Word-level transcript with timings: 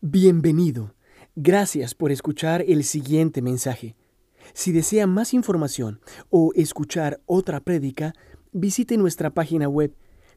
Bienvenido. 0.00 0.94
Gracias 1.34 1.92
por 1.92 2.12
escuchar 2.12 2.62
el 2.68 2.84
siguiente 2.84 3.42
mensaje. 3.42 3.96
Si 4.54 4.70
desea 4.70 5.08
más 5.08 5.34
información 5.34 6.00
o 6.30 6.52
escuchar 6.54 7.18
otra 7.26 7.58
prédica, 7.58 8.12
visite 8.52 8.96
nuestra 8.96 9.30
página 9.30 9.68
web 9.68 9.96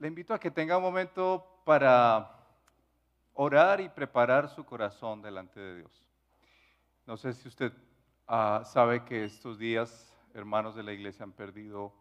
Le 0.00 0.08
invito 0.08 0.32
a 0.32 0.40
que 0.40 0.50
tenga 0.50 0.78
un 0.78 0.82
momento 0.82 1.44
para 1.66 2.38
orar 3.34 3.82
y 3.82 3.90
preparar 3.90 4.48
su 4.48 4.64
corazón 4.64 5.20
delante 5.20 5.60
de 5.60 5.76
Dios. 5.76 6.06
No 7.04 7.18
sé 7.18 7.34
si 7.34 7.48
usted 7.48 7.70
ah, 8.26 8.62
sabe 8.64 9.04
que 9.04 9.24
estos 9.24 9.58
días 9.58 10.10
hermanos 10.32 10.74
de 10.74 10.84
la 10.84 10.94
iglesia 10.94 11.24
han 11.24 11.32
perdido 11.32 11.92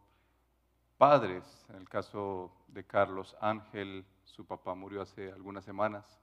padres. 1.00 1.66
En 1.70 1.78
el 1.78 1.88
caso 1.88 2.52
de 2.68 2.84
Carlos 2.84 3.36
Ángel, 3.40 4.06
su 4.26 4.46
papá 4.46 4.76
murió 4.76 5.02
hace 5.02 5.32
algunas 5.32 5.64
semanas. 5.64 6.20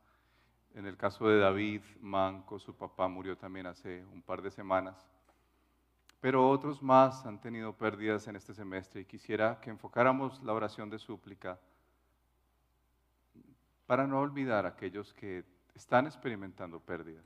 En 0.75 0.85
el 0.85 0.99
caso 0.99 1.27
de 1.29 1.39
David 1.39 1.80
Manco, 2.02 2.59
su 2.59 2.77
papá 2.77 3.09
murió 3.09 3.39
también 3.39 3.66
hace 3.66 4.05
un 4.12 4.21
par 4.21 4.43
de 4.43 4.51
semanas. 4.51 4.95
Pero 6.21 6.51
otros 6.51 6.83
más 6.83 7.25
han 7.25 7.41
tenido 7.41 7.73
pérdidas 7.73 8.29
en 8.29 8.37
este 8.37 8.52
semestre 8.52 9.01
y 9.01 9.05
quisiera 9.07 9.59
que 9.62 9.71
enfocáramos 9.71 10.43
la 10.43 10.52
oración 10.52 10.91
de 10.91 10.99
súplica 10.99 11.59
para 13.87 14.07
no 14.07 14.21
olvidar 14.21 14.66
a 14.66 14.71
aquellos 14.71 15.15
que 15.15 15.43
están 15.74 16.07
experimentando 16.07 16.80
pérdidas. 16.80 17.24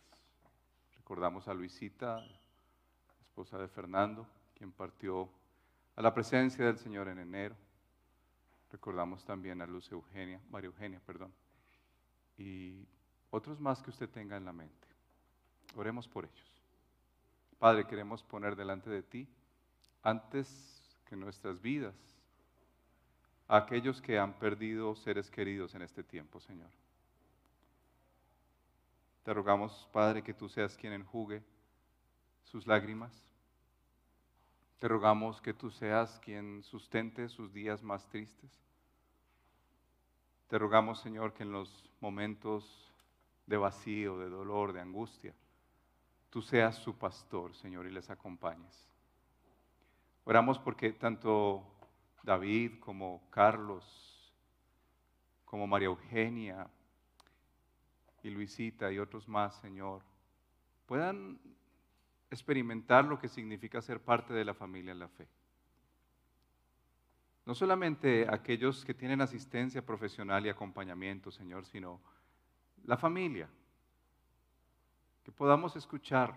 Recordamos 0.95 1.48
a 1.48 1.54
Luisita, 1.54 2.24
esposa 3.23 3.59
de 3.59 3.66
Fernando, 3.66 4.24
quien 4.54 4.70
partió 4.70 5.28
a 6.00 6.02
la 6.02 6.14
presencia 6.14 6.64
del 6.64 6.78
Señor 6.78 7.09
en 7.09 7.18
enero. 7.18 7.54
Recordamos 8.72 9.22
también 9.22 9.60
a 9.60 9.66
Luz 9.66 9.92
Eugenia, 9.92 10.40
María 10.48 10.68
Eugenia, 10.68 10.98
perdón, 11.04 11.30
y 12.38 12.86
otros 13.30 13.60
más 13.60 13.82
que 13.82 13.90
usted 13.90 14.09
tenga 14.09 14.38
en 14.38 14.46
la 14.46 14.52
mente. 14.54 14.88
Oremos 15.76 16.09
por 16.09 16.24
ellos. 16.24 16.62
Padre, 17.59 17.87
queremos 17.87 18.23
poner 18.23 18.56
delante 18.56 18.88
de 18.88 19.02
ti, 19.02 19.28
antes 20.02 20.98
que 21.04 21.16
nuestras 21.16 21.60
vidas, 21.60 21.95
a 23.46 23.59
aquellos 23.59 24.01
que 24.01 24.18
han 24.18 24.32
perdido 24.38 24.96
seres 24.96 25.30
queridos 25.30 25.74
en 25.74 25.82
este 25.82 26.02
tiempo, 26.02 26.40
Señor. 26.40 26.71
Te 29.23 29.34
rogamos, 29.34 29.87
Padre, 29.93 30.23
que 30.23 30.32
tú 30.32 30.48
seas 30.48 30.78
quien 30.78 30.95
enjugue 30.95 31.43
sus 32.45 32.66
lágrimas. 32.66 33.12
Te 34.80 34.88
rogamos 34.88 35.42
que 35.42 35.52
tú 35.52 35.70
seas 35.70 36.18
quien 36.20 36.62
sustente 36.62 37.28
sus 37.28 37.52
días 37.52 37.82
más 37.82 38.09
tristes. 38.09 38.50
Te 40.48 40.59
rogamos, 40.59 41.00
Señor, 41.00 41.34
que 41.34 41.42
en 41.42 41.52
los 41.52 41.90
momentos 42.00 42.90
de 43.45 43.59
vacío, 43.59 44.18
de 44.18 44.30
dolor, 44.30 44.72
de 44.72 44.80
angustia, 44.80 45.34
tú 46.30 46.40
seas 46.40 46.76
su 46.76 46.96
pastor, 46.96 47.54
Señor, 47.56 47.87
y 47.87 47.90
les 47.90 48.09
acompañes. 48.09 48.88
Oramos 50.24 50.59
porque 50.59 50.92
tanto 50.92 51.62
David 52.22 52.80
como 52.80 53.28
Carlos, 53.28 54.32
como 55.44 55.66
María 55.66 55.88
Eugenia 55.88 56.66
y 58.22 58.30
Luisita 58.30 58.90
y 58.90 58.98
otros 58.98 59.28
más, 59.28 59.60
Señor, 59.60 60.00
puedan 60.87 61.38
experimentar 62.30 63.04
lo 63.04 63.18
que 63.18 63.28
significa 63.28 63.82
ser 63.82 64.00
parte 64.00 64.32
de 64.32 64.44
la 64.44 64.54
familia 64.54 64.92
en 64.92 64.98
la 64.98 65.09
fe. 65.09 65.26
No 67.47 67.54
solamente 67.54 68.26
aquellos 68.28 68.84
que 68.84 68.94
tienen 68.94 69.20
asistencia 69.20 69.84
profesional 69.84 70.47
y 70.47 70.48
acompañamiento, 70.48 71.31
Señor, 71.31 71.66
sino 71.66 72.00
la 72.84 72.97
familia, 72.97 73.48
que 75.25 75.32
podamos 75.32 75.75
escuchar 75.76 76.34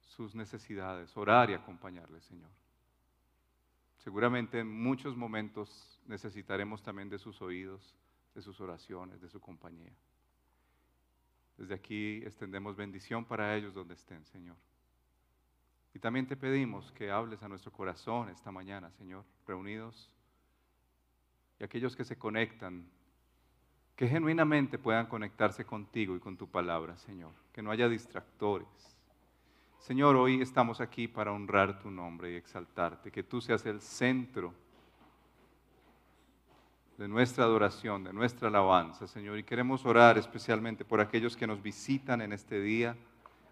sus 0.00 0.34
necesidades, 0.34 1.16
orar 1.16 1.50
y 1.50 1.54
acompañarles, 1.54 2.24
Señor. 2.24 2.50
Seguramente 3.98 4.60
en 4.60 4.68
muchos 4.68 5.16
momentos 5.16 6.00
necesitaremos 6.06 6.82
también 6.82 7.08
de 7.08 7.18
sus 7.18 7.40
oídos, 7.40 7.94
de 8.34 8.42
sus 8.42 8.60
oraciones, 8.60 9.20
de 9.20 9.28
su 9.28 9.40
compañía. 9.40 9.92
Desde 11.56 11.74
aquí 11.74 12.22
extendemos 12.24 12.76
bendición 12.76 13.24
para 13.24 13.56
ellos 13.56 13.74
donde 13.74 13.94
estén, 13.94 14.24
Señor. 14.24 14.56
Y 15.98 16.00
también 16.00 16.28
te 16.28 16.36
pedimos 16.36 16.92
que 16.92 17.10
hables 17.10 17.42
a 17.42 17.48
nuestro 17.48 17.72
corazón 17.72 18.28
esta 18.28 18.52
mañana, 18.52 18.88
Señor, 18.92 19.24
reunidos. 19.48 20.08
Y 21.58 21.64
aquellos 21.64 21.96
que 21.96 22.04
se 22.04 22.16
conectan, 22.16 22.88
que 23.96 24.06
genuinamente 24.06 24.78
puedan 24.78 25.06
conectarse 25.06 25.64
contigo 25.64 26.14
y 26.14 26.20
con 26.20 26.36
tu 26.36 26.48
palabra, 26.48 26.96
Señor. 26.98 27.32
Que 27.52 27.62
no 27.62 27.72
haya 27.72 27.88
distractores. 27.88 28.68
Señor, 29.80 30.14
hoy 30.14 30.40
estamos 30.40 30.80
aquí 30.80 31.08
para 31.08 31.32
honrar 31.32 31.80
tu 31.80 31.90
nombre 31.90 32.30
y 32.30 32.36
exaltarte, 32.36 33.10
que 33.10 33.24
tú 33.24 33.40
seas 33.40 33.66
el 33.66 33.80
centro 33.80 34.54
de 36.96 37.08
nuestra 37.08 37.42
adoración, 37.42 38.04
de 38.04 38.12
nuestra 38.12 38.46
alabanza, 38.46 39.08
Señor. 39.08 39.36
Y 39.36 39.42
queremos 39.42 39.84
orar 39.84 40.16
especialmente 40.16 40.84
por 40.84 41.00
aquellos 41.00 41.36
que 41.36 41.48
nos 41.48 41.60
visitan 41.60 42.20
en 42.22 42.32
este 42.32 42.60
día 42.60 42.96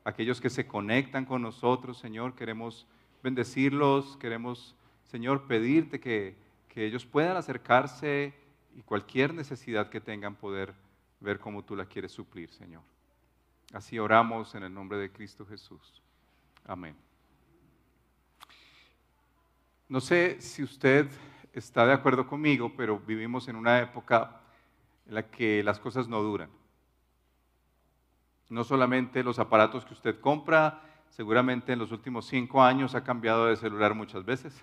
aquellos 0.06 0.40
que 0.40 0.50
se 0.50 0.68
conectan 0.68 1.24
con 1.24 1.42
nosotros, 1.42 1.98
Señor, 1.98 2.36
queremos 2.36 2.86
bendecirlos, 3.24 4.16
queremos, 4.18 4.76
Señor, 5.08 5.48
pedirte 5.48 5.98
que, 5.98 6.36
que 6.68 6.86
ellos 6.86 7.04
puedan 7.04 7.36
acercarse 7.36 8.32
y 8.76 8.82
cualquier 8.82 9.34
necesidad 9.34 9.90
que 9.90 10.00
tengan 10.00 10.36
poder 10.36 10.74
ver 11.18 11.40
cómo 11.40 11.64
tú 11.64 11.74
la 11.74 11.86
quieres 11.86 12.12
suplir, 12.12 12.52
Señor. 12.52 12.82
Así 13.72 13.98
oramos 13.98 14.54
en 14.54 14.62
el 14.62 14.72
nombre 14.72 14.96
de 14.96 15.10
Cristo 15.10 15.44
Jesús. 15.44 16.00
Amén. 16.64 16.94
No 19.88 20.00
sé 20.00 20.40
si 20.40 20.62
usted 20.62 21.08
está 21.52 21.84
de 21.84 21.94
acuerdo 21.94 22.28
conmigo, 22.28 22.72
pero 22.76 23.00
vivimos 23.00 23.48
en 23.48 23.56
una 23.56 23.80
época 23.80 24.40
en 25.04 25.14
la 25.14 25.28
que 25.28 25.64
las 25.64 25.80
cosas 25.80 26.06
no 26.06 26.22
duran. 26.22 26.48
No 28.48 28.64
solamente 28.64 29.22
los 29.22 29.38
aparatos 29.38 29.84
que 29.84 29.94
usted 29.94 30.20
compra, 30.20 30.80
seguramente 31.08 31.72
en 31.72 31.78
los 31.78 31.92
últimos 31.92 32.26
cinco 32.26 32.62
años 32.62 32.94
ha 32.94 33.02
cambiado 33.02 33.46
de 33.46 33.56
celular 33.56 33.94
muchas 33.94 34.24
veces. 34.24 34.62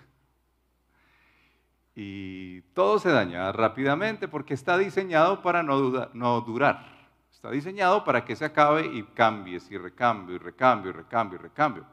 Y 1.94 2.62
todo 2.72 2.98
se 2.98 3.10
daña 3.10 3.52
rápidamente 3.52 4.26
porque 4.26 4.54
está 4.54 4.76
diseñado 4.78 5.42
para 5.42 5.62
no, 5.62 6.08
no 6.12 6.40
durar. 6.40 6.92
Está 7.30 7.50
diseñado 7.50 8.04
para 8.04 8.24
que 8.24 8.34
se 8.34 8.44
acabe 8.44 8.86
y 8.86 9.02
cambies 9.02 9.70
y 9.70 9.76
recambio 9.76 10.34
y 10.34 10.38
recambio 10.38 10.90
y 10.90 10.94
recambio 10.94 11.38
y 11.38 11.42
recambio. 11.42 11.86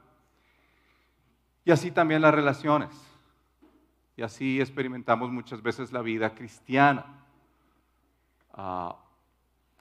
Y 1.66 1.72
así 1.72 1.92
también 1.92 2.22
las 2.22 2.34
relaciones. 2.34 2.90
Y 4.16 4.24
así 4.24 4.60
experimentamos 4.60 5.30
muchas 5.32 5.62
veces 5.62 5.92
la 5.92 6.02
vida 6.02 6.34
cristiana. 6.34 7.06
Ah, 8.54 8.96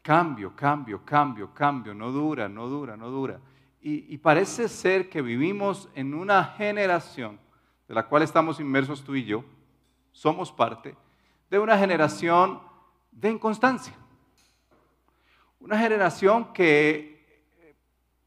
Cambio, 0.03 0.55
cambio, 0.57 1.05
cambio, 1.05 1.53
cambio, 1.53 1.95
no 1.95 2.11
dura, 2.11 2.49
no 2.49 2.69
dura, 2.69 2.97
no 2.97 3.11
dura. 3.11 3.41
Y, 3.83 4.19
parece 4.19 4.69
ser 4.69 5.09
que 5.09 5.23
vivimos 5.23 5.89
en 5.95 6.13
una 6.13 6.45
generación 6.45 7.39
de 7.89 7.95
la 7.95 8.07
cual 8.07 8.23
estamos 8.23 8.61
inmersos 8.61 9.03
tú 9.03 9.15
y 9.15 9.25
yo, 9.25 9.43
somos 10.13 10.53
parte 10.53 10.95
de 11.49 11.59
una 11.59 11.79
generación 11.79 12.61
de 13.11 13.31
inconstancia. 13.31 13.95
Una 15.61 15.79
generación 15.79 16.53
que 16.53 17.45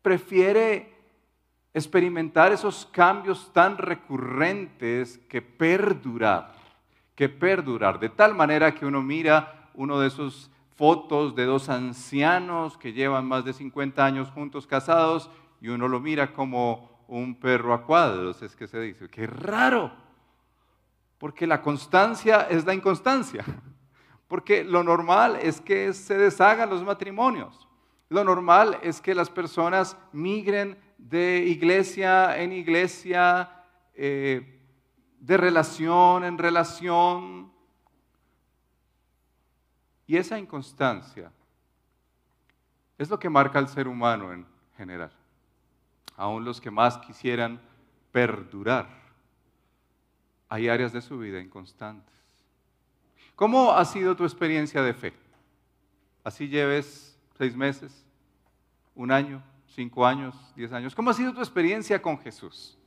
prefiere 0.02 0.94
experimentar 1.74 2.52
esos 2.52 2.86
cambios 2.88 3.52
tan 3.54 3.78
recurrentes 3.78 5.18
que 5.30 5.42
perdurar, 5.42 6.54
que 7.16 7.30
perdurar, 7.30 8.00
de 8.00 8.10
tal 8.10 8.36
manera 8.36 8.74
que 8.74 8.86
uno 8.86 9.02
mira 9.02 9.70
uno 9.74 10.00
de 10.00 10.08
esos 10.08 10.52
fotos 10.76 11.36
de 11.36 11.46
dos 11.46 11.70
ancianos 11.70 12.78
que 12.78 12.94
llevan 12.94 13.26
más 13.26 13.46
de 13.46 13.54
50 13.54 14.04
años 14.04 14.30
juntos 14.32 14.68
casados 14.68 15.30
y 15.62 15.70
uno 15.70 15.88
lo 15.88 16.00
mira 16.00 16.34
como 16.34 17.06
un 17.08 17.36
perro 17.36 17.74
a 17.74 17.86
cuadros, 17.86 18.42
es 18.42 18.56
que 18.56 18.68
se 18.68 18.80
dice, 18.80 19.08
qué 19.10 19.28
raro, 19.28 19.92
porque 21.18 21.48
la 21.48 21.62
constancia 21.62 22.48
es 22.50 22.66
la 22.66 22.74
inconstancia, 22.74 23.46
porque 24.28 24.64
lo 24.64 24.84
normal 24.84 25.38
es 25.42 25.62
que 25.62 25.94
se 25.94 26.18
deshagan 26.18 26.70
los 26.70 26.84
matrimonios, 26.84 27.68
lo 28.10 28.24
normal 28.24 28.80
es 28.82 29.00
que 29.00 29.16
las 29.16 29.30
personas 29.30 29.98
migren 30.12 30.78
de 30.98 31.46
iglesia 31.48 32.42
en 32.42 32.52
iglesia, 32.52 33.50
eh, 33.94 34.60
de 35.20 35.38
relación 35.38 36.26
en 36.26 36.38
relación, 36.38 37.53
y 40.06 40.18
esa 40.18 40.38
inconstancia 40.38 41.32
es 42.98 43.10
lo 43.10 43.20
que 43.20 43.30
marca 43.30 43.60
al 43.60 43.68
ser 43.68 43.88
humano 43.88 44.32
en 44.32 44.46
general. 44.78 45.12
Aún 46.16 46.46
los 46.46 46.62
que 46.62 46.72
más 46.72 46.98
quisieran 47.00 47.60
perdurar, 48.12 48.88
hay 50.50 50.70
áreas 50.70 50.94
de 50.94 51.02
su 51.02 51.18
vida 51.18 51.40
inconstantes. 51.40 52.14
¿Cómo 53.36 53.72
ha 53.74 53.84
sido 53.86 54.16
tu 54.16 54.24
experiencia 54.24 54.84
de 54.84 54.94
fe? 54.94 55.14
Así 56.24 56.48
lleves 56.48 57.18
seis 57.38 57.56
meses, 57.56 58.06
un 58.94 59.12
año, 59.12 59.42
cinco 59.68 60.06
años, 60.06 60.36
diez 60.56 60.72
años. 60.72 60.94
¿Cómo 60.94 61.10
ha 61.10 61.14
sido 61.14 61.34
tu 61.34 61.40
experiencia 61.40 62.02
con 62.02 62.20
Jesús? 62.20 62.78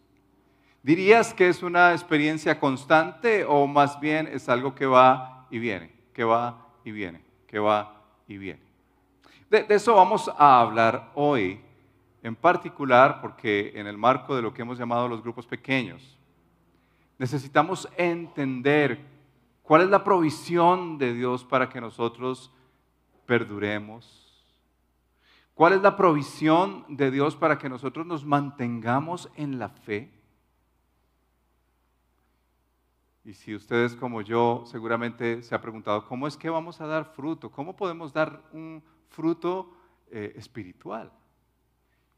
¿Dirías 0.82 1.34
que 1.34 1.48
es 1.48 1.64
una 1.64 1.92
experiencia 1.92 2.60
constante 2.60 3.44
o 3.44 3.66
más 3.66 3.98
bien 3.98 4.28
es 4.28 4.48
algo 4.48 4.76
que 4.76 4.86
va 4.86 5.48
y 5.50 5.58
viene, 5.58 5.92
que 6.12 6.22
va 6.22 6.65
y 6.86 6.92
viene, 6.92 7.20
que 7.48 7.58
va 7.58 8.00
y 8.28 8.38
viene? 8.38 8.62
De, 9.50 9.66
eso 9.70 9.96
vamos 9.96 10.30
a 10.38 10.60
hablar 10.60 11.10
hoy, 11.16 11.60
en 12.22 12.36
particular 12.36 13.20
porque 13.20 13.72
en 13.74 13.88
el 13.88 13.98
marco 13.98 14.36
de 14.36 14.42
lo 14.42 14.54
que 14.54 14.62
hemos 14.62 14.78
llamado 14.78 15.08
los 15.08 15.20
grupos 15.20 15.46
pequeños, 15.46 16.16
necesitamos 17.18 17.88
entender 17.96 19.00
cuál 19.62 19.82
es 19.82 19.90
la 19.90 20.04
provisión 20.04 20.96
de 20.96 21.12
Dios 21.12 21.44
para 21.44 21.68
que 21.68 21.80
nosotros 21.80 22.52
perduremos. 23.26 24.22
¿Cuál 25.54 25.72
es 25.72 25.82
la 25.82 25.96
provisión 25.96 26.84
de 26.88 27.10
Dios 27.10 27.34
para 27.34 27.58
que 27.58 27.68
nosotros 27.68 28.06
nos 28.06 28.24
mantengamos 28.24 29.28
en 29.34 29.58
la 29.58 29.70
fe? 29.70 30.15
Y 33.26 33.34
si 33.34 33.56
ustedes 33.56 33.96
como 33.96 34.22
yo 34.22 34.62
seguramente 34.66 35.42
se 35.42 35.52
ha 35.52 35.60
preguntado, 35.60 36.06
¿cómo 36.06 36.28
es 36.28 36.36
que 36.36 36.48
vamos 36.48 36.80
a 36.80 36.86
dar 36.86 37.06
fruto? 37.06 37.50
¿Cómo 37.50 37.74
podemos 37.74 38.12
dar 38.12 38.40
un 38.52 38.80
fruto 39.08 39.68
eh, 40.12 40.34
espiritual? 40.36 41.10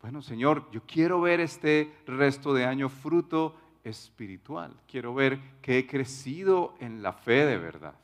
Bueno, 0.03 0.21
Señor, 0.21 0.71
yo 0.71 0.83
quiero 0.87 1.23
ver 1.23 1.41
este 1.41 1.97
resto 2.07 2.53
de 2.53 2.67
año 2.67 2.91
fruto 2.91 3.57
espiritual. 3.85 4.77
Quiero 4.87 5.15
ver 5.15 5.41
que 5.63 5.79
he 5.79 5.87
crecido 5.87 6.75
en 6.79 7.01
la 7.01 7.15
fe 7.15 7.47
de 7.47 7.57
verdad. 7.57 7.95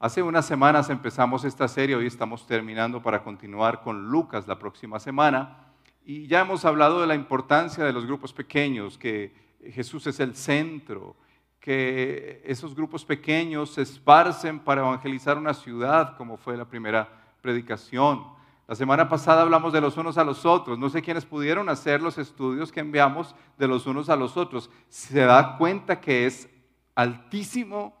Hace 0.00 0.22
unas 0.22 0.44
semanas 0.44 0.90
empezamos 0.90 1.42
esta 1.44 1.68
serie, 1.68 1.96
hoy 1.96 2.06
estamos 2.06 2.46
terminando 2.46 3.02
para 3.02 3.24
continuar 3.24 3.80
con 3.80 4.10
Lucas 4.10 4.46
la 4.46 4.58
próxima 4.58 5.00
semana. 5.00 5.72
Y 6.04 6.26
ya 6.26 6.42
hemos 6.42 6.66
hablado 6.66 7.00
de 7.00 7.06
la 7.06 7.14
importancia 7.14 7.82
de 7.82 7.94
los 7.94 8.04
grupos 8.04 8.34
pequeños, 8.34 8.98
que 8.98 9.47
Jesús 9.60 10.06
es 10.06 10.20
el 10.20 10.34
centro, 10.34 11.16
que 11.60 12.42
esos 12.44 12.74
grupos 12.74 13.04
pequeños 13.04 13.70
se 13.70 13.82
esparcen 13.82 14.58
para 14.60 14.80
evangelizar 14.80 15.36
una 15.36 15.54
ciudad, 15.54 16.16
como 16.16 16.36
fue 16.36 16.56
la 16.56 16.64
primera 16.64 17.08
predicación. 17.40 18.24
La 18.66 18.74
semana 18.74 19.08
pasada 19.08 19.42
hablamos 19.42 19.72
de 19.72 19.80
los 19.80 19.96
unos 19.96 20.18
a 20.18 20.24
los 20.24 20.44
otros. 20.44 20.78
No 20.78 20.90
sé 20.90 21.02
quiénes 21.02 21.24
pudieron 21.24 21.68
hacer 21.68 22.00
los 22.00 22.18
estudios 22.18 22.70
que 22.70 22.80
enviamos 22.80 23.34
de 23.56 23.66
los 23.66 23.86
unos 23.86 24.08
a 24.08 24.16
los 24.16 24.36
otros. 24.36 24.70
Se 24.88 25.20
da 25.20 25.56
cuenta 25.56 26.00
que 26.00 26.26
es 26.26 26.48
altísimo 26.94 27.96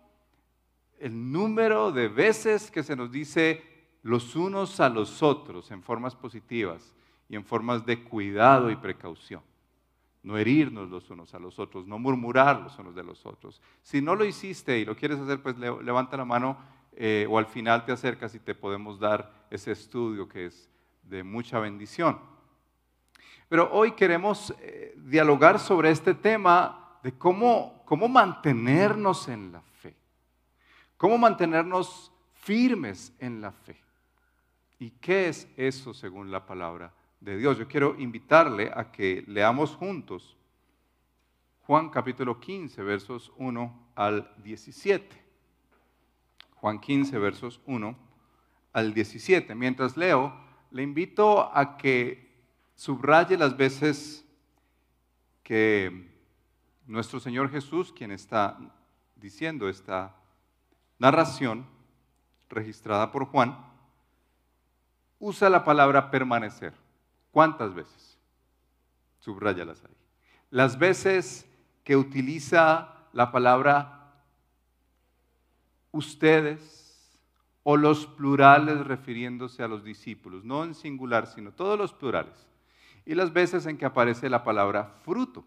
el 0.98 1.32
número 1.32 1.90
de 1.90 2.08
veces 2.08 2.70
que 2.70 2.82
se 2.82 2.96
nos 2.96 3.10
dice 3.10 3.62
los 4.02 4.36
unos 4.36 4.80
a 4.80 4.88
los 4.88 5.22
otros 5.22 5.70
en 5.70 5.82
formas 5.82 6.14
positivas 6.14 6.94
y 7.28 7.36
en 7.36 7.44
formas 7.44 7.84
de 7.86 8.04
cuidado 8.04 8.70
y 8.70 8.76
precaución 8.76 9.42
no 10.22 10.36
herirnos 10.36 10.88
los 10.88 11.08
unos 11.10 11.34
a 11.34 11.38
los 11.38 11.58
otros, 11.58 11.86
no 11.86 11.98
murmurar 11.98 12.60
los 12.60 12.78
unos 12.78 12.94
de 12.94 13.04
los 13.04 13.24
otros. 13.24 13.60
Si 13.82 14.02
no 14.02 14.14
lo 14.14 14.24
hiciste 14.24 14.78
y 14.78 14.84
lo 14.84 14.96
quieres 14.96 15.18
hacer, 15.18 15.42
pues 15.42 15.56
levanta 15.58 16.16
la 16.16 16.24
mano 16.24 16.58
eh, 16.92 17.26
o 17.30 17.38
al 17.38 17.46
final 17.46 17.84
te 17.84 17.92
acercas 17.92 18.34
y 18.34 18.40
te 18.40 18.54
podemos 18.54 18.98
dar 18.98 19.46
ese 19.50 19.72
estudio 19.72 20.28
que 20.28 20.46
es 20.46 20.68
de 21.02 21.22
mucha 21.22 21.58
bendición. 21.60 22.18
Pero 23.48 23.70
hoy 23.72 23.92
queremos 23.92 24.52
eh, 24.60 24.94
dialogar 24.96 25.58
sobre 25.58 25.90
este 25.90 26.14
tema 26.14 26.98
de 27.02 27.12
cómo, 27.12 27.82
cómo 27.86 28.08
mantenernos 28.08 29.28
en 29.28 29.52
la 29.52 29.62
fe, 29.62 29.96
cómo 30.96 31.16
mantenernos 31.16 32.12
firmes 32.34 33.14
en 33.18 33.40
la 33.40 33.52
fe. 33.52 33.80
¿Y 34.78 34.90
qué 34.90 35.28
es 35.28 35.48
eso 35.56 35.94
según 35.94 36.30
la 36.30 36.44
palabra 36.44 36.92
de 37.20 37.36
Dios. 37.36 37.58
Yo 37.58 37.68
quiero 37.68 37.96
invitarle 37.98 38.70
a 38.74 38.90
que 38.90 39.24
leamos 39.26 39.74
juntos 39.76 40.38
Juan 41.68 41.90
capítulo 41.90 42.40
15, 42.40 42.82
versos 42.82 43.30
1 43.36 43.90
al 43.94 44.32
17. 44.42 45.22
Juan 46.54 46.80
15, 46.80 47.18
versos 47.18 47.60
1 47.66 47.94
al 48.72 48.94
17. 48.94 49.54
Mientras 49.54 49.94
leo, 49.94 50.34
le 50.70 50.82
invito 50.82 51.54
a 51.54 51.76
que 51.76 52.42
subraye 52.74 53.36
las 53.36 53.54
veces 53.54 54.24
que 55.42 56.10
nuestro 56.86 57.20
Señor 57.20 57.50
Jesús, 57.50 57.92
quien 57.92 58.12
está 58.12 58.58
diciendo 59.14 59.68
esta 59.68 60.16
narración 60.98 61.66
registrada 62.48 63.12
por 63.12 63.26
Juan, 63.26 63.58
usa 65.18 65.50
la 65.50 65.64
palabra 65.64 66.10
permanecer. 66.10 66.72
¿Cuántas 67.30 67.74
veces? 67.74 68.18
Subrayalas 69.18 69.84
ahí. 69.84 69.96
Las 70.50 70.78
veces 70.78 71.46
que 71.84 71.96
utiliza 71.96 72.94
la 73.12 73.30
palabra 73.32 73.98
ustedes 75.92 76.88
o 77.62 77.76
los 77.76 78.06
plurales 78.06 78.86
refiriéndose 78.86 79.62
a 79.62 79.68
los 79.68 79.84
discípulos, 79.84 80.44
no 80.44 80.64
en 80.64 80.74
singular, 80.74 81.26
sino 81.26 81.52
todos 81.52 81.78
los 81.78 81.92
plurales. 81.92 82.48
Y 83.04 83.14
las 83.14 83.32
veces 83.32 83.66
en 83.66 83.76
que 83.76 83.84
aparece 83.84 84.30
la 84.30 84.44
palabra 84.44 84.94
fruto. 85.02 85.44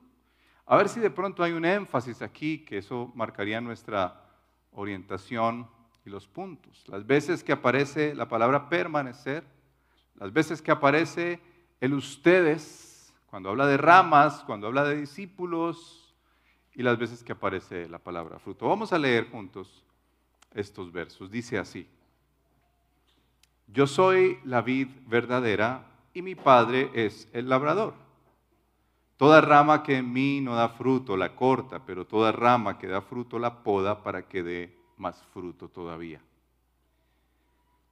A 0.66 0.78
ver 0.78 0.90
si 0.90 1.00
de 1.00 1.10
pronto 1.10 1.44
hay 1.44 1.52
un 1.52 1.66
énfasis 1.66 2.22
aquí, 2.22 2.60
que 2.60 2.78
eso 2.78 3.12
marcaría 3.16 3.60
nuestra 3.60 4.24
orientación 4.72 5.68
y 6.06 6.10
los 6.10 6.28
puntos. 6.28 6.84
Las 6.88 7.06
veces 7.06 7.44
que 7.44 7.52
aparece 7.52 8.16
la 8.16 8.28
palabra 8.28 8.70
permanecer, 8.70 9.44
las 10.16 10.32
veces 10.32 10.62
que 10.62 10.72
aparece 10.72 11.40
el 11.82 11.96
ustedes, 11.96 13.12
cuando 13.26 13.50
habla 13.50 13.66
de 13.66 13.76
ramas, 13.76 14.44
cuando 14.46 14.68
habla 14.68 14.84
de 14.84 14.96
discípulos 14.96 16.14
y 16.74 16.84
las 16.84 16.98
veces 16.98 17.24
que 17.24 17.32
aparece 17.34 17.90
la 17.90 17.98
palabra 17.98 18.40
fruto. 18.40 18.68
Vamos 18.68 18.94
a 18.94 19.00
leer 19.00 19.30
juntos 19.30 19.84
estos 20.54 20.92
versos. 20.92 21.32
Dice 21.32 21.58
así, 21.58 21.88
yo 23.68 23.88
soy 23.88 24.40
la 24.46 24.62
vid 24.62 24.90
verdadera 25.08 25.88
y 26.14 26.22
mi 26.22 26.36
padre 26.36 26.92
es 26.94 27.28
el 27.34 27.50
labrador. 27.50 27.96
Toda 29.18 29.42
rama 29.42 29.82
que 29.82 29.98
en 29.98 30.14
mí 30.14 30.40
no 30.42 30.56
da 30.56 30.70
fruto 30.70 31.18
la 31.18 31.36
corta, 31.36 31.84
pero 31.86 32.06
toda 32.06 32.32
rama 32.32 32.78
que 32.78 32.88
da 32.88 33.02
fruto 33.02 33.40
la 33.40 33.64
poda 33.64 34.04
para 34.04 34.28
que 34.28 34.44
dé 34.44 34.78
más 34.98 35.22
fruto 35.34 35.68
todavía. 35.68 36.22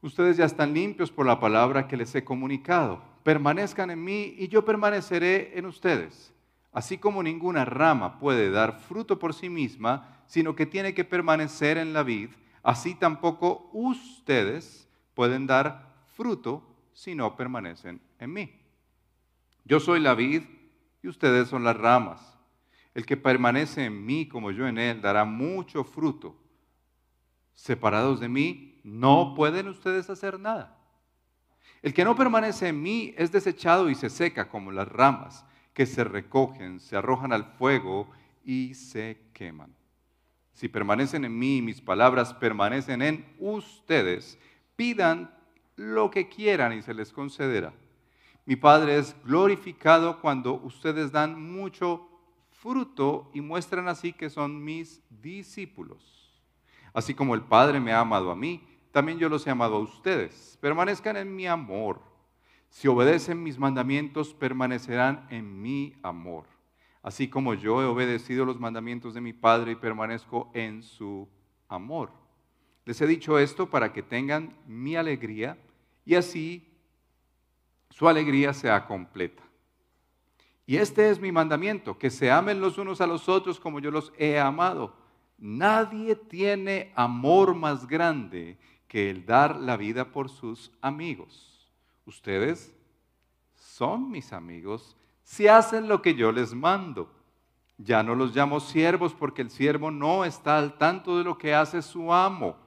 Ustedes 0.01 0.38
ya 0.38 0.46
están 0.46 0.74
limpios 0.74 1.12
por 1.12 1.25
la 1.25 1.39
palabra 1.39 1.88
que 1.88 1.98
les 1.98 2.13
he 2.15 2.24
comunicado 2.24 3.10
permanezcan 3.24 3.91
en 3.91 4.03
mí 4.03 4.36
y 4.38 4.48
yo 4.48 4.65
permaneceré 4.65 5.58
en 5.58 5.65
ustedes. 5.65 6.34
Así 6.72 6.98
como 6.98 7.24
ninguna 7.24 7.65
rama 7.65 8.20
puede 8.20 8.51
dar 8.51 8.79
fruto 8.79 9.20
por 9.20 9.34
sí 9.34 9.50
misma, 9.50 10.24
sino 10.27 10.56
que 10.56 10.65
tiene 10.65 10.94
que 10.94 11.03
permanecer 11.03 11.77
en 11.77 11.94
la 11.94 12.03
vid, 12.03 12.29
así 12.63 12.96
tampoco 12.96 13.70
ustedes 13.74 14.88
pueden 15.13 15.48
dar 15.48 15.94
fruto 16.15 16.63
si 16.94 17.15
no 17.15 17.36
permanecen 17.36 18.01
en 18.20 18.34
mí. 18.34 18.51
Yo 19.65 19.79
soy 19.79 20.00
la 20.00 20.13
vid 20.13 20.44
y 21.01 21.08
ustedes 21.08 21.48
son 21.48 21.63
las 21.63 21.77
ramas. 21.77 22.38
El 22.94 23.06
que 23.06 23.18
permanece 23.18 23.86
en 23.86 24.06
mí 24.06 24.27
como 24.27 24.51
yo 24.51 24.68
en 24.68 24.77
él 24.77 25.01
dará 25.01 25.25
mucho 25.25 25.84
fruto. 25.84 26.36
Separados 27.53 28.20
de 28.20 28.29
mí, 28.29 28.69
no 28.84 29.34
pueden 29.36 29.68
ustedes 29.68 30.10
hacer 30.10 30.40
nada. 30.40 30.78
El 31.82 31.94
que 31.94 32.04
no 32.04 32.16
permanece 32.16 32.68
en 32.68 32.82
mí 32.82 33.14
es 33.18 33.32
desechado 33.32 33.90
y 33.90 33.96
se 33.96 34.10
seca 34.10 34.50
como 34.50 34.72
las 34.72 34.88
ramas 34.88 35.46
que 35.74 35.86
se 35.86 36.04
recogen, 36.04 36.80
se 36.80 36.98
arrojan 36.98 37.32
al 37.32 37.46
fuego 37.46 38.10
y 38.44 38.74
se 38.74 39.30
queman. 39.34 39.74
Si 40.54 40.68
permanecen 40.68 41.24
en 41.24 41.38
mí 41.38 41.58
y 41.58 41.62
mis 41.62 41.80
palabras 41.80 42.34
permanecen 42.34 43.02
en 43.02 43.26
ustedes, 43.40 44.38
pidan 44.76 45.34
lo 45.78 46.12
que 46.12 46.28
quieran 46.28 46.74
y 46.74 46.82
se 46.82 46.94
les 46.94 47.14
concederá. 47.14 47.74
Mi 48.46 48.58
Padre 48.58 48.98
es 48.98 49.16
glorificado 49.24 50.20
cuando 50.20 50.56
ustedes 50.56 51.12
dan 51.14 51.42
mucho 51.42 52.10
fruto 52.52 53.32
y 53.34 53.40
muestran 53.40 53.88
así 53.88 54.12
que 54.12 54.30
son 54.30 54.62
mis 54.64 55.02
discípulos. 55.10 56.44
Así 56.94 57.14
como 57.14 57.36
el 57.36 57.42
Padre 57.42 57.80
me 57.80 57.94
ha 57.94 58.02
amado 58.02 58.32
a 58.32 58.36
mí, 58.36 58.68
también 58.91 59.19
yo 59.19 59.29
los 59.29 59.46
he 59.46 59.50
amado 59.50 59.75
a 59.75 59.79
ustedes. 59.79 60.58
Permanezcan 60.62 61.17
en 61.17 61.36
mi 61.36 61.48
amor. 61.48 62.01
Si 62.69 62.88
obedecen 62.88 63.41
mis 63.41 63.58
mandamientos, 63.58 64.34
permanecerán 64.34 65.27
en 65.29 65.62
mi 65.62 65.96
amor. 66.03 66.46
Así 67.01 67.27
como 67.27 67.53
yo 67.53 67.81
he 67.81 67.86
obedecido 67.86 68.46
los 68.46 68.60
mandamientos 68.60 69.13
de 69.13 69.22
mi 69.22 69.34
Padre 69.34 69.72
y 69.72 69.75
permanezco 69.75 70.51
en 70.53 70.84
su 70.84 71.27
amor. 71.67 72.12
Les 72.86 73.00
he 73.01 73.08
dicho 73.08 73.39
esto 73.39 73.69
para 73.69 73.93
que 73.93 74.03
tengan 74.03 74.55
mi 74.67 74.96
alegría 74.96 75.58
y 76.05 76.15
así 76.15 76.67
su 77.89 78.08
alegría 78.08 78.53
sea 78.53 78.86
completa. 78.86 79.43
Y 80.65 80.77
este 80.77 81.10
es 81.10 81.19
mi 81.19 81.31
mandamiento, 81.31 81.98
que 81.98 82.10
se 82.10 82.29
amen 82.29 82.62
los 82.62 82.77
unos 82.77 83.01
a 83.01 83.08
los 83.08 83.27
otros 83.27 83.60
como 83.60 83.79
yo 83.79 83.89
los 83.89 84.13
he 84.17 84.39
amado. 84.39 84.96
Nadie 85.38 86.15
tiene 86.15 86.91
amor 86.96 87.55
más 87.55 87.88
grande 87.88 88.58
que 88.89 89.10
el 89.10 89.25
dar 89.25 89.55
la 89.55 89.77
vida 89.77 90.12
por 90.12 90.27
sus 90.27 90.72
amigos. 90.81 91.72
Ustedes 92.05 92.75
son 93.55 94.12
mis 94.12 94.34
amigos 94.34 94.98
si 95.24 95.48
hacen 95.48 95.88
lo 95.88 96.01
que 96.01 96.15
yo 96.15 96.34
les 96.34 96.53
mando. 96.53 97.10
Ya 97.77 98.03
no 98.03 98.15
los 98.15 98.36
llamo 98.36 98.60
siervos 98.60 99.13
porque 99.13 99.43
el 99.43 99.51
siervo 99.51 99.91
no 99.91 100.25
está 100.25 100.58
al 100.58 100.77
tanto 100.77 101.17
de 101.17 101.24
lo 101.24 101.38
que 101.38 101.53
hace 101.53 101.81
su 101.81 102.12
amo. 102.12 102.58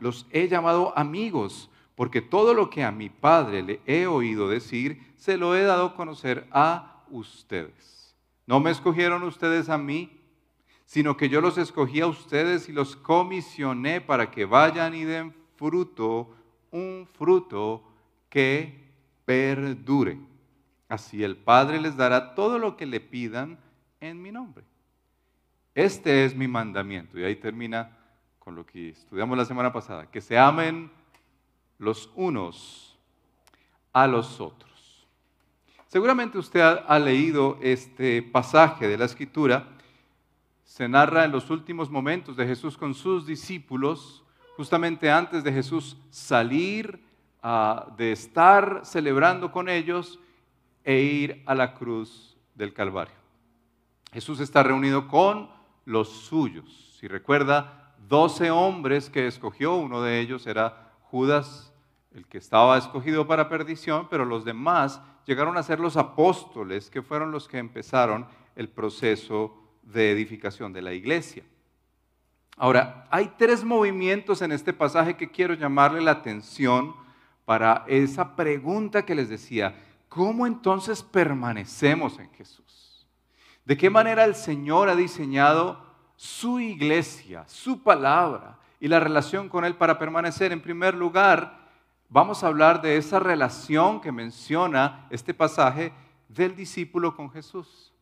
Los 0.00 0.26
he 0.30 0.48
llamado 0.48 0.96
amigos 0.96 1.70
porque 1.94 2.22
todo 2.22 2.54
lo 2.54 2.70
que 2.70 2.82
a 2.82 2.90
mi 2.90 3.10
Padre 3.10 3.62
le 3.62 3.80
he 3.86 4.06
oído 4.06 4.48
decir, 4.48 5.12
se 5.16 5.36
lo 5.36 5.54
he 5.54 5.62
dado 5.62 5.86
a 5.86 5.94
conocer 5.94 6.46
a 6.50 7.04
ustedes. 7.10 8.16
No 8.46 8.58
me 8.58 8.70
escogieron 8.70 9.22
ustedes 9.22 9.68
a 9.68 9.76
mí, 9.76 10.18
sino 10.86 11.16
que 11.16 11.28
yo 11.28 11.42
los 11.42 11.58
escogí 11.58 12.00
a 12.00 12.06
ustedes 12.06 12.68
y 12.70 12.72
los 12.72 12.96
comisioné 12.96 14.00
para 14.00 14.30
que 14.30 14.46
vayan 14.46 14.94
y 14.94 15.04
den 15.04 15.37
fruto, 15.58 16.34
un 16.70 17.06
fruto 17.06 17.82
que 18.30 18.88
perdure. 19.24 20.18
Así 20.88 21.22
el 21.22 21.36
Padre 21.36 21.80
les 21.80 21.96
dará 21.96 22.34
todo 22.34 22.58
lo 22.58 22.76
que 22.76 22.86
le 22.86 23.00
pidan 23.00 23.58
en 24.00 24.22
mi 24.22 24.32
nombre. 24.32 24.64
Este 25.74 26.24
es 26.24 26.34
mi 26.34 26.48
mandamiento. 26.48 27.18
Y 27.18 27.24
ahí 27.24 27.36
termina 27.36 27.96
con 28.38 28.54
lo 28.54 28.64
que 28.64 28.90
estudiamos 28.90 29.36
la 29.36 29.44
semana 29.44 29.72
pasada. 29.72 30.10
Que 30.10 30.20
se 30.20 30.38
amen 30.38 30.90
los 31.78 32.10
unos 32.14 32.98
a 33.92 34.06
los 34.06 34.40
otros. 34.40 35.06
Seguramente 35.88 36.36
usted 36.36 36.60
ha, 36.60 36.98
leído 36.98 37.58
este 37.62 38.22
pasaje 38.22 38.88
de 38.88 38.98
la 38.98 39.06
escritura. 39.06 39.68
Se 40.64 40.88
narra 40.88 41.24
en 41.24 41.32
los 41.32 41.48
últimos 41.50 41.90
momentos 41.90 42.36
de 42.36 42.46
Jesús 42.46 42.76
con 42.76 42.94
sus 42.94 43.26
discípulos, 43.26 44.22
justamente 44.58 45.08
antes 45.08 45.44
de 45.44 45.52
Jesús 45.52 45.96
salir 46.10 47.00
ah, 47.44 47.94
de 47.96 48.10
estar 48.10 48.80
celebrando 48.82 49.52
con 49.52 49.68
ellos 49.68 50.18
e 50.82 50.98
ir 50.98 51.44
a 51.46 51.54
la 51.54 51.74
cruz 51.74 52.36
del 52.56 52.74
Calvario. 52.74 53.14
Jesús 54.12 54.40
está 54.40 54.64
reunido 54.64 55.06
con 55.06 55.48
los 55.84 56.08
suyos. 56.08 56.96
Si 56.98 57.06
recuerda, 57.06 57.94
doce 58.08 58.50
hombres 58.50 59.08
que 59.08 59.28
escogió, 59.28 59.76
uno 59.76 60.02
de 60.02 60.18
ellos 60.18 60.44
era 60.48 60.90
Judas 61.02 61.72
el 62.12 62.26
que 62.26 62.38
estaba 62.38 62.76
escogido 62.76 63.28
para 63.28 63.48
perdición, 63.48 64.08
pero 64.10 64.24
los 64.24 64.44
demás 64.44 65.00
llegaron 65.24 65.56
a 65.56 65.62
ser 65.62 65.78
los 65.78 65.96
apóstoles, 65.96 66.90
que 66.90 67.02
fueron 67.02 67.30
los 67.30 67.46
que 67.46 67.58
empezaron 67.58 68.26
el 68.56 68.68
proceso 68.68 69.56
de 69.84 70.10
edificación 70.10 70.72
de 70.72 70.82
la 70.82 70.94
iglesia. 70.94 71.44
Ahora, 72.58 73.06
hay 73.08 73.32
tres 73.38 73.62
movimientos 73.62 74.42
en 74.42 74.50
este 74.50 74.72
pasaje 74.72 75.16
que 75.16 75.30
quiero 75.30 75.54
llamarle 75.54 76.00
la 76.00 76.10
atención 76.10 76.94
para 77.44 77.84
esa 77.86 78.34
pregunta 78.34 79.06
que 79.06 79.14
les 79.14 79.28
decía, 79.28 79.80
¿cómo 80.08 80.44
entonces 80.44 81.02
permanecemos 81.02 82.18
en 82.18 82.28
Jesús? 82.32 83.06
¿De 83.64 83.76
qué 83.76 83.90
manera 83.90 84.24
el 84.24 84.34
Señor 84.34 84.88
ha 84.88 84.96
diseñado 84.96 85.86
su 86.16 86.58
iglesia, 86.58 87.44
su 87.46 87.82
palabra 87.82 88.58
y 88.80 88.88
la 88.88 88.98
relación 88.98 89.48
con 89.48 89.64
Él 89.64 89.76
para 89.76 89.96
permanecer? 89.96 90.50
En 90.50 90.60
primer 90.60 90.94
lugar, 90.94 91.68
vamos 92.08 92.42
a 92.42 92.48
hablar 92.48 92.82
de 92.82 92.96
esa 92.96 93.20
relación 93.20 94.00
que 94.00 94.10
menciona 94.10 95.06
este 95.10 95.32
pasaje 95.32 95.92
del 96.28 96.56
discípulo 96.56 97.14
con 97.14 97.30
Jesús. 97.30 97.94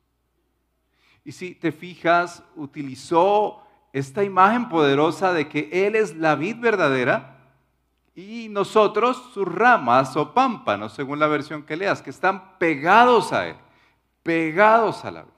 Y 1.25 1.33
si 1.33 1.55
te 1.55 1.73
fijas, 1.73 2.43
utilizó 2.55 3.66
esta 3.93 4.25
imagen 4.25 4.69
poderosa 4.69 5.33
de 5.33 5.49
que 5.49 5.87
Él 5.87 5.95
es 5.95 6.17
la 6.17 6.35
vid 6.35 6.59
verdadera 6.59 7.39
y 8.15 8.49
nosotros 8.51 9.31
sus 9.33 9.47
ramas 9.47 10.17
o 10.17 10.33
pámpanos, 10.33 10.93
según 10.93 11.19
la 11.19 11.27
versión 11.27 11.63
que 11.63 11.77
leas, 11.77 12.03
que 12.03 12.11
están 12.11 12.59
pegados 12.59 13.33
a 13.33 13.49
Él, 13.49 13.57
pegados 14.23 15.05
a 15.05 15.11
la 15.11 15.23
vid. 15.23 15.31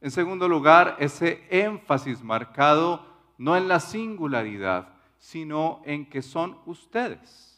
En 0.00 0.10
segundo 0.10 0.48
lugar, 0.48 0.96
ese 0.98 1.46
énfasis 1.50 2.22
marcado 2.22 3.06
no 3.38 3.56
en 3.56 3.68
la 3.68 3.80
singularidad, 3.80 4.88
sino 5.18 5.82
en 5.84 6.08
que 6.08 6.22
son 6.22 6.58
ustedes 6.66 7.54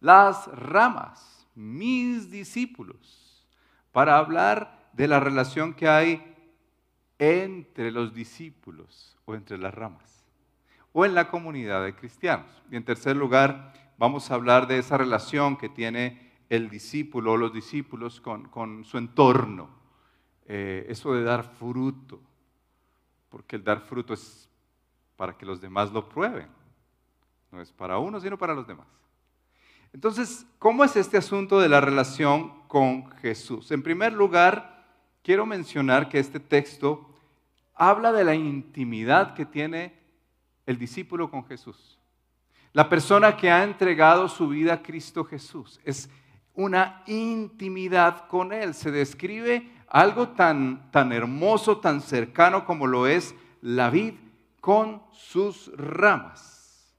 las 0.00 0.46
ramas, 0.48 1.46
mis 1.54 2.30
discípulos, 2.30 3.46
para 3.92 4.18
hablar 4.18 4.88
de 4.92 5.08
la 5.08 5.20
relación 5.20 5.74
que 5.74 5.88
hay 5.88 6.35
entre 7.18 7.90
los 7.90 8.14
discípulos 8.14 9.16
o 9.24 9.34
entre 9.34 9.58
las 9.58 9.74
ramas, 9.74 10.24
o 10.92 11.04
en 11.04 11.14
la 11.14 11.28
comunidad 11.28 11.84
de 11.84 11.94
cristianos. 11.94 12.50
Y 12.70 12.76
en 12.76 12.84
tercer 12.84 13.16
lugar, 13.16 13.72
vamos 13.98 14.30
a 14.30 14.34
hablar 14.34 14.66
de 14.66 14.78
esa 14.78 14.96
relación 14.96 15.56
que 15.56 15.68
tiene 15.68 16.32
el 16.48 16.68
discípulo 16.68 17.32
o 17.32 17.36
los 17.36 17.52
discípulos 17.52 18.20
con, 18.20 18.84
su 18.84 18.98
entorno, 18.98 19.70
eh, 20.46 20.86
eso 20.88 21.12
de 21.12 21.24
dar 21.24 21.42
fruto, 21.42 22.20
porque 23.28 23.56
el 23.56 23.64
dar 23.64 23.80
fruto 23.80 24.14
es 24.14 24.48
para 25.16 25.36
que 25.36 25.46
los 25.46 25.60
demás 25.60 25.92
lo 25.92 26.08
prueben, 26.08 26.48
no 27.50 27.60
es 27.60 27.72
para 27.72 27.98
uno, 27.98 28.20
sino 28.20 28.38
para 28.38 28.54
los 28.54 28.66
demás. 28.66 28.86
Entonces, 29.92 30.46
¿cómo 30.58 30.84
es 30.84 30.94
este 30.96 31.16
asunto 31.16 31.58
de 31.58 31.68
la 31.68 31.80
relación 31.80 32.52
con 32.68 33.10
Jesús? 33.12 33.70
En 33.70 33.82
primer 33.82 34.12
lugar, 34.12 34.75
quiero 35.26 35.44
mencionar 35.44 36.08
que 36.08 36.20
este 36.20 36.38
texto 36.38 37.04
habla 37.74 38.12
de 38.12 38.22
la 38.22 38.36
intimidad 38.36 39.34
que 39.34 39.44
tiene 39.44 39.92
el 40.66 40.78
discípulo 40.78 41.28
con 41.28 41.44
Jesús. 41.44 41.98
La 42.72 42.88
persona 42.88 43.36
que 43.36 43.50
ha 43.50 43.64
entregado 43.64 44.28
su 44.28 44.46
vida 44.46 44.74
a 44.74 44.82
Cristo 44.84 45.24
Jesús. 45.24 45.80
Es 45.82 46.08
una 46.54 47.02
intimidad 47.06 48.28
con 48.28 48.52
Él. 48.52 48.72
Se 48.72 48.92
describe 48.92 49.68
algo 49.88 50.28
tan, 50.28 50.92
tan 50.92 51.10
hermoso, 51.10 51.78
tan 51.78 52.00
cercano 52.02 52.64
como 52.64 52.86
lo 52.86 53.08
es 53.08 53.34
la 53.60 53.90
vid 53.90 54.14
con 54.60 55.02
sus 55.10 55.72
ramas. 55.76 56.94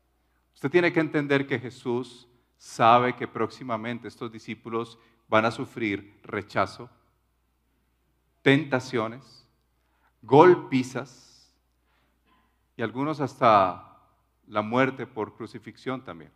Usted 0.53 0.69
tiene 0.69 0.91
que 0.91 0.99
entender 0.99 1.47
que 1.47 1.59
Jesús 1.59 2.27
sabe 2.57 3.15
que 3.15 3.25
próximamente 3.25 4.09
estos 4.09 4.33
discípulos 4.33 4.99
van 5.29 5.45
a 5.45 5.51
sufrir 5.51 6.19
rechazo, 6.23 6.89
tentaciones, 8.47 9.45
golpizas 10.21 11.53
y 12.77 12.81
algunos 12.81 13.19
hasta 13.19 13.99
la 14.47 14.61
muerte 14.61 15.05
por 15.05 15.35
crucifixión 15.35 16.01
también. 16.01 16.31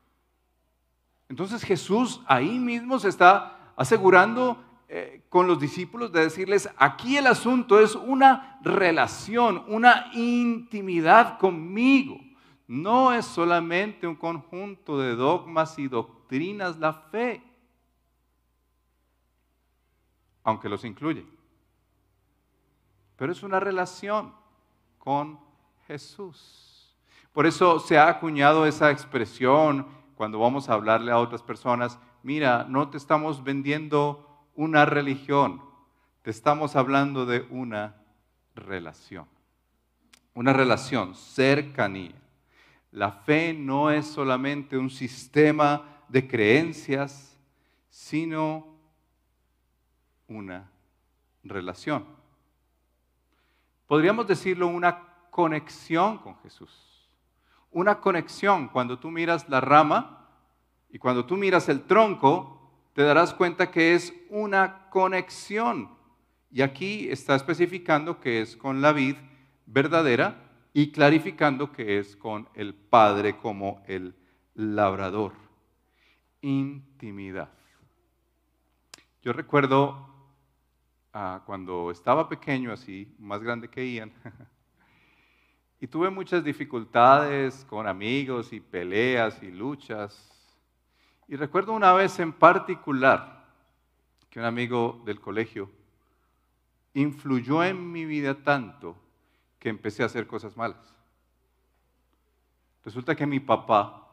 Entonces 1.30 1.64
Jesús 1.64 2.22
ahí 2.28 2.60
mismo 2.60 3.00
se 3.00 3.08
está 3.08 3.72
asegurando 3.78 4.62
eh, 4.90 5.24
con 5.30 5.48
los 5.48 5.58
discípulos 5.58 6.12
de 6.12 6.24
decirles, 6.24 6.70
aquí 6.76 7.16
el 7.16 7.28
asunto 7.28 7.80
es 7.80 7.96
una 7.96 8.60
relación, 8.62 9.64
una 9.70 10.12
intimidad 10.12 11.40
conmigo. 11.40 12.20
No 12.68 13.14
es 13.14 13.26
solamente 13.26 14.06
un 14.06 14.18
conjunto 14.18 15.00
de 15.00 15.16
dogmas 15.16 15.80
y 15.80 15.88
doctrinas 15.88 16.78
la 16.78 16.92
fe, 16.92 17.42
aunque 20.44 20.68
los 20.68 20.84
incluye. 20.84 21.26
Pero 23.22 23.34
es 23.34 23.44
una 23.44 23.60
relación 23.60 24.34
con 24.98 25.40
Jesús. 25.86 26.98
Por 27.32 27.46
eso 27.46 27.80
se 27.80 28.00
ha 28.00 28.10
acuñado 28.10 28.66
esa 28.66 28.90
expresión 28.90 29.86
cuando 30.16 30.40
vamos 30.40 30.68
a 30.68 30.74
hablarle 30.74 31.12
a 31.12 31.20
otras 31.20 31.44
personas, 31.44 32.00
mira, 32.24 32.66
no 32.68 32.90
te 32.90 32.98
estamos 32.98 33.44
vendiendo 33.44 34.28
una 34.56 34.86
religión, 34.86 35.62
te 36.24 36.32
estamos 36.32 36.76
hablando 36.76 37.28
de 37.28 37.46
una 37.52 37.96
relación. 38.56 39.28
Una 40.34 40.52
relación, 40.52 41.14
cercanía. 41.14 42.20
La 42.90 43.12
fe 43.12 43.54
no 43.54 43.92
es 43.92 44.08
solamente 44.08 44.80
un 44.80 44.90
sistema 44.90 45.86
de 46.10 46.28
creencias, 46.28 47.38
sino 47.88 48.80
una 50.28 50.72
relación. 51.44 52.20
Podríamos 53.92 54.26
decirlo 54.26 54.70
una 54.70 55.04
conexión 55.32 56.20
con 56.20 56.38
Jesús. 56.44 56.72
Una 57.72 58.00
conexión 58.00 58.70
cuando 58.70 58.98
tú 58.98 59.12
miras 59.12 59.50
la 59.50 59.60
rama 59.60 60.30
y 60.90 60.98
cuando 60.98 61.26
tú 61.26 61.36
miras 61.36 61.68
el 61.68 61.82
tronco, 61.82 62.72
te 62.94 63.02
darás 63.02 63.34
cuenta 63.34 63.70
que 63.70 63.94
es 63.94 64.14
una 64.30 64.88
conexión. 64.92 65.90
Y 66.50 66.62
aquí 66.62 67.10
está 67.10 67.36
especificando 67.36 68.22
que 68.22 68.40
es 68.40 68.56
con 68.56 68.82
la 68.82 68.94
vid 68.94 69.18
verdadera 69.66 70.38
y 70.72 70.94
clarificando 70.94 71.74
que 71.74 72.00
es 72.00 72.16
con 72.16 72.48
el 72.54 72.74
Padre 72.74 73.40
como 73.40 73.84
el 73.88 74.16
labrador. 74.54 75.34
Intimidad. 76.40 77.50
Yo 79.22 79.34
recuerdo 79.34 80.11
cuando 81.46 81.92
estaba 81.92 82.30
pequeño, 82.30 82.72
así, 82.72 83.14
más 83.20 83.42
grande 83.42 83.68
que 83.70 83.94
Ian, 83.94 84.12
Y 85.82 85.88
tuve 85.88 86.12
muchas 86.12 86.44
dificultades 86.44 87.66
con 87.66 87.88
amigos 87.88 88.54
y 88.54 88.60
peleas 88.60 89.42
y 89.42 89.50
luchas. 89.50 90.32
Y 91.28 91.36
recuerdo 91.36 91.74
una 91.74 91.92
vez 91.94 92.20
en 92.20 92.32
particular 92.32 93.48
que 94.30 94.40
un 94.40 94.46
amigo 94.46 95.02
del 95.06 95.20
colegio 95.20 95.72
influyó 96.94 97.64
en 97.64 97.92
mi 97.92 98.06
vida 98.06 98.44
tanto 98.44 98.96
que 99.58 99.70
empecé 99.70 100.04
a 100.04 100.06
hacer 100.06 100.28
cosas 100.28 100.56
malas. 100.56 100.96
Resulta 102.86 103.16
que 103.16 103.26
mi 103.26 103.40
papá 103.40 104.08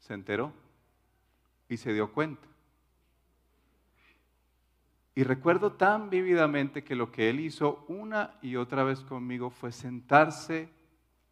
se 0.00 0.12
enteró 0.12 0.52
y 1.66 1.78
se 1.78 1.94
dio 1.94 2.12
cuenta. 2.12 2.46
Y 5.20 5.22
recuerdo 5.22 5.72
tan 5.72 6.08
vívidamente 6.08 6.82
que 6.82 6.94
lo 6.94 7.12
que 7.12 7.28
él 7.28 7.40
hizo 7.40 7.84
una 7.88 8.38
y 8.40 8.56
otra 8.56 8.84
vez 8.84 9.00
conmigo 9.00 9.50
fue 9.50 9.70
sentarse 9.70 10.70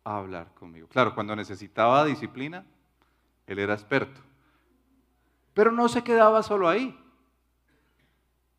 a 0.04 0.18
hablar 0.18 0.52
conmigo. 0.52 0.88
Claro, 0.88 1.14
cuando 1.14 1.34
necesitaba 1.34 2.04
disciplina, 2.04 2.66
él 3.46 3.58
era 3.58 3.72
experto. 3.72 4.20
Pero 5.54 5.72
no 5.72 5.88
se 5.88 6.04
quedaba 6.04 6.42
solo 6.42 6.68
ahí. 6.68 7.02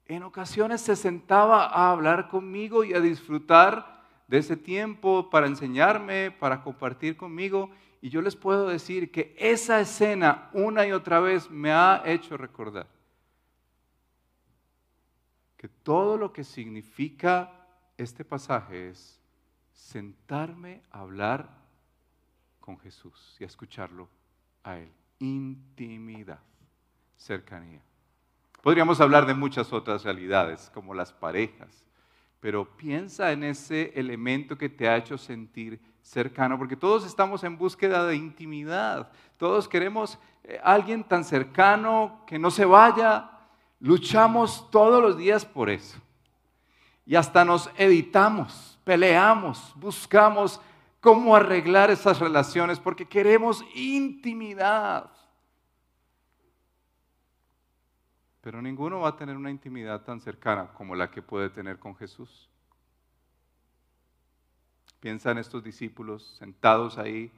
En 0.07 0.23
ocasiones 0.23 0.81
se 0.81 0.95
sentaba 0.95 1.67
a 1.67 1.91
hablar 1.91 2.27
conmigo 2.29 2.83
y 2.83 2.95
a 2.95 2.99
disfrutar 2.99 4.01
de 4.27 4.39
ese 4.39 4.57
tiempo 4.57 5.29
para 5.29 5.45
enseñarme, 5.45 6.31
para 6.31 6.63
compartir 6.63 7.15
conmigo. 7.15 7.69
Y 8.01 8.09
yo 8.09 8.23
les 8.23 8.35
puedo 8.35 8.67
decir 8.67 9.11
que 9.11 9.35
esa 9.37 9.79
escena 9.79 10.49
una 10.53 10.87
y 10.87 10.91
otra 10.91 11.19
vez 11.19 11.51
me 11.51 11.71
ha 11.71 12.01
hecho 12.03 12.35
recordar 12.35 12.87
que 15.59 15.67
todo 15.67 16.15
lo 16.15 16.31
que 16.31 16.45
significa 16.45 17.51
este 17.97 18.23
pasaje 18.23 18.91
es 18.91 19.19
sentarme 19.73 20.81
a 20.89 21.01
hablar 21.01 21.49
con 22.61 22.79
Jesús 22.79 23.35
y 23.41 23.43
a 23.43 23.47
escucharlo 23.47 24.07
a 24.63 24.77
Él. 24.77 24.89
Intimidad, 25.19 26.39
cercanía. 27.17 27.81
Podríamos 28.63 29.01
hablar 29.01 29.25
de 29.25 29.33
muchas 29.33 29.73
otras 29.73 30.05
realidades, 30.05 30.71
como 30.73 30.93
las 30.93 31.11
parejas, 31.11 31.85
pero 32.39 32.77
piensa 32.77 33.33
en 33.33 33.43
ese 33.43 33.91
elemento 33.99 34.57
que 34.57 34.69
te 34.69 34.87
ha 34.87 34.95
hecho 34.95 35.17
sentir 35.17 35.81
cercano, 36.01 36.57
porque 36.57 36.77
todos 36.77 37.05
estamos 37.05 37.43
en 37.43 37.57
búsqueda 37.57 38.05
de 38.05 38.15
intimidad, 38.15 39.11
todos 39.35 39.67
queremos 39.67 40.15
a 40.15 40.19
eh, 40.45 40.61
alguien 40.63 41.03
tan 41.03 41.25
cercano 41.25 42.23
que 42.25 42.39
no 42.39 42.49
se 42.49 42.63
vaya, 42.63 43.38
luchamos 43.79 44.69
todos 44.71 45.01
los 45.01 45.17
días 45.17 45.45
por 45.45 45.69
eso. 45.69 45.97
Y 47.05 47.15
hasta 47.15 47.43
nos 47.43 47.69
evitamos, 47.77 48.79
peleamos, 48.83 49.73
buscamos 49.75 50.61
cómo 50.99 51.35
arreglar 51.35 51.89
esas 51.89 52.19
relaciones 52.19 52.79
porque 52.79 53.07
queremos 53.07 53.63
intimidad. 53.73 55.09
Pero 58.41 58.61
ninguno 58.61 58.99
va 58.99 59.09
a 59.09 59.17
tener 59.17 59.35
una 59.35 59.49
intimidad 59.49 60.03
tan 60.03 60.21
cercana 60.21 60.71
como 60.73 60.95
la 60.95 61.09
que 61.11 61.21
puede 61.21 61.49
tener 61.49 61.79
con 61.79 61.95
Jesús. 61.95 62.49
Piensa 64.99 65.31
en 65.31 65.37
estos 65.37 65.63
discípulos 65.63 66.35
sentados 66.37 66.97
ahí 66.97 67.31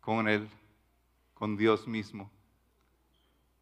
con 0.00 0.28
Él, 0.28 0.48
con 1.34 1.56
Dios 1.56 1.86
mismo. 1.86 2.30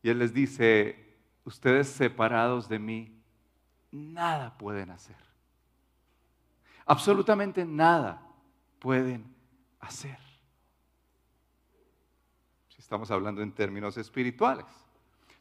Y 0.03 0.11
Él 0.11 0.19
les 0.19 0.33
dice, 0.33 1.08
ustedes 1.49 1.89
separados 1.89 2.69
de 2.69 2.79
mí, 2.79 3.11
nada 3.91 4.57
pueden 4.59 4.91
hacer. 4.91 5.17
Absolutamente 6.85 7.65
nada 7.65 8.23
pueden 8.79 9.35
hacer. 9.81 10.19
Si 12.69 12.81
estamos 12.81 13.11
hablando 13.11 13.41
en 13.43 13.53
términos 13.53 13.97
espirituales. 13.97 14.67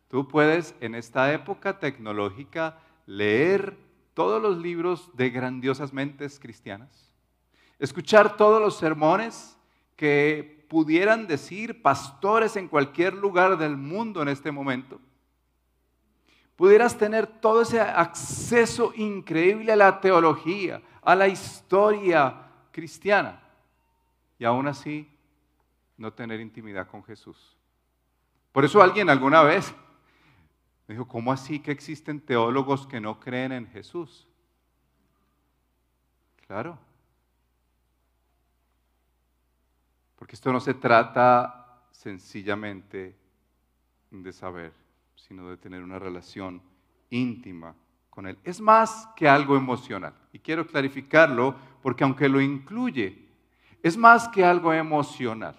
Tú 0.07 0.27
puedes 0.29 0.73
en 0.79 0.95
esta 0.95 1.33
época 1.33 1.77
tecnológica 1.77 2.79
leer 3.05 3.77
todos 4.13 4.41
los 4.41 4.57
libros 4.57 5.11
de 5.13 5.29
grandiosas 5.29 5.91
mentes 5.91 6.39
cristianas, 6.39 7.13
escuchar 7.79 8.37
todos 8.37 8.61
los 8.61 8.77
sermones 8.77 9.57
que 9.97 10.65
pudieran 10.69 11.27
decir 11.27 11.81
pastores 11.81 12.55
en 12.55 12.69
cualquier 12.69 13.13
lugar 13.13 13.57
del 13.57 13.75
mundo 13.75 14.21
en 14.21 14.29
este 14.29 14.51
momento. 14.51 15.01
Pudieras 16.57 16.97
tener 16.97 17.27
todo 17.27 17.61
ese 17.61 17.79
acceso 17.79 18.91
increíble 18.95 19.71
a 19.71 19.75
la 19.75 20.01
teología, 20.01 20.81
a 21.03 21.15
la 21.15 21.27
historia 21.27 22.49
cristiana, 22.71 23.39
y 24.37 24.43
aún 24.43 24.67
así 24.67 25.09
no 25.97 26.11
tener 26.11 26.41
intimidad 26.41 26.87
con 26.87 27.03
Jesús. 27.03 27.55
Por 28.51 28.65
eso 28.65 28.81
alguien 28.81 29.09
alguna 29.09 29.43
vez 29.43 29.73
me 30.87 30.95
dijo, 30.95 31.07
¿cómo 31.07 31.31
así 31.31 31.59
que 31.59 31.71
existen 31.71 32.19
teólogos 32.19 32.87
que 32.87 32.99
no 32.99 33.19
creen 33.19 33.51
en 33.51 33.67
Jesús? 33.67 34.27
Claro. 36.47 36.79
Porque 40.15 40.35
esto 40.35 40.51
no 40.51 40.59
se 40.59 40.73
trata 40.73 41.83
sencillamente 41.91 43.15
de 44.09 44.33
saber, 44.33 44.73
sino 45.17 45.49
de 45.49 45.57
tener 45.57 45.83
una 45.83 45.99
relación 45.99 46.61
íntima 47.09 47.75
con 48.09 48.27
Él. 48.27 48.37
Es 48.43 48.61
más 48.61 49.09
que 49.15 49.27
algo 49.27 49.57
emocional. 49.57 50.13
Y 50.31 50.39
quiero 50.39 50.65
clarificarlo 50.65 51.55
porque 51.81 52.03
aunque 52.03 52.29
lo 52.29 52.39
incluye, 52.39 53.27
es 53.83 53.97
más 53.97 54.29
que 54.29 54.45
algo 54.45 54.71
emocional. 54.73 55.55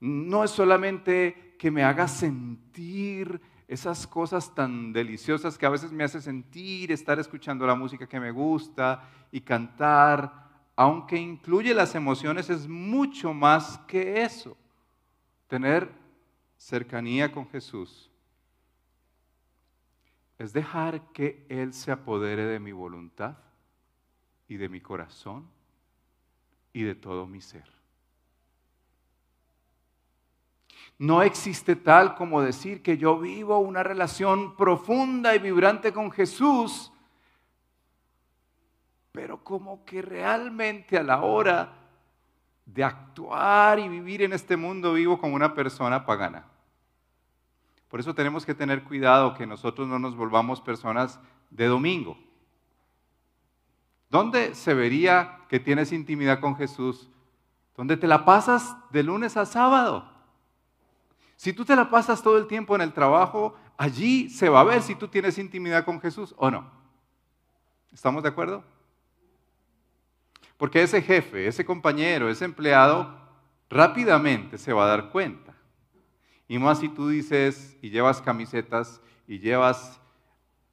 No 0.00 0.42
es 0.42 0.50
solamente 0.50 1.54
que 1.58 1.70
me 1.70 1.84
haga 1.84 2.08
sentir 2.08 3.40
esas 3.68 4.06
cosas 4.06 4.54
tan 4.54 4.92
deliciosas 4.92 5.56
que 5.56 5.64
a 5.64 5.70
veces 5.70 5.92
me 5.92 6.04
hace 6.04 6.20
sentir, 6.20 6.90
estar 6.92 7.18
escuchando 7.18 7.66
la 7.66 7.74
música 7.74 8.06
que 8.06 8.20
me 8.20 8.30
gusta 8.30 9.08
y 9.30 9.40
cantar, 9.40 10.50
aunque 10.76 11.16
incluye 11.16 11.72
las 11.72 11.94
emociones, 11.94 12.50
es 12.50 12.68
mucho 12.68 13.32
más 13.32 13.78
que 13.86 14.22
eso. 14.22 14.56
Tener 15.46 15.90
cercanía 16.58 17.32
con 17.32 17.48
Jesús 17.48 18.11
es 20.42 20.52
dejar 20.52 21.12
que 21.12 21.46
Él 21.48 21.72
se 21.72 21.92
apodere 21.92 22.44
de 22.44 22.58
mi 22.58 22.72
voluntad 22.72 23.36
y 24.48 24.56
de 24.56 24.68
mi 24.68 24.80
corazón 24.80 25.48
y 26.72 26.82
de 26.82 26.96
todo 26.96 27.28
mi 27.28 27.40
ser. 27.40 27.70
No 30.98 31.22
existe 31.22 31.76
tal 31.76 32.16
como 32.16 32.42
decir 32.42 32.82
que 32.82 32.98
yo 32.98 33.20
vivo 33.20 33.58
una 33.58 33.84
relación 33.84 34.56
profunda 34.56 35.36
y 35.36 35.38
vibrante 35.38 35.92
con 35.92 36.10
Jesús, 36.10 36.92
pero 39.12 39.44
como 39.44 39.84
que 39.84 40.02
realmente 40.02 40.98
a 40.98 41.04
la 41.04 41.22
hora 41.22 41.72
de 42.66 42.82
actuar 42.82 43.78
y 43.78 43.88
vivir 43.88 44.22
en 44.22 44.32
este 44.32 44.56
mundo 44.56 44.94
vivo 44.94 45.20
como 45.20 45.36
una 45.36 45.54
persona 45.54 46.04
pagana. 46.04 46.51
Por 47.92 48.00
eso 48.00 48.14
tenemos 48.14 48.46
que 48.46 48.54
tener 48.54 48.84
cuidado 48.84 49.34
que 49.34 49.46
nosotros 49.46 49.86
no 49.86 49.98
nos 49.98 50.16
volvamos 50.16 50.62
personas 50.62 51.20
de 51.50 51.66
domingo. 51.66 52.16
¿Dónde 54.08 54.54
se 54.54 54.72
vería 54.72 55.40
que 55.50 55.60
tienes 55.60 55.92
intimidad 55.92 56.40
con 56.40 56.56
Jesús? 56.56 57.10
¿Dónde 57.76 57.98
te 57.98 58.06
la 58.06 58.24
pasas 58.24 58.74
de 58.92 59.02
lunes 59.02 59.36
a 59.36 59.44
sábado? 59.44 60.10
Si 61.36 61.52
tú 61.52 61.66
te 61.66 61.76
la 61.76 61.90
pasas 61.90 62.22
todo 62.22 62.38
el 62.38 62.46
tiempo 62.46 62.74
en 62.74 62.80
el 62.80 62.94
trabajo, 62.94 63.58
allí 63.76 64.30
se 64.30 64.48
va 64.48 64.60
a 64.60 64.64
ver 64.64 64.80
si 64.80 64.94
tú 64.94 65.08
tienes 65.08 65.36
intimidad 65.36 65.84
con 65.84 66.00
Jesús 66.00 66.34
o 66.38 66.50
no. 66.50 66.70
¿Estamos 67.92 68.22
de 68.22 68.30
acuerdo? 68.30 68.64
Porque 70.56 70.82
ese 70.82 71.02
jefe, 71.02 71.46
ese 71.46 71.62
compañero, 71.62 72.30
ese 72.30 72.46
empleado, 72.46 73.14
rápidamente 73.68 74.56
se 74.56 74.72
va 74.72 74.84
a 74.84 74.88
dar 74.88 75.10
cuenta. 75.10 75.51
Y 76.52 76.58
más 76.58 76.80
si 76.80 76.90
tú 76.90 77.08
dices 77.08 77.78
y 77.80 77.88
llevas 77.88 78.20
camisetas 78.20 79.00
y 79.26 79.38
llevas, 79.38 79.98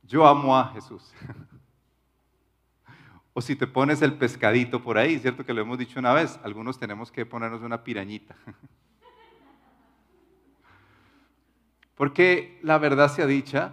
yo 0.04 0.28
amo 0.28 0.58
a 0.58 0.74
Jesús. 0.74 1.14
o 3.34 3.40
si 3.40 3.56
te 3.56 3.66
pones 3.66 4.02
el 4.02 4.16
pescadito 4.16 4.84
por 4.84 4.98
ahí, 4.98 5.18
¿cierto 5.20 5.46
que 5.46 5.54
lo 5.54 5.62
hemos 5.62 5.78
dicho 5.78 5.98
una 5.98 6.12
vez? 6.12 6.38
Algunos 6.44 6.78
tenemos 6.78 7.14
que 7.14 7.26
ponernos 7.26 7.62
una 7.62 7.82
pirañita. 7.82 8.36
Porque 11.96 12.60
la 12.62 12.78
verdad 12.78 13.08
sea 13.08 13.26
dicha, 13.26 13.72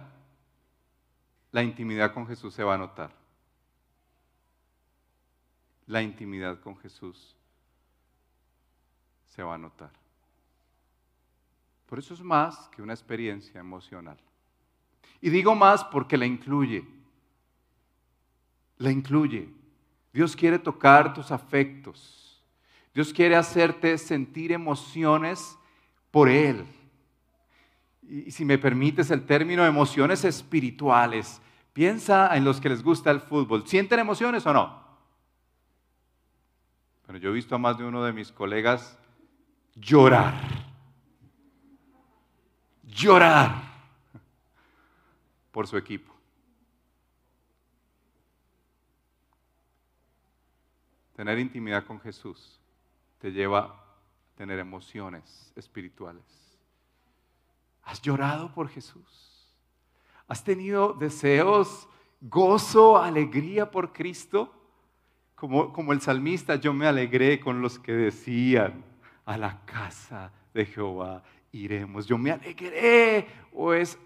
la 1.51 1.61
intimidad 1.61 2.13
con 2.13 2.25
Jesús 2.25 2.53
se 2.53 2.63
va 2.63 2.75
a 2.75 2.77
notar. 2.77 3.11
La 5.87 6.01
intimidad 6.01 6.61
con 6.61 6.77
Jesús 6.77 7.35
se 9.25 9.43
va 9.43 9.55
a 9.55 9.57
notar. 9.57 10.06
Por 11.87 11.99
eso 11.99 12.13
es 12.13 12.21
más 12.21 12.69
que 12.69 12.81
una 12.81 12.93
experiencia 12.93 13.59
emocional. 13.59 14.17
Y 15.21 15.29
digo 15.29 15.55
más 15.55 15.83
porque 15.85 16.17
la 16.17 16.25
incluye. 16.25 16.85
La 18.77 18.91
incluye. 18.91 19.49
Dios 20.13 20.35
quiere 20.35 20.59
tocar 20.59 21.13
tus 21.13 21.31
afectos. 21.31 22.43
Dios 22.93 23.13
quiere 23.13 23.35
hacerte 23.35 23.97
sentir 23.97 24.51
emociones 24.51 25.57
por 26.11 26.29
Él. 26.29 26.65
Y 28.01 28.31
si 28.31 28.45
me 28.45 28.57
permites 28.57 29.11
el 29.11 29.25
término 29.25 29.65
emociones 29.65 30.23
espirituales, 30.25 31.41
piensa 31.73 32.35
en 32.35 32.43
los 32.43 32.59
que 32.59 32.69
les 32.69 32.83
gusta 32.83 33.11
el 33.11 33.21
fútbol. 33.21 33.67
¿Sienten 33.67 33.99
emociones 33.99 34.45
o 34.45 34.53
no? 34.53 34.81
Bueno, 37.05 37.19
yo 37.19 37.29
he 37.29 37.33
visto 37.33 37.55
a 37.55 37.57
más 37.57 37.77
de 37.77 37.85
uno 37.85 38.03
de 38.03 38.13
mis 38.13 38.31
colegas 38.31 38.97
llorar. 39.75 40.56
Llorar 42.97 43.61
por 45.51 45.67
su 45.67 45.77
equipo. 45.77 46.11
Tener 51.15 51.37
intimidad 51.37 51.85
con 51.85 51.99
Jesús 51.99 52.59
te 53.19 53.31
lleva 53.31 53.59
a 53.59 53.75
tener 54.35 54.57
emociones 54.57 55.53
espirituales. 55.55 56.23
¿Has 57.83 58.01
llorado 58.01 58.51
por 58.51 58.67
Jesús? 58.67 59.55
¿Has 60.27 60.43
tenido 60.43 60.93
deseos, 60.93 61.87
gozo, 62.19 62.97
alegría 62.97 63.69
por 63.69 63.93
Cristo? 63.93 64.51
Como, 65.35 65.71
como 65.71 65.93
el 65.93 66.01
salmista, 66.01 66.55
yo 66.55 66.73
me 66.73 66.87
alegré 66.87 67.39
con 67.39 67.61
los 67.61 67.77
que 67.77 67.91
decían, 67.91 68.83
a 69.23 69.37
la 69.37 69.63
casa 69.65 70.31
de 70.53 70.65
Jehová 70.65 71.21
iremos. 71.63 72.07
Yo 72.07 72.17
me 72.17 72.31
alegré. 72.31 73.27
O 73.53 73.73
es, 73.73 73.97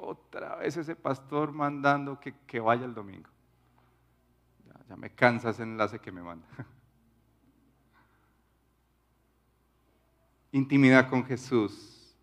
otra 0.00 0.56
vez 0.56 0.76
ese 0.76 0.96
pastor 0.96 1.52
mandando 1.52 2.18
que, 2.20 2.34
que 2.46 2.60
vaya 2.60 2.84
el 2.84 2.94
domingo. 2.94 3.28
Ya, 4.66 4.74
ya 4.90 4.96
me 4.96 5.10
cansa 5.10 5.50
ese 5.50 5.62
enlace 5.62 5.98
que 5.98 6.12
me 6.12 6.22
manda. 6.22 6.46
Intimidad 10.52 11.08
con 11.08 11.24
Jesús 11.24 12.14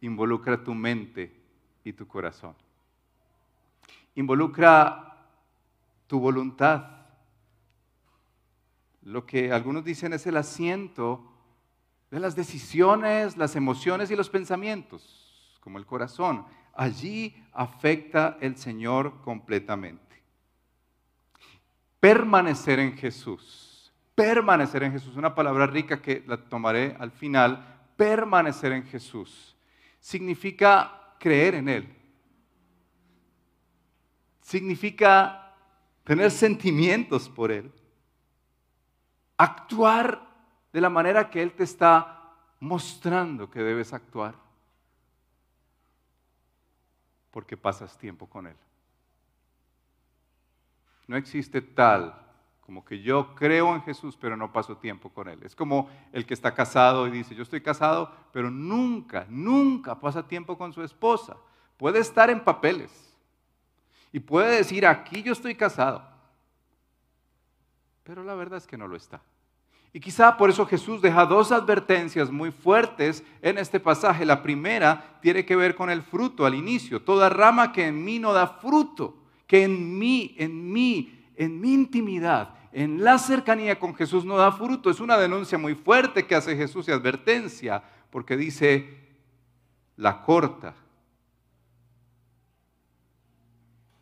involucra 0.00 0.62
tu 0.62 0.74
mente 0.74 1.34
y 1.82 1.92
tu 1.92 2.06
corazón. 2.06 2.54
Involucra 4.14 5.28
tu 6.06 6.20
voluntad. 6.20 6.86
Lo 9.02 9.26
que 9.26 9.52
algunos 9.52 9.84
dicen 9.84 10.12
es 10.12 10.26
el 10.26 10.36
asiento 10.36 11.33
las 12.20 12.36
decisiones, 12.36 13.36
las 13.36 13.56
emociones 13.56 14.10
y 14.10 14.16
los 14.16 14.30
pensamientos, 14.30 15.58
como 15.60 15.78
el 15.78 15.86
corazón. 15.86 16.44
Allí 16.74 17.34
afecta 17.52 18.36
el 18.40 18.56
Señor 18.56 19.20
completamente. 19.22 20.22
Permanecer 22.00 22.78
en 22.78 22.96
Jesús. 22.96 23.92
Permanecer 24.14 24.82
en 24.82 24.92
Jesús, 24.92 25.16
una 25.16 25.34
palabra 25.34 25.66
rica 25.66 26.00
que 26.00 26.22
la 26.26 26.36
tomaré 26.36 26.96
al 27.00 27.10
final. 27.10 27.80
Permanecer 27.96 28.72
en 28.72 28.84
Jesús 28.84 29.56
significa 29.98 31.14
creer 31.18 31.54
en 31.54 31.68
Él. 31.68 31.96
Significa 34.42 35.54
tener 36.04 36.30
sentimientos 36.30 37.28
por 37.28 37.50
Él. 37.50 37.72
Actuar 39.38 40.33
de 40.74 40.80
la 40.80 40.90
manera 40.90 41.30
que 41.30 41.40
Él 41.40 41.52
te 41.52 41.62
está 41.62 42.34
mostrando 42.58 43.48
que 43.48 43.62
debes 43.62 43.92
actuar. 43.92 44.34
Porque 47.30 47.56
pasas 47.56 47.96
tiempo 47.96 48.28
con 48.28 48.48
Él. 48.48 48.56
No 51.06 51.16
existe 51.16 51.62
tal 51.62 52.20
como 52.60 52.84
que 52.84 53.00
yo 53.00 53.36
creo 53.36 53.72
en 53.72 53.82
Jesús, 53.82 54.16
pero 54.20 54.36
no 54.36 54.52
paso 54.52 54.76
tiempo 54.78 55.10
con 55.10 55.28
Él. 55.28 55.40
Es 55.44 55.54
como 55.54 55.88
el 56.12 56.26
que 56.26 56.34
está 56.34 56.52
casado 56.52 57.06
y 57.06 57.12
dice, 57.12 57.36
yo 57.36 57.44
estoy 57.44 57.60
casado, 57.60 58.12
pero 58.32 58.50
nunca, 58.50 59.26
nunca 59.28 60.00
pasa 60.00 60.26
tiempo 60.26 60.58
con 60.58 60.72
su 60.72 60.82
esposa. 60.82 61.36
Puede 61.76 62.00
estar 62.00 62.30
en 62.30 62.42
papeles 62.42 63.16
y 64.10 64.18
puede 64.18 64.56
decir, 64.56 64.84
aquí 64.88 65.22
yo 65.22 65.34
estoy 65.34 65.54
casado, 65.54 66.04
pero 68.02 68.24
la 68.24 68.34
verdad 68.34 68.56
es 68.56 68.66
que 68.66 68.76
no 68.76 68.88
lo 68.88 68.96
está. 68.96 69.22
Y 69.94 70.00
quizá 70.00 70.36
por 70.36 70.50
eso 70.50 70.66
Jesús 70.66 71.00
deja 71.00 71.24
dos 71.24 71.52
advertencias 71.52 72.28
muy 72.28 72.50
fuertes 72.50 73.22
en 73.40 73.58
este 73.58 73.78
pasaje. 73.78 74.26
La 74.26 74.42
primera 74.42 75.20
tiene 75.22 75.46
que 75.46 75.54
ver 75.54 75.76
con 75.76 75.88
el 75.88 76.02
fruto 76.02 76.44
al 76.44 76.56
inicio. 76.56 77.00
Toda 77.00 77.28
rama 77.28 77.72
que 77.72 77.86
en 77.86 78.04
mí 78.04 78.18
no 78.18 78.32
da 78.32 78.48
fruto, 78.48 79.16
que 79.46 79.62
en 79.62 79.96
mí, 79.96 80.34
en 80.36 80.72
mí, 80.72 81.24
en 81.36 81.60
mi 81.60 81.72
intimidad, 81.72 82.56
en 82.72 83.04
la 83.04 83.18
cercanía 83.18 83.78
con 83.78 83.94
Jesús 83.94 84.24
no 84.24 84.36
da 84.36 84.50
fruto. 84.50 84.90
Es 84.90 84.98
una 84.98 85.16
denuncia 85.16 85.58
muy 85.58 85.76
fuerte 85.76 86.26
que 86.26 86.34
hace 86.34 86.56
Jesús 86.56 86.88
y 86.88 86.90
advertencia, 86.90 87.84
porque 88.10 88.36
dice, 88.36 88.98
la 89.94 90.22
corta. 90.22 90.74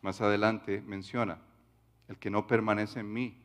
Más 0.01 0.19
adelante 0.21 0.81
menciona, 0.87 1.37
el 2.07 2.17
que 2.17 2.31
no 2.31 2.47
permanece 2.47 3.01
en 3.01 3.13
mí 3.13 3.42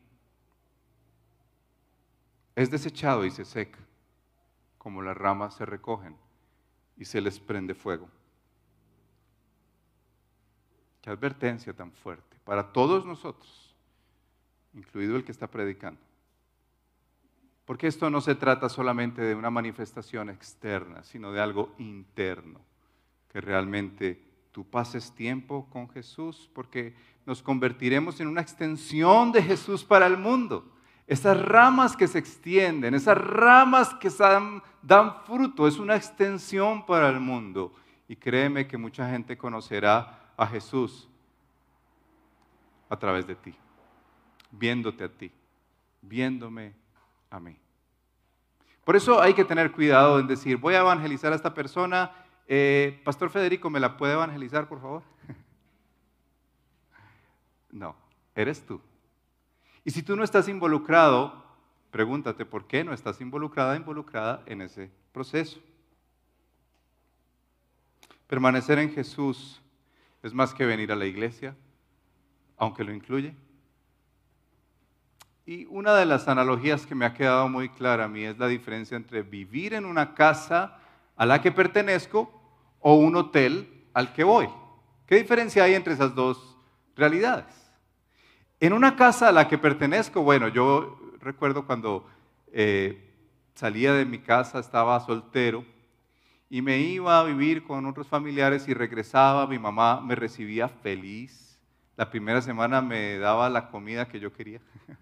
es 2.61 2.69
desechado 2.69 3.23
y 3.23 3.31
se 3.31 3.45
seca, 3.45 3.79
como 4.77 5.01
las 5.01 5.15
ramas 5.15 5.55
se 5.55 5.65
recogen 5.65 6.17
y 6.97 7.05
se 7.05 7.21
les 7.21 7.39
prende 7.39 7.73
fuego. 7.73 8.09
Qué 11.01 11.09
advertencia 11.09 11.73
tan 11.73 11.93
fuerte 11.93 12.37
para 12.43 12.73
todos 12.73 13.05
nosotros, 13.05 13.73
incluido 14.73 15.15
el 15.15 15.23
que 15.23 15.31
está 15.31 15.47
predicando. 15.47 16.01
Porque 17.63 17.87
esto 17.87 18.09
no 18.09 18.19
se 18.19 18.35
trata 18.35 18.67
solamente 18.67 19.21
de 19.21 19.35
una 19.35 19.49
manifestación 19.49 20.29
externa, 20.29 21.03
sino 21.03 21.31
de 21.31 21.39
algo 21.39 21.73
interno, 21.77 22.59
que 23.29 23.39
realmente 23.39 24.21
tú 24.51 24.65
pases 24.69 25.15
tiempo 25.15 25.69
con 25.69 25.87
Jesús, 25.89 26.49
porque 26.53 26.93
nos 27.25 27.41
convertiremos 27.41 28.19
en 28.19 28.27
una 28.27 28.41
extensión 28.41 29.31
de 29.31 29.43
Jesús 29.43 29.85
para 29.85 30.07
el 30.07 30.17
mundo. 30.17 30.75
Esas 31.09 31.41
ramas 31.41 31.97
que 31.97 32.07
se 32.07 32.19
extienden, 32.19 32.93
esas 32.93 33.17
ramas 33.17 33.95
que 33.95 34.11
dan, 34.83 35.15
fruto, 35.25 35.67
es 35.67 35.79
una 35.79 35.95
extensión 35.95 36.85
para 36.85 37.09
el 37.09 37.19
mundo. 37.19 37.73
Y 38.07 38.15
créeme 38.15 38.67
que 38.67 38.77
mucha 38.77 39.09
gente 39.09 39.35
conocerá 39.35 40.31
a 40.37 40.45
Jesús 40.45 41.09
a 42.87 42.95
través 42.95 43.25
de 43.25 43.35
ti, 43.35 43.55
viéndote 44.51 45.03
a 45.03 45.09
ti, 45.09 45.31
viéndome 46.03 46.75
a 47.31 47.39
mí. 47.39 47.57
Por 48.83 48.95
eso 48.95 49.19
hay 49.19 49.33
que 49.33 49.45
tener 49.45 49.71
cuidado 49.71 50.19
en 50.19 50.27
decir, 50.27 50.57
voy 50.57 50.75
a 50.75 50.81
evangelizar 50.81 51.33
a 51.33 51.35
esta 51.35 51.55
persona. 51.55 52.11
Eh, 52.47 53.01
Pastor 53.03 53.31
Federico, 53.31 53.71
¿me 53.71 53.79
la 53.79 53.97
puede 53.97 54.13
evangelizar, 54.13 54.67
por 54.67 54.79
favor? 54.79 55.01
no, 57.71 57.95
eres 58.35 58.63
tú. 58.63 58.79
Y 59.89 59.91
si 59.91 60.03
tú 60.03 60.15
no 60.15 60.23
estás 60.23 60.47
involucrado, 60.47 61.33
pregúntate 61.89 62.45
por 62.45 62.67
qué 62.67 62.83
no 62.83 62.93
estás 62.93 63.21
involucrada, 63.21 63.75
involucrada 63.75 64.43
en 64.45 64.61
ese 64.61 64.91
proceso. 65.11 65.59
Permanecer 68.27 68.77
en 68.77 68.93
Jesús 68.93 69.59
es 70.21 70.31
más 70.31 70.53
que 70.53 70.67
venir 70.67 70.91
a 70.91 70.95
la 70.95 71.07
iglesia, 71.07 71.55
aunque 72.55 72.83
lo 72.83 72.93
incluye. 72.93 73.33
Y 75.47 75.65
una 75.71 75.95
de 75.95 76.05
las 76.05 76.27
analogías 76.27 76.85
que 76.85 76.93
me 76.93 77.05
ha 77.05 77.15
quedado 77.15 77.49
muy 77.49 77.69
clara 77.69 78.03
a 78.03 78.07
mí 78.07 78.25
es 78.25 78.37
la 78.37 78.45
diferencia 78.45 78.95
entre 78.95 79.23
vivir 79.23 79.73
en 79.73 79.85
una 79.85 80.13
casa 80.13 80.77
a 81.15 81.25
la 81.25 81.41
que 81.41 81.51
pertenezco 81.51 82.31
o 82.79 82.93
un 82.93 83.15
hotel 83.15 83.87
al 83.95 84.13
que 84.13 84.23
voy. 84.23 84.49
¿Qué 85.07 85.15
diferencia 85.15 85.63
hay 85.63 85.73
entre 85.73 85.93
esas 85.93 86.13
dos 86.13 86.59
realidades? 86.95 87.68
En 88.61 88.73
una 88.73 88.97
casa 88.97 89.29
a 89.29 89.31
la 89.31 89.47
que 89.47 89.57
pertenezco, 89.57 90.21
bueno, 90.21 90.49
yo 90.49 90.99
recuerdo 91.21 91.65
cuando 91.65 92.05
eh, 92.51 93.09
salía 93.55 93.93
de 93.93 94.03
mi 94.03 94.19
casa, 94.19 94.59
estaba 94.59 94.99
soltero 94.99 95.63
y 96.49 96.61
me 96.61 96.79
iba 96.79 97.19
a 97.19 97.23
vivir 97.23 97.63
con 97.63 97.85
otros 97.85 98.07
familiares 98.07 98.67
y 98.67 98.73
regresaba, 98.73 99.47
mi 99.47 99.57
mamá 99.57 100.01
me 100.01 100.15
recibía 100.15 100.67
feliz. 100.67 101.57
La 101.95 102.09
primera 102.09 102.41
semana 102.41 102.81
me 102.81 103.17
daba 103.17 103.49
la 103.49 103.69
comida 103.69 104.09
que 104.09 104.19
yo 104.19 104.33
quería. 104.33 104.59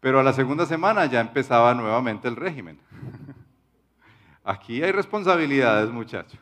Pero 0.00 0.20
a 0.20 0.22
la 0.22 0.32
segunda 0.32 0.64
semana 0.64 1.04
ya 1.04 1.20
empezaba 1.20 1.74
nuevamente 1.74 2.26
el 2.26 2.36
régimen. 2.36 2.78
Aquí 4.44 4.82
hay 4.82 4.92
responsabilidades, 4.92 5.90
muchachos. 5.90 6.38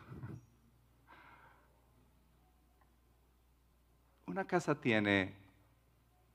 Una 4.35 4.43
casa 4.43 4.75
tiene 4.75 5.33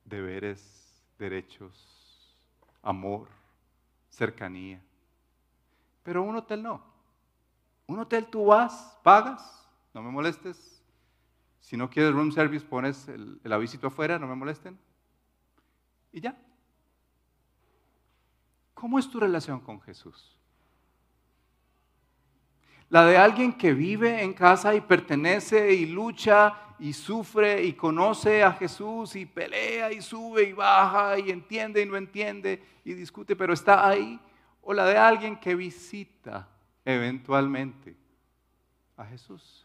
deberes, 0.07 1.05
derechos, 1.19 2.35
amor, 2.81 3.29
cercanía. 4.09 4.81
Pero 6.03 6.23
un 6.23 6.35
hotel 6.35 6.63
no. 6.63 6.83
Un 7.87 7.99
hotel 7.99 8.27
tú 8.31 8.47
vas, 8.47 8.99
pagas, 9.03 9.69
no 9.93 10.01
me 10.01 10.11
molestes. 10.11 10.83
Si 11.61 11.77
no 11.77 11.91
quieres 11.91 12.15
room 12.15 12.33
service, 12.33 12.65
pones 12.65 13.07
el, 13.07 13.39
el 13.45 13.53
avisito 13.53 13.89
afuera, 13.89 14.19
no 14.19 14.27
me 14.27 14.35
molesten. 14.35 14.79
Y 16.11 16.23
ya. 16.23 16.41
¿Cómo 18.73 18.99
es 18.99 19.11
tu 19.11 19.21
relación 19.21 19.61
con 19.61 19.79
Jesús? 19.83 20.40
La 22.91 23.07
de 23.07 23.17
alguien 23.17 23.53
que 23.53 23.73
vive 23.73 24.23
en 24.23 24.35
casa 24.35 24.75
y 24.75 24.81
pertenece 24.81 25.73
y 25.73 25.87
lucha 25.87 26.75
y 26.81 26.93
sufre 26.93 27.63
y 27.63 27.75
conoce 27.75 28.43
a 28.43 28.53
Jesús 28.53 29.15
y 29.15 29.27
pelea 29.27 29.93
y 29.93 30.03
sube 30.03 30.43
y 30.43 30.53
baja 30.53 31.17
y 31.17 31.31
entiende 31.31 31.83
y 31.83 31.87
no 31.87 31.97
entiende 31.97 32.61
y 32.85 32.95
discute, 32.95 33.37
pero 33.37 33.53
está 33.53 33.89
ahí. 33.89 34.19
O 34.63 34.75
la 34.75 34.85
de 34.87 34.99
alguien 34.99 35.39
que 35.39 35.55
visita 35.55 36.49
eventualmente 36.85 37.97
a 38.97 39.05
Jesús. 39.05 39.65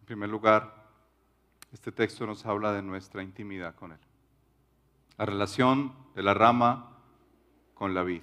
En 0.00 0.06
primer 0.06 0.28
lugar, 0.30 0.79
este 1.72 1.92
texto 1.92 2.26
nos 2.26 2.44
habla 2.46 2.72
de 2.72 2.82
nuestra 2.82 3.22
intimidad 3.22 3.74
con 3.74 3.92
Él. 3.92 3.98
La 5.16 5.26
relación 5.26 5.94
de 6.14 6.22
la 6.22 6.34
rama 6.34 6.98
con 7.74 7.94
la 7.94 8.02
vid. 8.02 8.22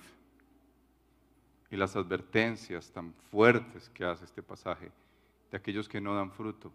Y 1.70 1.76
las 1.76 1.96
advertencias 1.96 2.92
tan 2.92 3.14
fuertes 3.32 3.90
que 3.90 4.06
hace 4.06 4.26
este 4.26 4.42
pasaje 4.42 4.92
de 5.52 5.58
aquellos 5.58 5.90
que 5.90 6.02
no 6.02 6.16
dan 6.16 6.32
fruto 6.32 6.72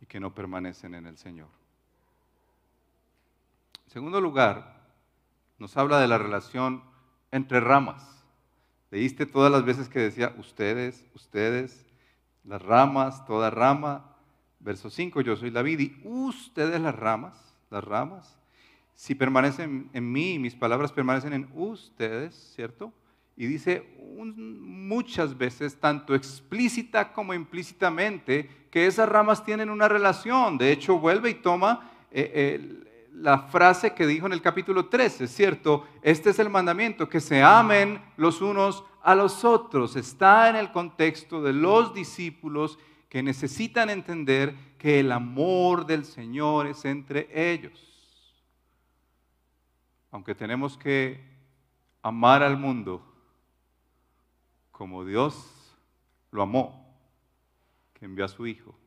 y 0.00 0.06
que 0.06 0.20
no 0.20 0.34
permanecen 0.34 0.94
en 0.94 1.06
el 1.06 1.16
Señor. 1.16 1.48
En 3.86 3.90
segundo 3.90 4.20
lugar, 4.20 4.76
nos 5.58 5.76
habla 5.76 6.00
de 6.00 6.08
la 6.08 6.18
relación 6.18 6.82
entre 7.30 7.60
ramas. 7.60 8.24
Leíste 8.90 9.26
todas 9.26 9.50
las 9.50 9.64
veces 9.64 9.88
que 9.88 9.98
decía 9.98 10.34
ustedes, 10.38 11.06
ustedes, 11.14 11.86
las 12.44 12.62
ramas, 12.62 13.24
toda 13.26 13.50
rama, 13.50 14.15
Verso 14.58 14.90
5, 14.90 15.20
yo 15.20 15.36
soy 15.36 15.50
la 15.50 15.62
vid 15.62 15.80
y 15.80 16.00
ustedes 16.04 16.80
las 16.80 16.94
ramas, 16.94 17.54
las 17.70 17.84
ramas. 17.84 18.36
Si 18.94 19.14
permanecen 19.14 19.90
en 19.92 20.10
mí 20.10 20.38
mis 20.38 20.54
palabras 20.54 20.92
permanecen 20.92 21.32
en 21.32 21.48
ustedes, 21.54 22.34
¿cierto? 22.54 22.92
Y 23.36 23.46
dice 23.46 23.94
muchas 24.16 25.36
veces, 25.36 25.78
tanto 25.78 26.14
explícita 26.14 27.12
como 27.12 27.34
implícitamente, 27.34 28.48
que 28.70 28.86
esas 28.86 29.08
ramas 29.08 29.44
tienen 29.44 29.68
una 29.68 29.88
relación. 29.88 30.56
De 30.56 30.72
hecho, 30.72 30.98
vuelve 30.98 31.30
y 31.30 31.34
toma 31.34 31.90
eh, 32.10 32.82
la 33.12 33.40
frase 33.40 33.92
que 33.92 34.06
dijo 34.06 34.26
en 34.26 34.32
el 34.32 34.40
capítulo 34.40 34.86
13, 34.86 35.28
¿cierto? 35.28 35.86
Este 36.00 36.30
es 36.30 36.38
el 36.38 36.48
mandamiento, 36.48 37.08
que 37.08 37.20
se 37.20 37.42
amen 37.42 38.00
los 38.16 38.40
unos 38.40 38.84
a 39.02 39.14
los 39.14 39.44
otros. 39.44 39.96
Está 39.96 40.48
en 40.48 40.56
el 40.56 40.72
contexto 40.72 41.42
de 41.42 41.52
los 41.52 41.92
discípulos 41.92 42.78
que 43.16 43.22
necesitan 43.22 43.88
entender 43.88 44.54
que 44.76 45.00
el 45.00 45.10
amor 45.10 45.86
del 45.86 46.04
Señor 46.04 46.66
es 46.66 46.84
entre 46.84 47.30
ellos. 47.32 47.82
Aunque 50.10 50.34
tenemos 50.34 50.76
que 50.76 51.24
amar 52.02 52.42
al 52.42 52.58
mundo 52.58 53.02
como 54.70 55.02
Dios 55.06 55.74
lo 56.30 56.42
amó, 56.42 56.94
que 57.94 58.04
envió 58.04 58.26
a 58.26 58.28
su 58.28 58.46
Hijo. 58.46 58.78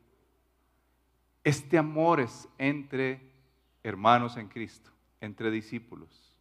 Este 1.44 1.80
amor 1.80 2.20
es 2.20 2.48
entre 2.60 3.34
hermanos 3.82 4.38
en 4.38 4.48
Cristo, 4.48 4.92
entre 5.22 5.50
discípulos, 5.50 6.38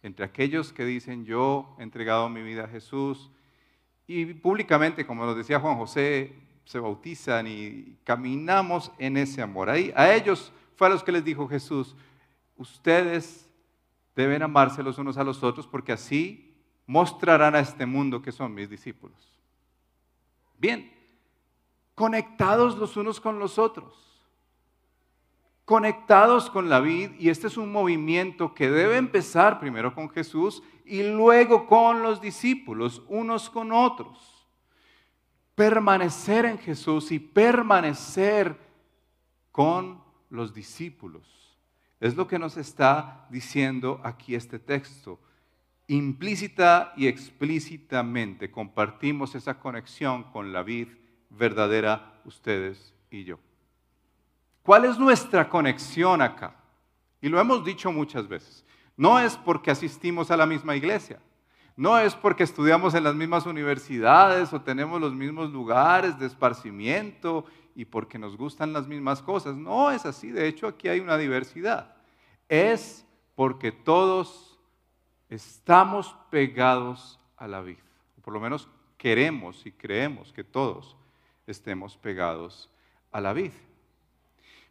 entre 0.00 0.24
aquellos 0.24 0.72
que 0.72 0.84
dicen 0.84 1.24
yo 1.24 1.74
he 1.80 1.82
entregado 1.82 2.28
mi 2.28 2.44
vida 2.44 2.66
a 2.66 2.68
Jesús 2.68 3.32
y 4.06 4.26
públicamente, 4.34 5.04
como 5.04 5.26
nos 5.26 5.36
decía 5.36 5.58
Juan 5.58 5.76
José, 5.76 6.43
se 6.64 6.78
bautizan 6.78 7.46
y 7.46 7.96
caminamos 8.04 8.90
en 8.98 9.16
ese 9.16 9.42
amor. 9.42 9.68
Ahí, 9.68 9.92
a 9.94 10.14
ellos 10.14 10.52
fue 10.76 10.86
a 10.86 10.90
los 10.90 11.04
que 11.04 11.12
les 11.12 11.24
dijo 11.24 11.48
Jesús, 11.48 11.94
ustedes 12.56 13.48
deben 14.16 14.42
amarse 14.42 14.82
los 14.82 14.98
unos 14.98 15.16
a 15.18 15.24
los 15.24 15.42
otros 15.42 15.66
porque 15.66 15.92
así 15.92 16.54
mostrarán 16.86 17.54
a 17.54 17.60
este 17.60 17.86
mundo 17.86 18.22
que 18.22 18.32
son 18.32 18.54
mis 18.54 18.68
discípulos. 18.68 19.16
Bien, 20.58 20.92
conectados 21.94 22.78
los 22.78 22.96
unos 22.96 23.20
con 23.20 23.38
los 23.38 23.58
otros, 23.58 24.22
conectados 25.64 26.48
con 26.48 26.68
la 26.68 26.80
vida 26.80 27.14
y 27.18 27.28
este 27.28 27.48
es 27.48 27.56
un 27.56 27.72
movimiento 27.72 28.54
que 28.54 28.70
debe 28.70 28.96
empezar 28.96 29.58
primero 29.58 29.94
con 29.94 30.08
Jesús 30.08 30.62
y 30.84 31.02
luego 31.02 31.66
con 31.66 32.02
los 32.02 32.20
discípulos, 32.20 33.02
unos 33.08 33.50
con 33.50 33.72
otros 33.72 34.33
permanecer 35.54 36.44
en 36.44 36.58
Jesús 36.58 37.12
y 37.12 37.18
permanecer 37.18 38.58
con 39.52 40.02
los 40.30 40.52
discípulos. 40.52 41.58
Es 42.00 42.16
lo 42.16 42.26
que 42.26 42.38
nos 42.38 42.56
está 42.56 43.26
diciendo 43.30 44.00
aquí 44.02 44.34
este 44.34 44.58
texto. 44.58 45.20
Implícita 45.86 46.92
y 46.96 47.06
explícitamente 47.06 48.50
compartimos 48.50 49.34
esa 49.34 49.58
conexión 49.58 50.24
con 50.24 50.52
la 50.52 50.62
vid 50.62 50.88
verdadera 51.30 52.20
ustedes 52.24 52.94
y 53.10 53.24
yo. 53.24 53.38
¿Cuál 54.62 54.86
es 54.86 54.98
nuestra 54.98 55.48
conexión 55.48 56.22
acá? 56.22 56.56
Y 57.20 57.28
lo 57.28 57.40
hemos 57.40 57.64
dicho 57.64 57.92
muchas 57.92 58.26
veces. 58.26 58.64
No 58.96 59.18
es 59.18 59.36
porque 59.36 59.70
asistimos 59.70 60.30
a 60.30 60.36
la 60.36 60.46
misma 60.46 60.74
iglesia. 60.76 61.20
No 61.76 61.98
es 61.98 62.14
porque 62.14 62.44
estudiamos 62.44 62.94
en 62.94 63.04
las 63.04 63.14
mismas 63.14 63.46
universidades 63.46 64.52
o 64.52 64.60
tenemos 64.60 65.00
los 65.00 65.12
mismos 65.12 65.50
lugares 65.50 66.18
de 66.18 66.26
esparcimiento 66.26 67.44
y 67.74 67.84
porque 67.84 68.18
nos 68.18 68.36
gustan 68.36 68.72
las 68.72 68.86
mismas 68.86 69.20
cosas. 69.20 69.56
No 69.56 69.90
es 69.90 70.06
así. 70.06 70.30
De 70.30 70.46
hecho, 70.46 70.68
aquí 70.68 70.88
hay 70.88 71.00
una 71.00 71.18
diversidad. 71.18 71.96
Es 72.48 73.04
porque 73.34 73.72
todos 73.72 74.58
estamos 75.28 76.14
pegados 76.30 77.18
a 77.36 77.48
la 77.48 77.60
vida. 77.60 77.82
Por 78.22 78.32
lo 78.32 78.40
menos 78.40 78.68
queremos 78.96 79.66
y 79.66 79.72
creemos 79.72 80.32
que 80.32 80.44
todos 80.44 80.96
estemos 81.46 81.96
pegados 81.96 82.70
a 83.10 83.20
la 83.20 83.32
vida. 83.32 83.54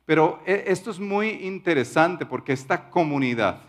Pero 0.05 0.41
eh, 0.45 0.65
esto 0.67 0.91
es 0.91 0.99
muy 0.99 1.29
interesante 1.29 2.25
porque 2.25 2.53
esta 2.53 2.89
comunidad 2.89 3.61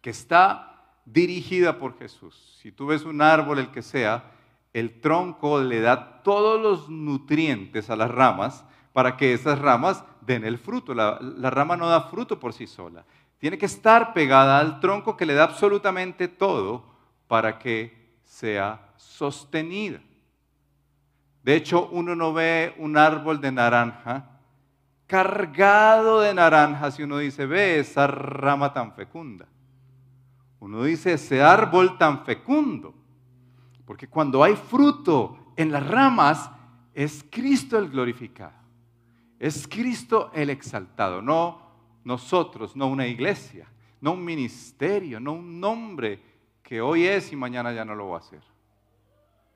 que 0.00 0.10
está 0.10 0.75
dirigida 1.06 1.78
por 1.78 1.98
Jesús. 1.98 2.58
Si 2.60 2.70
tú 2.70 2.86
ves 2.86 3.04
un 3.04 3.22
árbol, 3.22 3.60
el 3.60 3.70
que 3.70 3.80
sea, 3.80 4.32
el 4.74 5.00
tronco 5.00 5.60
le 5.60 5.80
da 5.80 6.22
todos 6.22 6.60
los 6.60 6.90
nutrientes 6.90 7.88
a 7.88 7.96
las 7.96 8.10
ramas 8.10 8.64
para 8.92 9.16
que 9.16 9.32
esas 9.32 9.58
ramas 9.58 10.04
den 10.20 10.44
el 10.44 10.58
fruto. 10.58 10.92
La, 10.92 11.18
rama 11.50 11.76
no 11.76 11.88
da 11.88 12.02
fruto 12.02 12.38
por 12.38 12.52
sí 12.52 12.66
sola. 12.66 13.04
Tiene 13.38 13.56
que 13.56 13.66
estar 13.66 14.12
pegada 14.12 14.58
al 14.58 14.80
tronco 14.80 15.16
que 15.16 15.24
le 15.24 15.34
da 15.34 15.44
absolutamente 15.44 16.28
todo 16.28 16.84
para 17.28 17.58
que 17.58 18.18
sea 18.24 18.92
sostenida. 18.96 20.00
De 21.42 21.54
hecho, 21.54 21.88
uno 21.92 22.16
no 22.16 22.32
ve 22.32 22.74
un 22.78 22.98
árbol 22.98 23.40
de 23.40 23.52
naranja 23.52 24.30
cargado 25.06 26.20
de 26.20 26.34
naranjas 26.34 26.98
y 26.98 27.04
uno 27.04 27.18
dice, 27.18 27.46
ve 27.46 27.78
esa 27.78 28.06
rama 28.08 28.72
tan 28.72 28.92
fecunda. 28.92 29.46
Uno 30.66 30.82
dice 30.82 31.12
ese 31.12 31.40
árbol 31.40 31.96
tan 31.96 32.24
fecundo, 32.24 32.92
porque 33.84 34.08
cuando 34.08 34.42
hay 34.42 34.56
fruto 34.56 35.52
en 35.54 35.70
las 35.70 35.86
ramas, 35.86 36.50
es 36.92 37.24
Cristo 37.30 37.78
el 37.78 37.88
glorificado, 37.88 38.58
es 39.38 39.68
Cristo 39.68 40.32
el 40.34 40.50
exaltado, 40.50 41.22
no 41.22 41.62
nosotros, 42.02 42.74
no 42.74 42.88
una 42.88 43.06
iglesia, 43.06 43.68
no 44.00 44.14
un 44.14 44.24
ministerio, 44.24 45.20
no 45.20 45.34
un 45.34 45.60
nombre 45.60 46.20
que 46.64 46.80
hoy 46.80 47.04
es 47.04 47.30
y 47.30 47.36
mañana 47.36 47.72
ya 47.72 47.84
no 47.84 47.94
lo 47.94 48.08
va 48.08 48.16
a 48.16 48.20
hacer. 48.20 48.42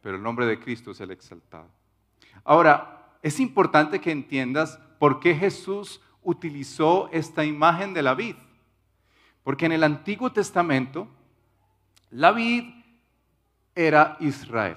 Pero 0.03 0.15
el 0.15 0.23
nombre 0.23 0.47
de 0.47 0.61
Cristo 0.61 0.93
es 0.93 1.01
el 1.01 1.11
exaltado. 1.11 1.67
Ahora, 2.45 3.17
es 3.21 3.41
importante 3.41 4.01
que 4.01 4.13
entiendas 4.13 4.79
por 5.01 5.19
qué 5.19 5.35
Jesús 5.35 6.01
utilizó 6.23 7.09
esta 7.11 7.45
imagen 7.45 7.95
de 7.95 8.03
la 8.03 8.15
vid. 8.15 8.37
Porque 9.43 9.67
en 9.67 9.73
el 9.73 9.85
Antiguo 9.85 10.33
Testamento, 10.33 11.09
la 12.11 12.33
vid 12.33 12.65
era 13.75 14.17
Israel. 14.21 14.77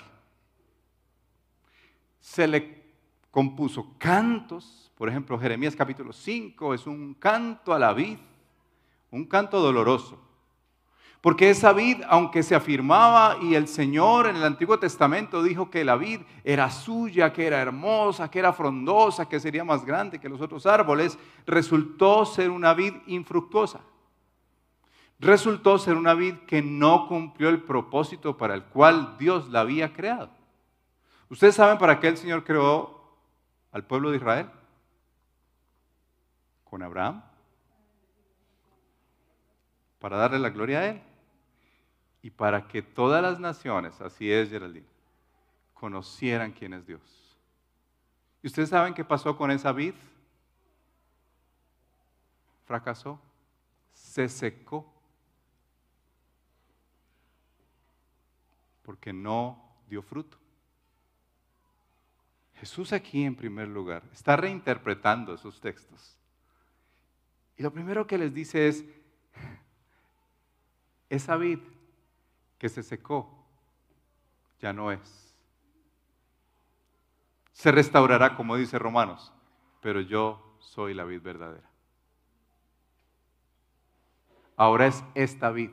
Se 2.20 2.48
le 2.48 2.84
compuso 3.32 3.96
cantos, 3.98 4.92
por 4.96 5.10
ejemplo, 5.10 5.38
Jeremías 5.38 5.76
capítulo 5.76 6.14
5 6.14 6.74
es 6.74 6.88
un 6.88 7.16
canto 7.16 7.74
a 7.74 7.80
la 7.80 7.92
vid, 7.94 8.18
un 9.12 9.26
canto 9.26 9.60
doloroso. 9.60 10.20
Porque 11.20 11.50
esa 11.50 11.72
vid, 11.74 12.02
aunque 12.08 12.44
se 12.44 12.54
afirmaba 12.54 13.38
y 13.42 13.56
el 13.56 13.68
Señor 13.68 14.28
en 14.28 14.36
el 14.36 14.44
Antiguo 14.44 14.78
Testamento 14.78 15.42
dijo 15.42 15.70
que 15.70 15.86
la 15.86 15.96
vid 15.96 16.22
era 16.44 16.70
suya, 16.70 17.32
que 17.32 17.48
era 17.48 17.62
hermosa, 17.62 18.30
que 18.30 18.40
era 18.40 18.54
frondosa, 18.54 19.28
que 19.28 19.40
sería 19.40 19.64
más 19.64 19.86
grande 19.86 20.20
que 20.20 20.30
los 20.30 20.42
otros 20.42 20.66
árboles, 20.66 21.18
resultó 21.46 22.26
ser 22.26 22.50
una 22.50 22.74
vid 22.74 22.94
infructuosa 23.08 23.82
resultó 25.24 25.78
ser 25.78 25.96
una 25.96 26.14
vid 26.14 26.36
que 26.48 26.62
no 26.62 27.08
cumplió 27.08 27.50
el 27.50 27.64
propósito 27.64 28.38
para 28.38 28.54
el 28.54 28.64
cual 28.66 29.18
Dios 29.18 29.50
la 29.50 29.62
había 29.62 29.94
creado. 29.94 30.30
Ustedes 31.30 31.56
saben 31.56 31.78
para 31.78 32.00
qué 32.00 32.10
el 32.10 32.18
Señor 32.18 32.44
creó 32.44 33.04
al 33.72 33.86
pueblo 33.86 34.12
de 34.12 34.18
Israel? 34.18 34.50
Con 36.64 36.84
Abraham. 36.84 37.24
Para 40.00 40.18
darle 40.18 40.40
la 40.40 40.50
gloria 40.50 40.80
a 40.80 40.86
Él. 40.90 41.02
Y 42.22 42.30
para 42.30 42.68
que 42.68 42.82
todas 42.82 43.22
las 43.22 43.40
naciones, 43.40 44.00
así 44.00 44.32
es 44.32 44.50
Geraldine, 44.50 44.88
conocieran 45.74 46.52
quién 46.52 46.74
es 46.74 46.86
Dios. 46.86 47.02
¿Y 48.42 48.48
ustedes 48.48 48.70
saben 48.70 48.94
qué 48.94 49.04
pasó 49.04 49.36
con 49.36 49.52
esa 49.52 49.72
vid? 49.72 49.96
Fracasó, 52.66 53.20
se 53.92 54.30
secó, 54.30 54.93
porque 58.84 59.12
no 59.12 59.62
dio 59.88 60.02
fruto. 60.02 60.38
Jesús 62.56 62.94
aquí 62.94 63.24
en 63.24 63.36
primer 63.36 63.68
lugar 63.68 64.04
está 64.14 64.36
reinterpretando 64.36 65.34
esos 65.34 65.60
textos. 65.60 66.18
Y 67.58 67.64
lo 67.64 67.72
primero 67.72 68.08
que 68.08 68.18
les 68.18 68.34
dice 68.34 68.68
es, 68.68 68.86
esa 71.10 71.36
vid 71.36 71.60
que 72.58 72.70
se 72.70 72.84
secó 72.84 73.46
ya 74.60 74.72
no 74.74 74.92
es. 74.92 75.36
Se 77.52 77.72
restaurará, 77.72 78.36
como 78.36 78.56
dice 78.56 78.80
Romanos, 78.80 79.32
pero 79.82 80.02
yo 80.02 80.58
soy 80.60 80.94
la 80.94 81.04
vid 81.04 81.22
verdadera. 81.22 81.70
Ahora 84.56 84.88
es 84.88 85.04
esta 85.14 85.52
vid, 85.52 85.72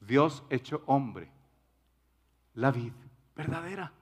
Dios 0.00 0.42
hecho 0.50 0.82
hombre, 0.86 1.30
la 2.60 2.70
vid 2.70 2.92
verdadera. 3.34 3.92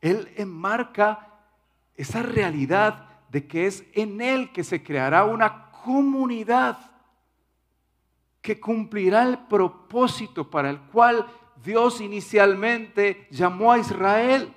Él 0.00 0.30
enmarca 0.36 1.28
esa 1.94 2.22
realidad 2.22 3.08
de 3.30 3.46
que 3.46 3.66
es 3.66 3.84
en 3.94 4.20
Él 4.20 4.52
que 4.52 4.64
se 4.64 4.82
creará 4.82 5.24
una 5.24 5.70
comunidad 5.70 6.78
que 8.42 8.60
cumplirá 8.60 9.22
el 9.22 9.38
propósito 9.38 10.50
para 10.50 10.68
el 10.68 10.80
cual 10.80 11.26
Dios 11.64 12.00
inicialmente 12.00 13.28
llamó 13.30 13.72
a 13.72 13.78
Israel. 13.78 14.52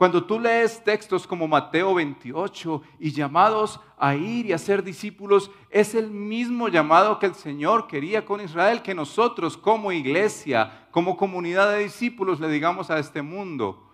Cuando 0.00 0.24
tú 0.24 0.40
lees 0.40 0.82
textos 0.82 1.26
como 1.26 1.46
Mateo 1.46 1.92
28 1.92 2.82
y 3.00 3.12
llamados 3.12 3.78
a 3.98 4.14
ir 4.14 4.46
y 4.46 4.52
a 4.54 4.56
ser 4.56 4.82
discípulos, 4.82 5.50
es 5.68 5.94
el 5.94 6.10
mismo 6.10 6.68
llamado 6.68 7.18
que 7.18 7.26
el 7.26 7.34
Señor 7.34 7.86
quería 7.86 8.24
con 8.24 8.40
Israel, 8.40 8.80
que 8.80 8.94
nosotros 8.94 9.58
como 9.58 9.92
iglesia, 9.92 10.88
como 10.90 11.18
comunidad 11.18 11.72
de 11.72 11.80
discípulos 11.80 12.40
le 12.40 12.48
digamos 12.48 12.90
a 12.90 12.98
este 12.98 13.20
mundo, 13.20 13.92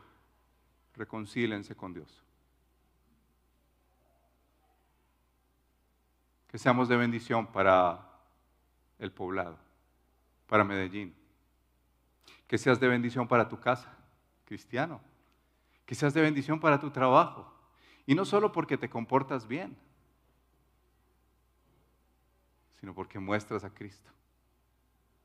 reconcílense 0.94 1.74
con 1.74 1.92
Dios. 1.92 2.22
Que 6.46 6.56
seamos 6.56 6.88
de 6.88 6.96
bendición 6.96 7.48
para 7.48 8.08
el 9.00 9.10
poblado, 9.10 9.58
para 10.46 10.62
Medellín. 10.62 11.16
Que 12.46 12.58
seas 12.58 12.78
de 12.78 12.86
bendición 12.86 13.26
para 13.26 13.48
tu 13.48 13.58
casa, 13.58 13.92
cristiano. 14.44 15.00
Que 15.86 15.94
seas 15.94 16.12
de 16.12 16.20
bendición 16.20 16.60
para 16.60 16.78
tu 16.78 16.90
trabajo. 16.90 17.50
Y 18.04 18.14
no 18.14 18.24
solo 18.24 18.52
porque 18.52 18.76
te 18.76 18.90
comportas 18.90 19.46
bien, 19.46 19.76
sino 22.80 22.94
porque 22.94 23.18
muestras 23.18 23.64
a 23.64 23.70
Cristo 23.70 24.10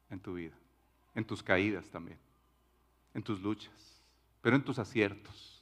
en 0.10 0.20
tu 0.20 0.36
vida, 0.36 0.56
en 1.14 1.26
tus 1.26 1.44
caídas 1.44 1.90
también, 1.90 2.18
en 3.14 3.24
tus 3.24 3.42
luchas, 3.42 4.02
pero 4.42 4.56
en 4.56 4.64
tus 4.64 4.80
aciertos. 4.80 5.62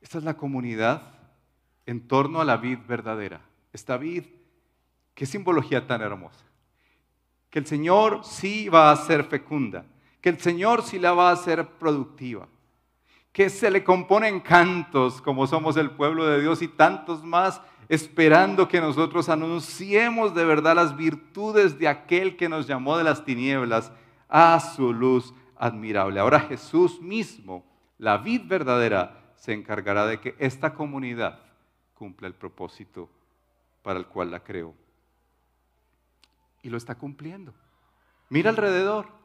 Esta 0.00 0.18
es 0.18 0.24
la 0.24 0.36
comunidad 0.36 1.02
en 1.86 2.08
torno 2.08 2.40
a 2.40 2.44
la 2.44 2.56
vid 2.56 2.78
verdadera. 2.86 3.40
Esta 3.72 3.96
vid 3.96 4.24
Qué 5.14 5.26
simbología 5.26 5.86
tan 5.86 6.02
hermosa. 6.02 6.44
Que 7.50 7.60
el 7.60 7.66
Señor 7.66 8.24
sí 8.24 8.68
va 8.68 8.90
a 8.90 8.96
ser 8.96 9.24
fecunda, 9.24 9.86
que 10.20 10.28
el 10.28 10.40
Señor 10.40 10.82
sí 10.82 10.98
la 10.98 11.12
va 11.12 11.30
a 11.30 11.34
hacer 11.34 11.68
productiva, 11.78 12.48
que 13.34 13.50
se 13.50 13.68
le 13.68 13.82
componen 13.82 14.38
cantos 14.38 15.20
como 15.20 15.48
somos 15.48 15.76
el 15.76 15.90
pueblo 15.90 16.24
de 16.24 16.40
Dios 16.40 16.62
y 16.62 16.68
tantos 16.68 17.24
más, 17.24 17.60
esperando 17.88 18.68
que 18.68 18.80
nosotros 18.80 19.28
anunciemos 19.28 20.36
de 20.36 20.44
verdad 20.44 20.76
las 20.76 20.96
virtudes 20.96 21.76
de 21.76 21.88
aquel 21.88 22.36
que 22.36 22.48
nos 22.48 22.68
llamó 22.68 22.96
de 22.96 23.02
las 23.02 23.24
tinieblas 23.24 23.90
a 24.28 24.60
su 24.60 24.92
luz 24.92 25.34
admirable. 25.56 26.20
Ahora 26.20 26.38
Jesús 26.38 27.00
mismo, 27.00 27.66
la 27.98 28.18
vid 28.18 28.42
verdadera, 28.46 29.34
se 29.34 29.52
encargará 29.52 30.06
de 30.06 30.20
que 30.20 30.36
esta 30.38 30.72
comunidad 30.72 31.40
cumpla 31.94 32.28
el 32.28 32.34
propósito 32.34 33.10
para 33.82 33.98
el 33.98 34.06
cual 34.06 34.30
la 34.30 34.44
creó 34.44 34.74
y 36.62 36.70
lo 36.70 36.76
está 36.76 36.94
cumpliendo. 36.94 37.52
Mira 38.28 38.50
alrededor. 38.50 39.23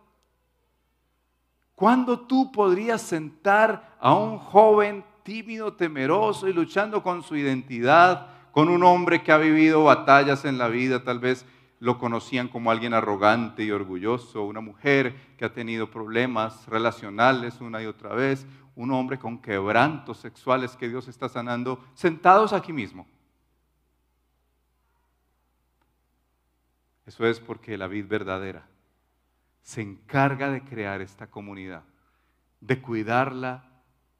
¿Cuándo 1.79 2.19
tú 2.19 2.51
podrías 2.51 3.01
sentar 3.01 3.95
a 4.01 4.13
un 4.13 4.37
joven 4.37 5.01
tímido, 5.23 5.71
temeroso 5.75 6.49
y 6.49 6.51
luchando 6.51 7.01
con 7.01 7.23
su 7.23 7.37
identidad, 7.37 8.27
con 8.51 8.67
un 8.67 8.83
hombre 8.83 9.23
que 9.23 9.31
ha 9.31 9.37
vivido 9.37 9.85
batallas 9.85 10.43
en 10.43 10.57
la 10.57 10.67
vida, 10.67 11.05
tal 11.05 11.19
vez 11.19 11.45
lo 11.79 11.97
conocían 11.97 12.49
como 12.49 12.69
alguien 12.69 12.93
arrogante 12.93 13.63
y 13.63 13.71
orgulloso, 13.71 14.43
una 14.43 14.59
mujer 14.59 15.15
que 15.37 15.45
ha 15.45 15.53
tenido 15.53 15.89
problemas 15.89 16.67
relacionales 16.67 17.61
una 17.61 17.81
y 17.81 17.85
otra 17.85 18.13
vez, 18.13 18.45
un 18.75 18.91
hombre 18.91 19.17
con 19.17 19.41
quebrantos 19.41 20.17
sexuales 20.17 20.75
que 20.75 20.89
Dios 20.89 21.07
está 21.07 21.29
sanando, 21.29 21.81
sentados 21.93 22.51
aquí 22.51 22.73
mismo? 22.73 23.07
Eso 27.05 27.25
es 27.25 27.39
porque 27.39 27.77
la 27.77 27.87
vid 27.87 28.05
verdadera 28.05 28.67
se 29.62 29.82
encarga 29.82 30.50
de 30.50 30.63
crear 30.63 31.02
esta 31.02 31.28
comunidad, 31.28 31.84
de 32.62 32.82
cuidarla, 32.82 33.69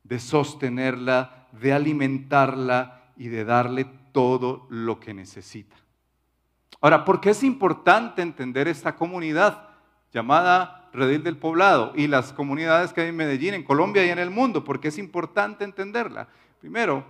de 0.04 0.20
sostenerla, 0.20 1.48
de 1.52 1.74
alimentarla 1.74 3.12
y 3.18 3.28
de 3.28 3.46
darle 3.46 3.86
todo 4.12 4.68
lo 4.70 5.00
que 5.00 5.14
necesita. 5.14 5.76
Ahora, 6.82 7.04
¿por 7.04 7.20
qué 7.20 7.32
es 7.32 7.44
importante 7.44 8.22
entender 8.22 8.68
esta 8.68 8.96
comunidad 8.96 9.70
llamada 10.14 10.90
Redil 10.94 11.24
del 11.24 11.38
Poblado 11.38 11.92
y 11.96 12.08
las 12.08 12.32
comunidades 12.34 12.94
que 12.94 13.02
hay 13.02 13.10
en 13.10 13.18
Medellín, 13.18 13.54
en 13.54 13.64
Colombia 13.64 14.06
y 14.06 14.10
en 14.10 14.20
el 14.20 14.30
mundo? 14.30 14.64
¿Por 14.64 14.80
qué 14.80 14.88
es 14.88 14.98
importante 14.98 15.64
entenderla? 15.64 16.28
Primero, 16.60 17.04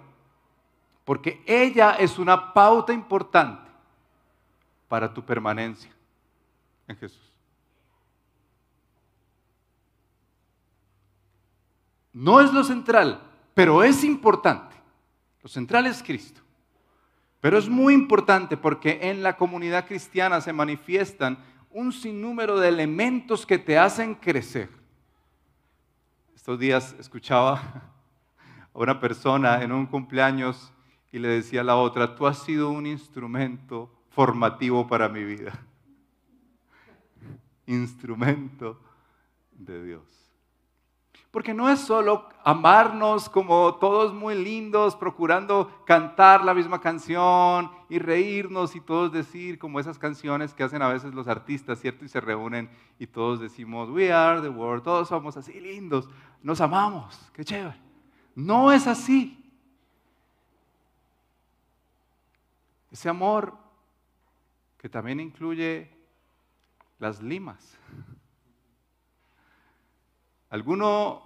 porque 1.05 1.41
ella 1.45 1.93
es 1.93 2.19
una 2.19 2.53
pauta 2.53 2.93
importante 2.93 3.69
para 4.87 5.13
tu 5.13 5.23
permanencia 5.23 5.91
en 6.87 6.97
Jesús. 6.97 7.28
No 12.13 12.41
es 12.41 12.51
lo 12.53 12.63
central, 12.63 13.21
pero 13.53 13.83
es 13.83 14.03
importante. 14.03 14.75
Lo 15.41 15.49
central 15.49 15.85
es 15.87 16.03
Cristo. 16.03 16.41
Pero 17.41 17.57
es 17.57 17.69
muy 17.69 17.93
importante 17.93 18.57
porque 18.57 18.99
en 19.01 19.23
la 19.23 19.37
comunidad 19.37 19.87
cristiana 19.87 20.41
se 20.41 20.51
manifiestan 20.51 21.37
un 21.69 21.93
sinnúmero 21.93 22.59
de 22.59 22.67
elementos 22.67 23.45
que 23.45 23.57
te 23.57 23.77
hacen 23.77 24.15
crecer. 24.15 24.69
Estos 26.35 26.59
días 26.59 26.95
escuchaba 26.99 27.53
a 28.73 28.79
una 28.79 28.99
persona 28.99 29.61
en 29.61 29.71
un 29.71 29.85
cumpleaños 29.85 30.73
y 31.11 31.19
le 31.19 31.29
decía 31.29 31.61
a 31.61 31.63
la 31.63 31.75
otra, 31.75 32.15
tú 32.15 32.27
has 32.27 32.39
sido 32.43 32.69
un 32.69 32.85
instrumento 32.85 33.89
formativo 34.09 34.87
para 34.87 35.07
mi 35.09 35.23
vida. 35.23 35.53
Instrumento 37.67 38.79
de 39.51 39.83
Dios. 39.83 40.28
Porque 41.31 41.53
no 41.53 41.69
es 41.69 41.79
solo 41.79 42.27
amarnos 42.43 43.29
como 43.29 43.75
todos 43.75 44.13
muy 44.13 44.35
lindos, 44.35 44.95
procurando 44.95 45.71
cantar 45.85 46.43
la 46.43 46.55
misma 46.55 46.81
canción 46.81 47.71
y 47.87 47.99
reírnos 47.99 48.75
y 48.75 48.81
todos 48.81 49.11
decir 49.11 49.59
como 49.59 49.79
esas 49.79 49.99
canciones 49.99 50.53
que 50.53 50.63
hacen 50.63 50.81
a 50.81 50.87
veces 50.87 51.13
los 51.13 51.27
artistas, 51.27 51.79
¿cierto? 51.79 52.03
Y 52.03 52.07
se 52.07 52.19
reúnen 52.19 52.69
y 52.97 53.05
todos 53.05 53.39
decimos, 53.39 53.89
we 53.89 54.11
are 54.11 54.41
the 54.41 54.49
world, 54.49 54.83
todos 54.83 55.07
somos 55.07 55.37
así 55.37 55.59
lindos, 55.59 56.09
nos 56.41 56.61
amamos, 56.61 57.31
qué 57.33 57.45
chévere. 57.45 57.79
No 58.33 58.71
es 58.71 58.87
así. 58.87 59.35
Ese 62.91 63.07
amor 63.07 63.55
que 64.79 64.89
también 64.89 65.19
incluye 65.19 65.91
las 66.97 67.21
limas. 67.21 67.78
Alguno 70.49 71.23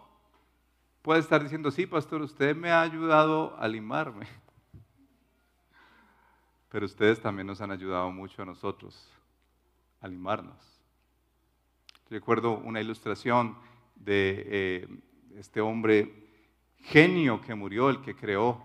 puede 1.02 1.22
estar 1.22 1.42
diciendo, 1.42 1.72
sí, 1.72 1.86
pastor, 1.86 2.22
usted 2.22 2.56
me 2.56 2.72
ha 2.72 2.82
ayudado 2.82 3.56
a 3.58 3.68
limarme. 3.68 4.28
Pero 6.70 6.86
ustedes 6.86 7.22
también 7.22 7.48
nos 7.48 7.62
han 7.62 7.72
ayudado 7.72 8.12
mucho 8.12 8.42
a 8.42 8.46
nosotros 8.46 9.10
a 10.02 10.08
limarnos. 10.08 10.58
Recuerdo 12.10 12.58
una 12.58 12.82
ilustración 12.82 13.58
de, 13.96 14.44
eh, 14.48 14.88
este 15.38 15.62
hombre 15.62 16.30
genio 16.78 17.42
que 17.42 17.56
murió, 17.56 17.90
el 17.90 18.02
que 18.02 18.16
creó 18.16 18.62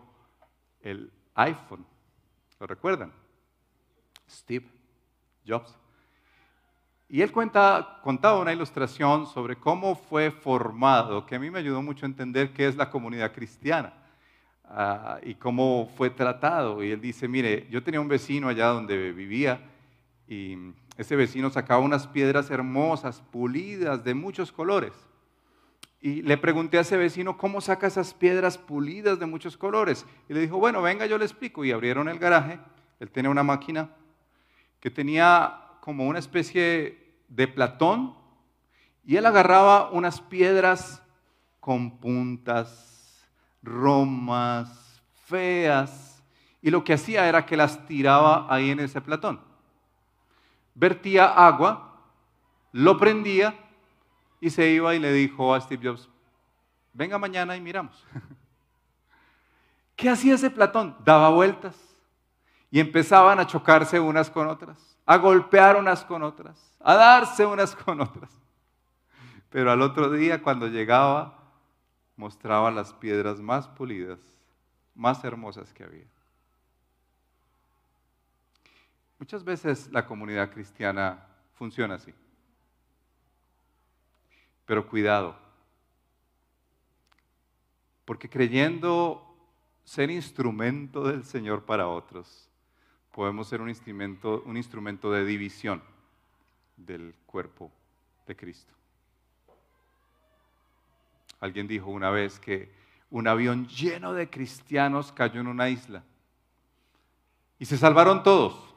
el 0.81 1.13
iPhone. 1.35 1.87
¿Lo 2.59 2.67
recuerdan? 2.67 3.13
Steve 4.29 4.67
Jobs. 5.47 5.79
Y 7.11 7.23
él 7.23 7.33
cuenta, 7.33 8.01
contaba 8.03 8.39
una 8.39 8.53
ilustración 8.53 9.27
sobre 9.27 9.57
cómo 9.57 9.95
fue 9.95 10.31
formado, 10.31 11.25
que 11.25 11.37
a 11.37 11.39
mí 11.39 11.51
me 11.51 11.59
ayudó 11.59 11.81
mucho 11.81 12.05
a 12.05 12.09
entender 12.09 12.53
qué 12.53 12.69
es 12.69 12.77
la 12.77 12.91
comunidad 12.91 13.33
cristiana 13.33 13.95
ah, 14.67 15.19
y 15.23 15.35
cómo 15.35 15.91
fue 15.97 16.11
tratado. 16.11 16.85
Y 16.85 16.91
él 16.91 17.01
dice, 17.01 17.27
mire, 17.27 17.67
yo 17.71 17.83
tenía 17.83 18.01
un 18.01 18.09
vecino 18.09 18.49
allá 18.49 18.67
donde 18.67 19.13
vivía 19.13 19.63
y 20.27 20.59
ese 20.99 21.17
vecino 21.17 21.49
sacaba 21.49 21.81
unas 21.81 22.07
piedras 22.07 22.51
hermosas, 22.51 23.23
pulidas, 23.31 24.05
de 24.05 24.13
muchos 24.13 24.53
colores. 24.53 24.93
Y 26.03 26.21
le 26.21 26.37
pregunté 26.37 26.77
a 26.77 26.83
ese 26.83 26.99
vecino, 26.99 27.39
¿cómo 27.39 27.63
saca 27.63 27.87
esas 27.87 28.13
piedras 28.13 28.59
pulidas 28.59 29.19
de 29.19 29.25
muchos 29.25 29.57
colores? 29.57 30.05
Y 30.29 30.35
le 30.35 30.41
dijo, 30.41 30.59
bueno, 30.59 30.83
venga, 30.83 31.07
yo 31.07 31.17
le 31.17 31.25
explico. 31.25 31.65
Y 31.65 31.73
abrieron 31.73 32.07
el 32.09 32.19
garaje, 32.19 32.59
él 33.01 33.11
tenía 33.11 33.31
una 33.31 33.43
máquina 33.43 33.89
que 34.79 34.91
tenía 34.91 35.68
como 35.89 36.07
una 36.07 36.19
especie 36.19 37.17
de 37.29 37.49
platón 37.49 38.15
y 39.07 39.17
él 39.17 39.25
agarraba 39.25 39.89
unas 39.89 40.21
piedras 40.21 41.03
con 41.61 41.99
puntas, 41.99 43.27
romas, 43.63 45.03
feas, 45.25 46.23
y 46.61 46.71
lo 46.71 46.85
que 46.85 46.93
hacía 46.93 47.27
era 47.27 47.47
que 47.47 47.57
las 47.57 47.87
tiraba 47.87 48.47
ahí 48.51 48.69
en 48.69 48.81
ese 48.81 49.01
platón. 49.01 49.41
Vertía 50.75 51.25
agua, 51.25 52.03
lo 52.73 52.99
prendía 52.99 53.55
y 54.43 54.51
se 54.51 54.69
iba 54.69 54.95
y 54.95 54.99
le 54.99 55.11
dijo 55.11 55.55
a 55.55 55.61
Steve 55.63 55.89
Jobs, 55.89 56.07
venga 56.93 57.17
mañana 57.17 57.57
y 57.57 57.63
miramos. 57.63 58.07
¿Qué 59.97 60.11
hacía 60.11 60.35
ese 60.35 60.51
platón? 60.51 60.99
Daba 61.03 61.31
vueltas 61.31 61.75
y 62.71 62.79
empezaban 62.79 63.41
a 63.41 63.47
chocarse 63.47 63.99
unas 63.99 64.29
con 64.29 64.49
otras 64.49 64.98
a 65.11 65.17
golpear 65.17 65.77
unas 65.77 66.05
con 66.05 66.23
otras, 66.23 66.75
a 66.81 66.95
darse 66.95 67.47
unas 67.47 67.75
con 67.75 67.99
otras. 68.03 68.31
Pero 69.49 69.73
al 69.73 69.81
otro 69.81 70.11
día, 70.11 70.43
cuando 70.43 70.67
llegaba, 70.67 71.51
mostraba 72.15 72.71
las 72.71 72.93
piedras 72.93 73.41
más 73.41 73.67
pulidas, 73.69 74.19
más 74.95 75.25
hermosas 75.25 75.73
que 75.73 75.83
había. 75.83 76.05
Muchas 79.19 79.43
veces 79.45 79.91
la 79.91 80.05
comunidad 80.05 80.51
cristiana 80.53 81.27
funciona 81.55 81.95
así. 81.95 82.13
Pero 84.67 84.87
cuidado, 84.87 85.35
porque 88.05 88.29
creyendo 88.29 89.25
ser 89.85 90.11
instrumento 90.11 91.03
del 91.05 91.25
Señor 91.25 91.65
para 91.65 91.89
otros, 91.89 92.48
podemos 93.13 93.49
ser 93.49 93.61
un 93.61 93.69
instrumento, 93.69 94.43
un 94.47 94.57
instrumento 94.57 95.11
de 95.11 95.25
división 95.25 95.83
del 96.77 97.15
cuerpo 97.27 97.71
de 98.27 98.37
Cristo. 98.37 98.73
Alguien 101.41 101.69
dijo 101.69 101.91
una 101.91 102.11
vez 102.11 102.39
que 102.41 102.71
un 103.11 103.27
avión 103.27 103.67
lleno 103.69 104.13
de 104.13 104.29
cristianos 104.29 105.13
cayó 105.13 105.41
en 105.41 105.47
una 105.47 105.69
isla 105.69 106.05
y 107.59 107.65
se 107.65 107.77
salvaron 107.77 108.23
todos. 108.23 108.75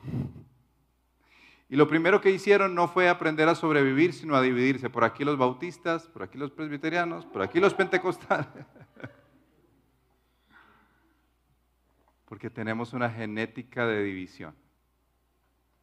Y 1.70 1.76
lo 1.76 1.88
primero 1.88 2.20
que 2.20 2.32
hicieron 2.32 2.76
no 2.76 2.88
fue 2.88 3.08
aprender 3.08 3.48
a 3.48 3.56
sobrevivir, 3.56 4.14
sino 4.14 4.36
a 4.36 4.42
dividirse. 4.42 4.90
Por 4.90 5.04
aquí 5.04 5.24
los 5.24 5.38
bautistas, 5.38 6.08
por 6.08 6.24
aquí 6.24 6.38
los 6.38 6.52
presbiterianos, 6.52 7.26
por 7.26 7.42
aquí 7.42 7.60
los 7.60 7.74
pentecostales. 7.74 8.48
porque 12.32 12.50
tenemos 12.50 12.94
una 12.94 13.10
genética 13.10 13.86
de 13.86 14.04
división. 14.04 14.56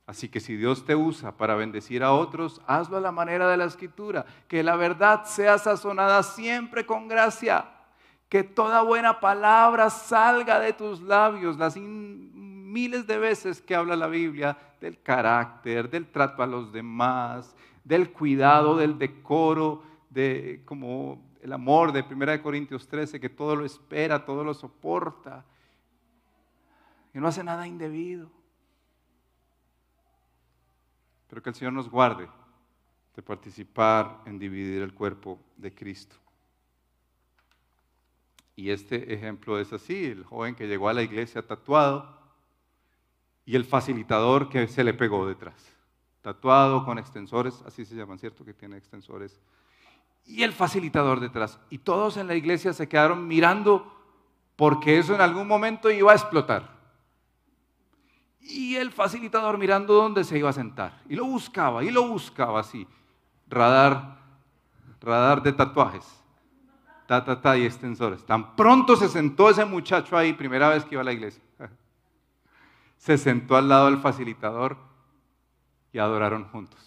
Así 0.06 0.30
que 0.30 0.40
si 0.40 0.56
Dios 0.56 0.86
te 0.86 0.96
usa 0.96 1.36
para 1.36 1.54
bendecir 1.54 2.02
a 2.02 2.14
otros, 2.14 2.62
hazlo 2.66 2.96
a 2.96 3.02
la 3.02 3.12
manera 3.12 3.50
de 3.50 3.58
la 3.58 3.66
escritura, 3.66 4.24
que 4.48 4.62
la 4.62 4.74
verdad 4.74 5.24
sea 5.26 5.58
sazonada 5.58 6.22
siempre 6.22 6.86
con 6.86 7.06
gracia, 7.06 7.66
que 8.30 8.44
toda 8.44 8.80
buena 8.80 9.20
palabra 9.20 9.90
salga 9.90 10.58
de 10.58 10.72
tus 10.72 11.02
labios, 11.02 11.58
las 11.58 11.76
miles 11.76 13.06
de 13.06 13.18
veces 13.18 13.60
que 13.60 13.74
habla 13.74 13.94
la 13.94 14.06
Biblia 14.06 14.56
del 14.80 15.02
carácter, 15.02 15.90
del 15.90 16.06
trato 16.06 16.42
a 16.42 16.46
los 16.46 16.72
demás, 16.72 17.54
del 17.84 18.10
cuidado, 18.10 18.74
del 18.74 18.98
decoro, 18.98 19.82
de 20.08 20.62
como 20.64 21.22
el 21.42 21.52
amor 21.52 21.92
de 21.92 22.06
1 22.10 22.42
Corintios 22.42 22.88
13, 22.88 23.20
que 23.20 23.28
todo 23.28 23.54
lo 23.54 23.66
espera, 23.66 24.24
todo 24.24 24.42
lo 24.42 24.54
soporta 24.54 25.44
que 27.12 27.20
no 27.20 27.28
hace 27.28 27.42
nada 27.42 27.66
indebido. 27.66 28.30
Pero 31.28 31.42
que 31.42 31.50
el 31.50 31.54
Señor 31.54 31.72
nos 31.72 31.90
guarde 31.90 32.28
de 33.14 33.22
participar 33.22 34.22
en 34.26 34.38
dividir 34.38 34.82
el 34.82 34.94
cuerpo 34.94 35.38
de 35.56 35.74
Cristo. 35.74 36.16
Y 38.56 38.70
este 38.70 39.14
ejemplo 39.14 39.58
es 39.58 39.72
así, 39.72 40.06
el 40.06 40.24
joven 40.24 40.54
que 40.54 40.66
llegó 40.66 40.88
a 40.88 40.92
la 40.92 41.02
iglesia 41.02 41.46
tatuado 41.46 42.18
y 43.44 43.56
el 43.56 43.64
facilitador 43.64 44.48
que 44.48 44.66
se 44.68 44.84
le 44.84 44.94
pegó 44.94 45.26
detrás. 45.26 45.74
Tatuado 46.22 46.84
con 46.84 46.98
extensores, 46.98 47.62
así 47.66 47.84
se 47.84 47.94
llaman, 47.94 48.18
¿cierto? 48.18 48.44
Que 48.44 48.54
tiene 48.54 48.76
extensores. 48.76 49.40
Y 50.24 50.42
el 50.42 50.52
facilitador 50.52 51.20
detrás. 51.20 51.58
Y 51.70 51.78
todos 51.78 52.16
en 52.16 52.26
la 52.26 52.34
iglesia 52.34 52.72
se 52.72 52.88
quedaron 52.88 53.26
mirando 53.26 53.94
porque 54.56 54.98
eso 54.98 55.14
en 55.14 55.20
algún 55.20 55.46
momento 55.46 55.90
iba 55.90 56.12
a 56.12 56.16
explotar 56.16 56.77
y 58.48 58.76
el 58.76 58.90
facilitador 58.90 59.58
mirando 59.58 59.94
dónde 59.94 60.24
se 60.24 60.38
iba 60.38 60.48
a 60.48 60.54
sentar. 60.54 61.02
Y 61.08 61.14
lo 61.14 61.26
buscaba, 61.26 61.84
y 61.84 61.90
lo 61.90 62.08
buscaba 62.08 62.60
así. 62.60 62.86
Radar, 63.46 64.18
radar 65.00 65.42
de 65.42 65.52
tatuajes. 65.52 66.04
Ta, 67.06 67.24
ta, 67.24 67.40
ta, 67.40 67.56
y 67.56 67.64
extensores. 67.64 68.24
Tan 68.24 68.56
pronto 68.56 68.96
se 68.96 69.08
sentó 69.08 69.50
ese 69.50 69.64
muchacho 69.64 70.16
ahí, 70.16 70.32
primera 70.32 70.68
vez 70.70 70.84
que 70.84 70.94
iba 70.94 71.02
a 71.02 71.04
la 71.04 71.12
iglesia. 71.12 71.42
Se 72.98 73.16
sentó 73.16 73.56
al 73.56 73.68
lado 73.68 73.86
del 73.86 73.98
facilitador 73.98 74.76
y 75.92 75.98
adoraron 75.98 76.44
juntos. 76.48 76.84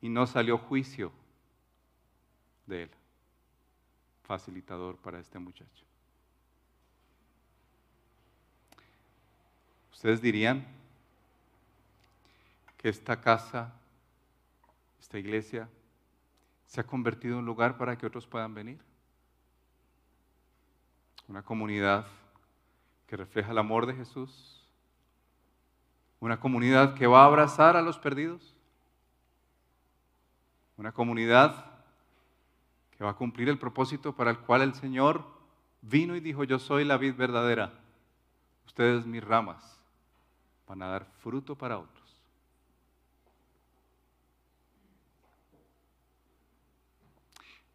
Y 0.00 0.08
no 0.08 0.26
salió 0.26 0.56
juicio 0.56 1.12
de 2.66 2.84
él, 2.84 2.90
facilitador 4.22 4.96
para 4.96 5.20
este 5.20 5.38
muchacho. 5.38 5.84
¿Ustedes 9.94 10.20
dirían 10.20 10.66
que 12.76 12.88
esta 12.88 13.20
casa, 13.20 13.72
esta 15.00 15.18
iglesia, 15.18 15.68
se 16.66 16.80
ha 16.80 16.84
convertido 16.84 17.34
en 17.34 17.38
un 17.38 17.46
lugar 17.46 17.78
para 17.78 17.96
que 17.96 18.04
otros 18.04 18.26
puedan 18.26 18.52
venir? 18.52 18.80
Una 21.28 21.42
comunidad 21.42 22.06
que 23.06 23.16
refleja 23.16 23.52
el 23.52 23.58
amor 23.58 23.86
de 23.86 23.94
Jesús. 23.94 24.68
Una 26.20 26.38
comunidad 26.38 26.94
que 26.94 27.06
va 27.06 27.22
a 27.22 27.26
abrazar 27.26 27.76
a 27.76 27.82
los 27.82 27.98
perdidos. 27.98 28.52
Una 30.76 30.92
comunidad 30.92 31.66
que 32.98 33.04
va 33.04 33.10
a 33.10 33.16
cumplir 33.16 33.48
el 33.48 33.58
propósito 33.58 34.14
para 34.14 34.32
el 34.32 34.40
cual 34.40 34.62
el 34.62 34.74
Señor 34.74 35.24
vino 35.82 36.16
y 36.16 36.20
dijo, 36.20 36.42
yo 36.44 36.58
soy 36.58 36.84
la 36.84 36.96
vid 36.96 37.14
verdadera, 37.14 37.72
ustedes 38.66 39.06
mis 39.06 39.22
ramas 39.22 39.74
van 40.66 40.82
a 40.82 40.86
dar 40.88 41.06
fruto 41.18 41.56
para 41.56 41.78
otros. 41.78 42.04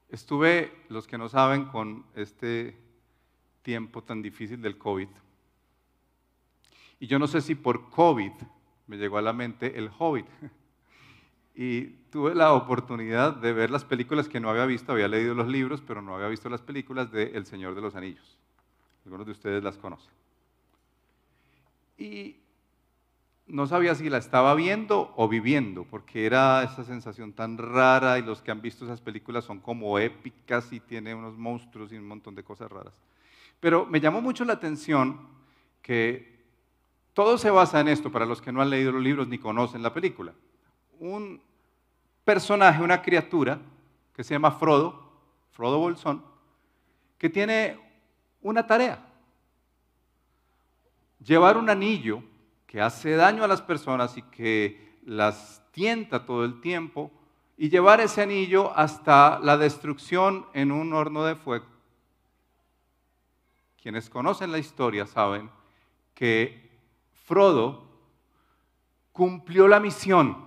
Estuve, 0.09 0.85
los 0.89 1.05
que 1.05 1.17
no 1.17 1.29
saben, 1.29 1.65
con 1.65 2.05
este 2.15 2.75
tiempo 3.61 4.03
tan 4.03 4.21
difícil 4.23 4.61
del 4.61 4.77
COVID. 4.77 5.07
Y 6.99 7.07
yo 7.07 7.19
no 7.19 7.27
sé 7.27 7.41
si 7.41 7.53
por 7.53 7.89
COVID 7.91 8.31
me 8.87 8.97
llegó 8.97 9.19
a 9.19 9.21
la 9.21 9.33
mente 9.33 9.77
el 9.77 9.89
Hobbit. 9.97 10.27
Y 11.55 11.87
tuve 12.09 12.35
la 12.35 12.53
oportunidad 12.53 13.35
de 13.35 13.51
ver 13.51 13.69
las 13.69 13.83
películas 13.83 14.29
que 14.29 14.39
no 14.39 14.49
había 14.49 14.65
visto, 14.65 14.93
había 14.93 15.09
leído 15.09 15.33
los 15.33 15.49
libros, 15.49 15.81
pero 15.85 16.01
no 16.01 16.15
había 16.15 16.29
visto 16.29 16.47
las 16.47 16.61
películas 16.61 17.11
de 17.11 17.31
El 17.35 17.45
Señor 17.45 17.75
de 17.75 17.81
los 17.81 17.95
Anillos. 17.95 18.37
Algunos 19.03 19.25
de 19.25 19.33
ustedes 19.33 19.61
las 19.61 19.77
conocen. 19.77 20.13
Y 21.97 22.37
no 23.49 23.65
sabía 23.65 23.95
si 23.95 24.09
la 24.09 24.19
estaba 24.19 24.53
viendo 24.53 25.11
o 25.15 25.27
viviendo, 25.27 25.83
porque 25.83 26.25
era 26.25 26.63
esa 26.63 26.83
sensación 26.83 27.33
tan 27.33 27.57
rara 27.57 28.19
y 28.19 28.21
los 28.21 28.41
que 28.41 28.51
han 28.51 28.61
visto 28.61 28.85
esas 28.85 29.01
películas 29.01 29.43
son 29.43 29.59
como 29.59 29.97
épicas 29.97 30.71
y 30.71 30.79
tiene 30.79 31.15
unos 31.15 31.37
monstruos 31.37 31.91
y 31.91 31.97
un 31.97 32.07
montón 32.07 32.35
de 32.35 32.43
cosas 32.43 32.71
raras. 32.71 32.93
Pero 33.59 33.85
me 33.87 33.99
llamó 33.99 34.21
mucho 34.21 34.45
la 34.45 34.53
atención 34.53 35.27
que 35.81 36.39
todo 37.13 37.37
se 37.37 37.49
basa 37.49 37.79
en 37.79 37.87
esto, 37.87 38.11
para 38.11 38.25
los 38.25 38.41
que 38.41 38.51
no 38.51 38.61
han 38.61 38.69
leído 38.69 38.91
los 38.91 39.01
libros 39.01 39.27
ni 39.27 39.39
conocen 39.39 39.81
la 39.81 39.93
película. 39.93 40.33
Un 40.99 41.41
personaje, 42.23 42.83
una 42.83 43.01
criatura, 43.01 43.59
que 44.15 44.23
se 44.23 44.35
llama 44.35 44.51
Frodo, 44.51 45.11
Frodo 45.51 45.79
Bolsón, 45.79 46.23
que 47.17 47.29
tiene 47.29 47.79
una 48.41 48.65
tarea. 48.67 49.05
Llevar 51.23 51.57
un 51.57 51.69
anillo 51.69 52.23
que 52.69 52.79
hace 52.79 53.15
daño 53.15 53.43
a 53.43 53.47
las 53.47 53.63
personas 53.63 54.15
y 54.15 54.21
que 54.21 54.99
las 55.03 55.63
tienta 55.71 56.23
todo 56.23 56.45
el 56.45 56.61
tiempo 56.61 57.11
y 57.57 57.67
llevar 57.67 57.99
ese 57.99 58.21
anillo 58.21 58.71
hasta 58.77 59.39
la 59.39 59.57
destrucción 59.57 60.45
en 60.53 60.71
un 60.71 60.93
horno 60.93 61.25
de 61.25 61.35
fuego. 61.35 61.65
Quienes 63.81 64.07
conocen 64.07 64.51
la 64.51 64.59
historia 64.59 65.07
saben 65.07 65.49
que 66.13 66.69
Frodo 67.25 67.89
cumplió 69.13 69.67
la 69.67 69.79
misión, 69.79 70.37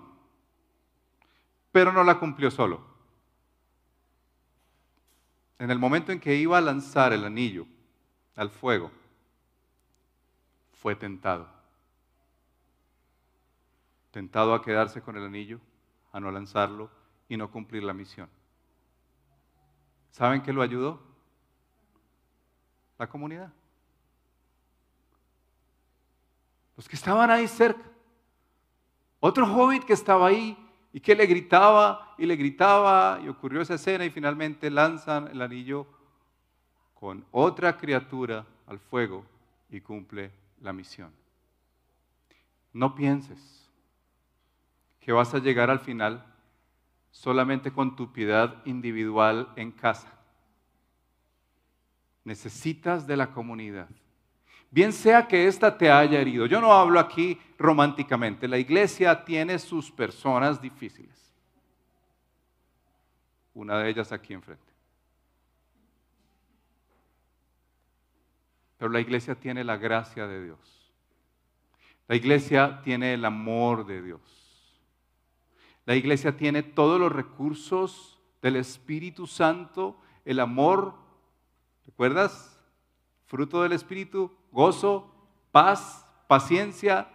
pero 1.73 1.93
no 1.93 2.05
la 2.05 2.21
cumplió 2.21 2.53
solo. 2.53 2.87
En 5.59 5.73
el 5.73 5.79
momento 5.81 6.13
en 6.13 6.21
que 6.21 6.37
iba 6.37 6.57
a 6.57 6.61
lanzar 6.61 7.13
el 7.13 7.25
anillo 7.25 7.67
al 8.37 8.49
fuego, 8.49 8.93
fue 10.71 10.95
tentado. 10.95 11.62
Tentado 14.13 14.55
a 14.55 14.63
quedarse 14.63 15.01
con 15.01 15.17
el 15.17 15.25
anillo, 15.25 15.59
a 16.13 16.21
no 16.21 16.31
lanzarlo 16.31 16.91
y 17.29 17.37
no 17.37 17.51
cumplir 17.51 17.83
la 17.83 17.95
misión. 17.95 18.29
¿Saben 20.11 20.43
qué 20.43 20.53
lo 20.53 20.61
ayudó? 20.61 21.03
La 22.99 23.09
comunidad. 23.09 23.51
Los 26.77 26.87
que 26.87 26.97
estaban 26.97 27.31
ahí 27.31 27.49
cerca. 27.49 27.83
Otro 29.19 29.47
hobbit 29.47 29.85
que 29.85 29.95
estaba 29.95 30.27
ahí 30.27 30.59
y 30.93 31.01
que 31.01 31.15
le 31.15 31.25
gritaba 31.25 32.15
y 32.19 32.27
le 32.27 32.37
gritaba 32.37 33.19
y 33.23 33.29
ocurrió 33.29 33.63
esa 33.63 33.75
escena 33.75 34.05
y 34.05 34.11
finalmente 34.11 34.71
lanzan 34.71 35.29
el 35.29 35.41
anillo 35.41 35.87
con 36.93 37.25
otra 37.31 37.79
criatura 37.79 38.45
al 38.67 38.79
fuego 38.79 39.25
y 39.71 39.81
cumple 39.81 40.33
la 40.61 40.75
misión. 40.75 41.13
No 42.75 42.95
pienses 42.95 43.62
que 45.03 45.13
vas 45.13 45.35
a 45.35 45.39
llegar 45.39 45.69
al 45.69 45.81
final 45.81 46.25
solamente 47.11 47.73
con 47.73 47.95
tu 47.97 48.13
piedad 48.13 48.63
individual 48.65 49.53
en 49.57 49.73
casa. 49.73 50.11
Necesitas 52.25 53.07
de 53.07 53.17
la 53.17 53.33
comunidad. 53.33 53.89
Bien 54.71 54.93
sea 54.93 55.27
que 55.27 55.47
ésta 55.47 55.77
te 55.77 55.91
haya 55.91 56.21
herido. 56.21 56.47
Yo 56.47 56.61
no 56.61 56.73
hablo 56.73 56.99
aquí 56.99 57.39
románticamente. 57.59 58.49
La 58.49 58.59
iglesia 58.59 59.25
tiene 59.25 59.59
sus 59.59 59.91
personas 59.91 60.63
difíciles. 60.63 61.35
Una 63.53 63.79
de 63.79 63.91
ellas 63.91 64.13
aquí 64.13 64.33
enfrente. 64.33 64.73
Pero 68.79 68.91
la 68.91 69.01
iglesia 69.01 69.35
tiene 69.35 69.63
la 69.63 69.77
gracia 69.77 70.27
de 70.27 70.45
Dios. 70.45 70.93
La 72.09 72.17
iglesia 72.17 72.81
tiene 72.83 73.15
el 73.15 73.25
amor 73.25 73.85
de 73.85 74.01
Dios. 74.01 74.42
La 75.85 75.97
iglesia 75.97 76.37
tiene 76.37 76.63
todos 76.63 77.01
los 77.01 77.11
recursos 77.11 78.21
del 78.41 78.57
Espíritu 78.57 79.27
Santo, 79.27 79.97
el 80.25 80.41
amor, 80.41 80.95
¿recuerdas? 81.87 82.61
Fruto 83.27 83.63
del 83.63 83.73
Espíritu, 83.73 84.33
gozo, 84.53 85.13
paz, 85.51 86.07
paciencia, 86.29 87.09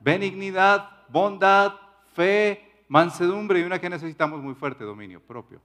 benignidad, 0.00 1.06
bondad, 1.08 1.74
fe, 2.12 2.84
mansedumbre 2.88 3.60
y 3.60 3.62
una 3.62 3.80
que 3.80 3.90
necesitamos 3.90 4.42
muy 4.42 4.54
fuerte, 4.54 4.84
dominio 4.84 5.20
propio, 5.20 5.60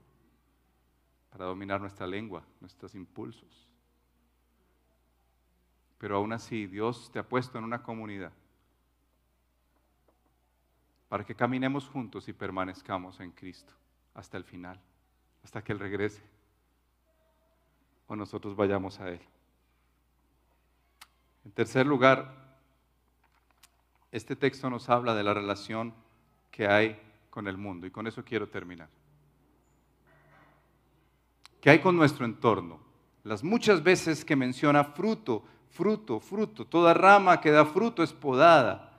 para 1.30 1.44
dominar 1.46 1.80
nuestra 1.80 2.06
lengua, 2.06 2.44
nuestros 2.60 2.94
impulsos. 2.94 3.68
Pero 5.98 6.16
aún 6.16 6.32
así, 6.32 6.66
Dios 6.66 7.10
te 7.12 7.18
ha 7.18 7.28
puesto 7.28 7.58
en 7.58 7.64
una 7.64 7.82
comunidad 7.82 8.32
para 11.10 11.24
que 11.24 11.34
caminemos 11.34 11.88
juntos 11.88 12.28
y 12.28 12.32
permanezcamos 12.32 13.18
en 13.18 13.32
Cristo 13.32 13.72
hasta 14.14 14.36
el 14.36 14.44
final, 14.44 14.80
hasta 15.42 15.60
que 15.60 15.72
Él 15.72 15.80
regrese 15.80 16.22
o 18.06 18.14
nosotros 18.14 18.54
vayamos 18.54 19.00
a 19.00 19.08
Él. 19.08 19.20
En 21.44 21.50
tercer 21.50 21.84
lugar, 21.84 22.32
este 24.12 24.36
texto 24.36 24.70
nos 24.70 24.88
habla 24.88 25.16
de 25.16 25.24
la 25.24 25.34
relación 25.34 25.92
que 26.52 26.68
hay 26.68 26.96
con 27.28 27.48
el 27.48 27.56
mundo 27.56 27.88
y 27.88 27.90
con 27.90 28.06
eso 28.06 28.24
quiero 28.24 28.48
terminar. 28.48 28.88
¿Qué 31.60 31.70
hay 31.70 31.80
con 31.80 31.96
nuestro 31.96 32.24
entorno? 32.24 32.78
Las 33.24 33.42
muchas 33.42 33.82
veces 33.82 34.24
que 34.24 34.36
menciona 34.36 34.84
fruto, 34.84 35.44
fruto, 35.70 36.20
fruto, 36.20 36.64
toda 36.66 36.94
rama 36.94 37.40
que 37.40 37.50
da 37.50 37.64
fruto 37.64 38.04
es 38.04 38.12
podada. 38.12 38.89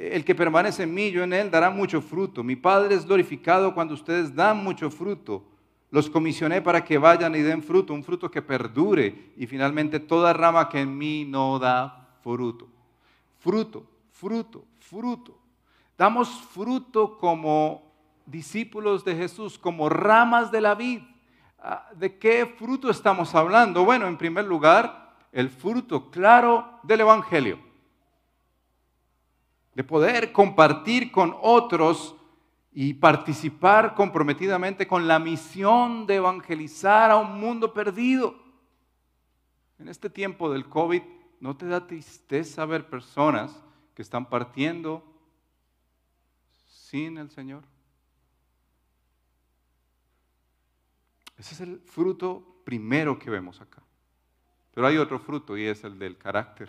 El 0.00 0.24
que 0.24 0.34
permanece 0.34 0.84
en 0.84 0.94
mí, 0.94 1.10
yo 1.10 1.24
en 1.24 1.34
él, 1.34 1.50
dará 1.50 1.68
mucho 1.68 2.00
fruto. 2.00 2.42
Mi 2.42 2.56
Padre 2.56 2.94
es 2.94 3.04
glorificado 3.04 3.74
cuando 3.74 3.92
ustedes 3.92 4.34
dan 4.34 4.64
mucho 4.64 4.90
fruto. 4.90 5.44
Los 5.90 6.08
comisioné 6.08 6.62
para 6.62 6.82
que 6.82 6.96
vayan 6.96 7.34
y 7.34 7.40
den 7.40 7.62
fruto, 7.62 7.92
un 7.92 8.02
fruto 8.02 8.30
que 8.30 8.40
perdure. 8.40 9.32
Y 9.36 9.46
finalmente 9.46 10.00
toda 10.00 10.32
rama 10.32 10.70
que 10.70 10.80
en 10.80 10.96
mí 10.96 11.26
no 11.26 11.58
da 11.58 12.08
fruto. 12.22 12.66
Fruto, 13.40 13.84
fruto, 14.10 14.64
fruto. 14.78 15.38
Damos 15.98 16.30
fruto 16.50 17.18
como 17.18 17.92
discípulos 18.24 19.04
de 19.04 19.14
Jesús, 19.14 19.58
como 19.58 19.90
ramas 19.90 20.50
de 20.50 20.62
la 20.62 20.74
vid. 20.74 21.02
Ah, 21.58 21.90
¿De 21.94 22.16
qué 22.16 22.46
fruto 22.46 22.88
estamos 22.88 23.34
hablando? 23.34 23.84
Bueno, 23.84 24.06
en 24.06 24.16
primer 24.16 24.46
lugar, 24.46 25.14
el 25.30 25.50
fruto 25.50 26.10
claro 26.10 26.80
del 26.84 27.00
Evangelio. 27.00 27.69
De 29.80 29.84
poder 29.84 30.30
compartir 30.30 31.10
con 31.10 31.34
otros 31.40 32.14
y 32.70 32.92
participar 32.92 33.94
comprometidamente 33.94 34.86
con 34.86 35.08
la 35.08 35.18
misión 35.18 36.06
de 36.06 36.16
evangelizar 36.16 37.10
a 37.10 37.16
un 37.16 37.40
mundo 37.40 37.72
perdido. 37.72 38.34
En 39.78 39.88
este 39.88 40.10
tiempo 40.10 40.52
del 40.52 40.68
COVID, 40.68 41.00
¿no 41.40 41.56
te 41.56 41.64
da 41.64 41.86
tristeza 41.86 42.66
ver 42.66 42.90
personas 42.90 43.58
que 43.94 44.02
están 44.02 44.28
partiendo 44.28 45.02
sin 46.66 47.16
el 47.16 47.30
Señor? 47.30 47.64
Ese 51.38 51.54
es 51.54 51.60
el 51.62 51.80
fruto 51.80 52.60
primero 52.66 53.18
que 53.18 53.30
vemos 53.30 53.62
acá. 53.62 53.82
Pero 54.74 54.86
hay 54.86 54.98
otro 54.98 55.18
fruto 55.18 55.56
y 55.56 55.64
es 55.64 55.84
el 55.84 55.98
del 55.98 56.18
carácter. 56.18 56.68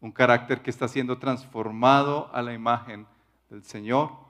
Un 0.00 0.12
carácter 0.12 0.62
que 0.62 0.70
está 0.70 0.88
siendo 0.88 1.18
transformado 1.18 2.30
a 2.32 2.42
la 2.42 2.52
imagen 2.52 3.06
del 3.50 3.62
Señor 3.64 4.26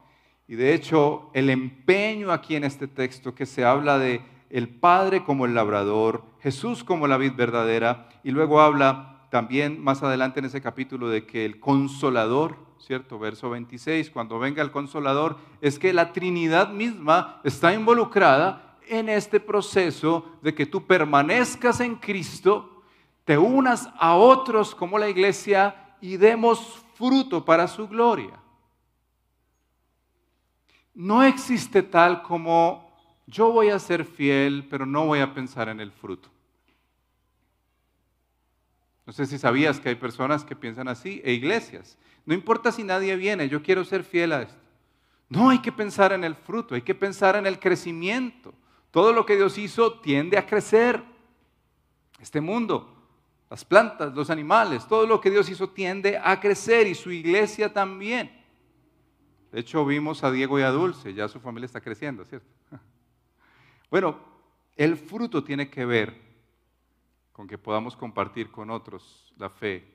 y 0.49 0.55
de 0.55 0.75
hecho, 0.75 1.31
el 1.33 1.51
empeño 1.51 2.31
aquí 2.31 2.55
en 2.55 2.65
este 2.65 2.87
texto 2.87 3.35
que 3.35 3.47
se 3.47 3.65
habla 3.65 3.99
de 3.99 4.23
el 4.49 4.69
Padre 4.69 5.25
como 5.25 5.45
el 5.45 5.55
labrador, 5.55 6.23
Jesús 6.41 6.85
como 6.85 7.09
la 7.09 7.17
vid 7.17 7.33
verdadera, 7.35 8.09
y 8.23 8.31
luego 8.31 8.61
habla 8.61 9.27
también 9.31 9.83
más 9.83 10.05
adelante 10.05 10.39
en 10.39 10.47
ese 10.47 10.61
capítulo 10.61 11.09
de 11.09 11.27
que 11.27 11.45
el 11.45 11.59
consolador, 11.59 12.57
¿cierto? 12.79 13.19
Verso 13.19 13.51
26, 13.51 14.11
cuando 14.11 14.39
venga 14.39 14.63
el 14.63 14.71
consolador, 14.71 15.37
es 15.61 15.81
que 15.81 15.93
la 15.93 16.13
Trinidad 16.13 16.71
misma 16.71 17.41
está 17.43 17.75
involucrada 17.75 18.77
en 18.89 19.09
este 19.09 19.41
proceso 19.41 20.39
de 20.43 20.55
que 20.55 20.67
tú 20.67 20.87
permanezcas 20.87 21.81
en 21.81 21.97
Cristo, 21.97 22.76
te 23.27 23.37
unas 23.37 23.91
a 23.99 24.17
otros 24.17 24.75
como 24.75 24.99
la 24.99 25.11
iglesia 25.11 25.97
y 26.01 26.17
demos 26.17 26.83
fruto 26.95 27.45
para 27.45 27.69
su 27.69 27.87
gloria 27.87 28.41
no 30.97 31.23
existe 31.23 31.83
tal 31.83 32.23
como 32.23 32.91
yo 33.27 33.53
voy 33.53 33.69
a 33.69 33.79
ser 33.79 34.05
fiel, 34.05 34.67
pero 34.69 34.87
no 34.87 35.05
voy 35.05 35.21
a 35.21 35.35
pensar 35.35 35.69
en 35.69 35.79
el 35.79 35.93
fruto. 35.93 36.31
No 39.05 39.13
sé 39.13 39.27
si 39.27 39.39
sabías 39.39 39.79
que 39.79 39.91
hay 39.91 39.95
personas 39.95 40.43
que 40.43 40.57
piensan 40.57 40.89
así, 40.89 41.21
e 41.23 41.33
iglesias. 41.33 41.99
No 42.25 42.35
importa 42.35 42.73
si 42.73 42.83
nadie 42.83 43.15
viene, 43.17 43.49
yo 43.49 43.63
quiero 43.63 43.85
ser 43.85 44.05
fiel 44.05 44.33
a 44.33 44.43
esto. 44.43 44.59
No 45.29 45.51
hay 45.51 45.61
que 45.61 45.71
pensar 45.71 46.13
en 46.13 46.25
el 46.25 46.35
fruto, 46.35 46.75
hay 46.75 46.83
que 46.83 46.95
pensar 46.95 47.37
en 47.37 47.47
el 47.47 47.61
crecimiento. 47.61 48.55
Todo 48.91 49.13
lo 49.13 49.27
que 49.27 49.37
Dios 49.37 49.59
hizo 49.59 50.01
tiende 50.01 50.39
a 50.39 50.47
crecer. 50.47 51.03
Este 52.21 52.41
mundo, 52.41 52.96
las 53.49 53.65
plantas, 53.65 54.15
los 54.15 54.31
animales, 54.31 54.87
todo 54.87 55.07
lo 55.07 55.21
que 55.21 55.31
Dios 55.31 55.49
hizo 55.49 55.71
tiende 55.71 56.19
a 56.23 56.41
crecer 56.41 56.87
y 56.87 56.95
su 56.95 57.11
iglesia 57.11 57.73
también. 57.73 58.31
De 59.53 59.61
hecho, 59.61 59.85
vimos 59.87 60.25
a 60.25 60.31
Diego 60.31 60.59
y 60.59 60.63
a 60.63 60.71
Dulce, 60.71 61.15
ya 61.15 61.29
su 61.29 61.41
familia 61.41 61.67
está 61.67 61.81
creciendo, 61.81 62.25
¿cierto? 62.25 62.49
Bueno, 63.89 64.19
el 64.75 64.97
fruto 64.97 65.45
tiene 65.45 65.71
que 65.71 65.87
ver 65.87 66.21
con 67.33 67.47
que 67.47 67.57
podamos 67.57 67.97
compartir 67.97 68.51
con 68.51 68.69
otros 68.69 69.33
la 69.39 69.49
fe 69.49 69.95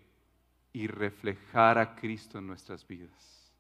y 0.72 0.88
reflejar 0.88 1.78
a 1.78 1.94
Cristo 1.96 2.38
en 2.38 2.48
nuestras 2.48 2.88
vidas. 2.88 3.52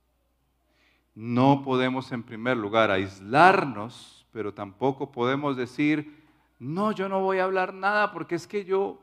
No 1.13 1.61
podemos 1.63 2.11
en 2.13 2.23
primer 2.23 2.55
lugar 2.55 2.91
aislarnos 2.91 4.21
pero 4.31 4.53
tampoco 4.53 5.11
podemos 5.11 5.57
decir, 5.57 6.23
no, 6.59 6.91
yo 6.91 7.09
no 7.09 7.21
voy 7.21 7.39
a 7.39 7.43
hablar 7.43 7.73
nada 7.73 8.11
porque 8.11 8.35
es 8.35 8.47
que 8.47 8.63
yo, 8.63 8.99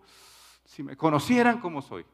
si 0.69 0.83
me 0.83 0.99
conocieran 0.99 1.61
como 1.61 1.81
soy. 1.81 2.05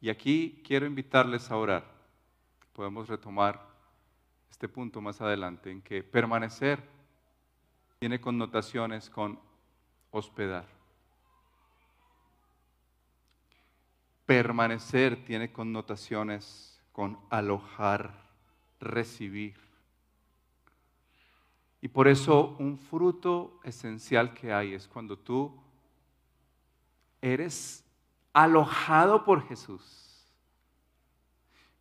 Y 0.00 0.08
aquí 0.08 0.62
quiero 0.64 0.86
invitarles 0.86 1.50
a 1.50 1.56
orar. 1.56 1.84
Podemos 2.72 3.08
retomar 3.08 3.60
este 4.48 4.68
punto 4.68 5.00
más 5.00 5.20
adelante 5.20 5.72
en 5.72 5.82
que 5.82 6.04
permanecer 6.04 6.80
tiene 7.98 8.20
connotaciones 8.20 9.10
con 9.10 9.40
hospedar. 10.12 10.66
Permanecer 14.24 15.24
tiene 15.24 15.50
connotaciones 15.50 16.80
con 16.92 17.18
alojar, 17.28 18.14
recibir. 18.78 19.65
Y 21.80 21.88
por 21.88 22.08
eso 22.08 22.56
un 22.58 22.78
fruto 22.78 23.60
esencial 23.62 24.32
que 24.34 24.52
hay 24.52 24.74
es 24.74 24.88
cuando 24.88 25.18
tú 25.18 25.54
eres 27.20 27.84
alojado 28.32 29.24
por 29.24 29.46
Jesús, 29.46 30.26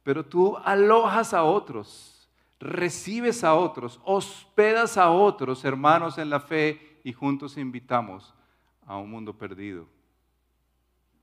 pero 0.03 0.25
tú 0.25 0.57
alojas 0.57 1.33
a 1.33 1.43
otros, 1.43 2.29
recibes 2.59 3.43
a 3.43 3.55
otros, 3.55 3.99
hospedas 4.03 4.97
a 4.97 5.09
otros 5.09 5.65
hermanos 5.65 6.17
en 6.17 6.29
la 6.29 6.39
fe 6.39 7.01
y 7.03 7.13
juntos 7.13 7.57
invitamos 7.57 8.33
a 8.85 8.97
un 8.97 9.09
mundo 9.09 9.37
perdido 9.37 9.87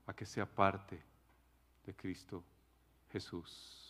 a 0.05 0.13
que 0.13 0.25
sea 0.25 0.45
parte 0.45 1.01
de 1.85 1.95
Cristo 1.95 2.43
Jesús. 3.11 3.82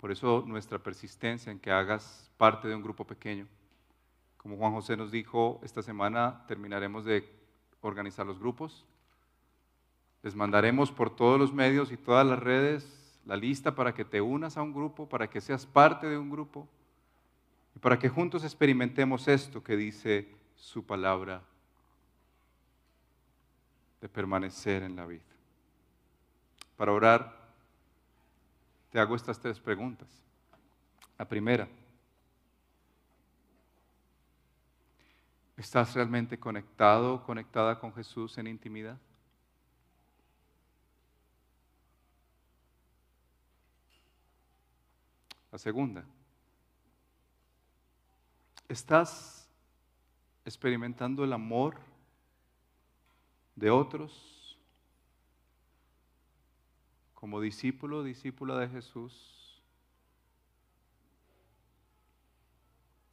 Por 0.00 0.10
eso 0.10 0.42
nuestra 0.46 0.78
persistencia 0.78 1.52
en 1.52 1.60
que 1.60 1.70
hagas 1.70 2.30
parte 2.38 2.68
de 2.68 2.74
un 2.74 2.82
grupo 2.82 3.06
pequeño. 3.06 3.46
Como 4.38 4.56
Juan 4.56 4.72
José 4.72 4.96
nos 4.96 5.10
dijo, 5.10 5.60
esta 5.62 5.82
semana 5.82 6.44
terminaremos 6.48 7.04
de 7.04 7.28
organizar 7.82 8.24
los 8.24 8.38
grupos. 8.38 8.86
Les 10.22 10.34
mandaremos 10.34 10.90
por 10.90 11.14
todos 11.14 11.38
los 11.38 11.52
medios 11.52 11.92
y 11.92 11.98
todas 11.98 12.26
las 12.26 12.38
redes 12.38 13.20
la 13.26 13.36
lista 13.36 13.74
para 13.74 13.92
que 13.92 14.06
te 14.06 14.22
unas 14.22 14.56
a 14.56 14.62
un 14.62 14.72
grupo, 14.72 15.06
para 15.06 15.28
que 15.28 15.42
seas 15.42 15.66
parte 15.66 16.08
de 16.08 16.16
un 16.16 16.30
grupo 16.30 16.66
y 17.76 17.78
para 17.78 17.98
que 17.98 18.08
juntos 18.08 18.42
experimentemos 18.42 19.28
esto 19.28 19.62
que 19.62 19.76
dice 19.76 20.34
su 20.56 20.84
palabra 20.84 21.42
de 24.00 24.08
permanecer 24.08 24.82
en 24.82 24.96
la 24.96 25.04
vida. 25.04 25.22
Para 26.76 26.92
orar, 26.92 27.39
te 28.90 28.98
hago 28.98 29.14
estas 29.14 29.38
tres 29.38 29.58
preguntas. 29.60 30.08
La 31.16 31.26
primera, 31.26 31.68
¿estás 35.56 35.94
realmente 35.94 36.38
conectado, 36.38 37.22
conectada 37.24 37.78
con 37.78 37.94
Jesús 37.94 38.36
en 38.38 38.48
intimidad? 38.48 38.98
La 45.52 45.58
segunda, 45.58 46.04
¿estás 48.68 49.48
experimentando 50.44 51.24
el 51.24 51.32
amor 51.32 51.76
de 53.56 53.68
otros 53.68 54.39
como 57.20 57.38
discípulo, 57.38 58.02
discípula 58.02 58.58
de 58.58 58.68
Jesús. 58.68 59.62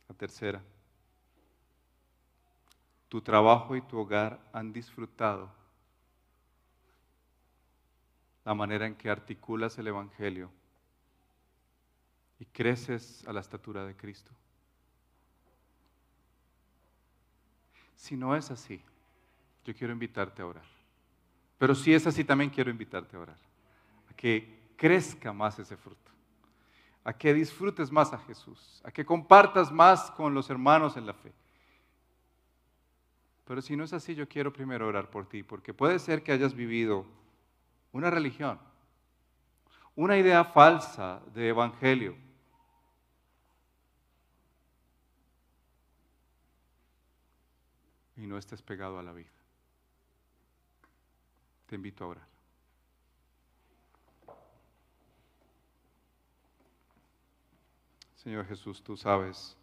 La 0.07 0.15
tercera, 0.15 0.63
tu 3.09 3.21
trabajo 3.21 3.75
y 3.75 3.81
tu 3.81 3.99
hogar 3.99 4.39
han 4.53 4.71
disfrutado 4.71 5.51
la 8.45 8.53
manera 8.53 8.87
en 8.87 8.95
que 8.95 9.09
articulas 9.09 9.77
el 9.77 9.87
Evangelio 9.87 10.49
y 12.39 12.45
creces 12.45 13.27
a 13.27 13.33
la 13.33 13.41
estatura 13.41 13.85
de 13.85 13.93
Cristo. 13.97 14.31
Si 17.97 18.15
no 18.15 18.37
es 18.37 18.49
así, 18.51 18.81
yo 19.65 19.75
quiero 19.75 19.91
invitarte 19.91 20.41
a 20.41 20.45
orar. 20.45 20.65
Pero 21.57 21.75
si 21.75 21.93
es 21.93 22.07
así, 22.07 22.23
también 22.23 22.49
quiero 22.49 22.71
invitarte 22.71 23.17
a 23.17 23.19
orar 23.19 23.46
que 24.17 24.73
crezca 24.75 25.31
más 25.31 25.57
ese 25.59 25.77
fruto, 25.77 26.11
a 27.05 27.13
que 27.13 27.33
disfrutes 27.33 27.91
más 27.91 28.11
a 28.11 28.17
Jesús, 28.17 28.81
a 28.83 28.91
que 28.91 29.05
compartas 29.05 29.71
más 29.71 30.11
con 30.11 30.33
los 30.33 30.49
hermanos 30.49 30.97
en 30.97 31.05
la 31.05 31.13
fe. 31.13 31.31
Pero 33.45 33.61
si 33.61 33.77
no 33.77 33.85
es 33.85 33.93
así, 33.93 34.13
yo 34.13 34.27
quiero 34.27 34.51
primero 34.51 34.87
orar 34.87 35.09
por 35.09 35.29
ti, 35.29 35.41
porque 35.41 35.73
puede 35.73 35.99
ser 35.99 36.21
que 36.21 36.33
hayas 36.33 36.53
vivido 36.53 37.05
una 37.93 38.09
religión, 38.09 38.59
una 39.95 40.17
idea 40.17 40.43
falsa 40.43 41.21
de 41.33 41.47
evangelio. 41.47 42.17
Y 48.17 48.27
no 48.27 48.37
estés 48.37 48.61
pegado 48.61 48.99
a 48.99 49.03
la 49.03 49.13
vida. 49.13 49.29
Te 51.67 51.75
invito 51.75 52.03
a 52.03 52.07
orar. 52.07 52.36
Señor 58.27 58.45
Jesús, 58.45 58.83
tú 58.83 58.97
sabes 58.97 59.55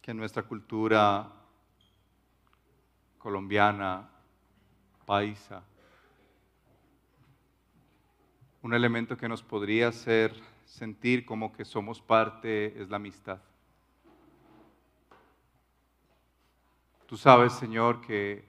que 0.00 0.14
nuestra 0.14 0.42
cultura 0.42 1.30
colombiana, 3.18 4.08
paisa, 5.04 5.62
un 8.62 8.72
elemento 8.72 9.18
que 9.18 9.28
nos 9.28 9.42
podría 9.42 9.88
hacer 9.88 10.34
sentir 10.64 11.26
como 11.26 11.52
que 11.52 11.66
somos 11.66 12.00
parte 12.00 12.80
es 12.80 12.88
la 12.88 12.96
amistad. 12.96 13.38
Tú 17.06 17.18
sabes, 17.18 17.52
Señor, 17.52 18.00
que 18.00 18.48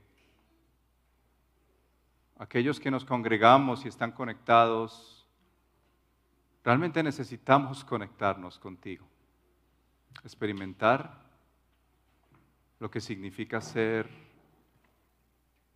aquellos 2.37 2.79
que 2.79 2.89
nos 2.89 3.03
congregamos 3.03 3.83
y 3.83 3.89
están 3.89 4.13
conectados 4.13 5.20
Realmente 6.63 7.01
necesitamos 7.01 7.83
conectarnos 7.83 8.59
contigo, 8.59 9.05
experimentar 10.23 11.21
lo 12.79 12.89
que 12.89 12.99
significa 12.99 13.61
ser 13.61 14.09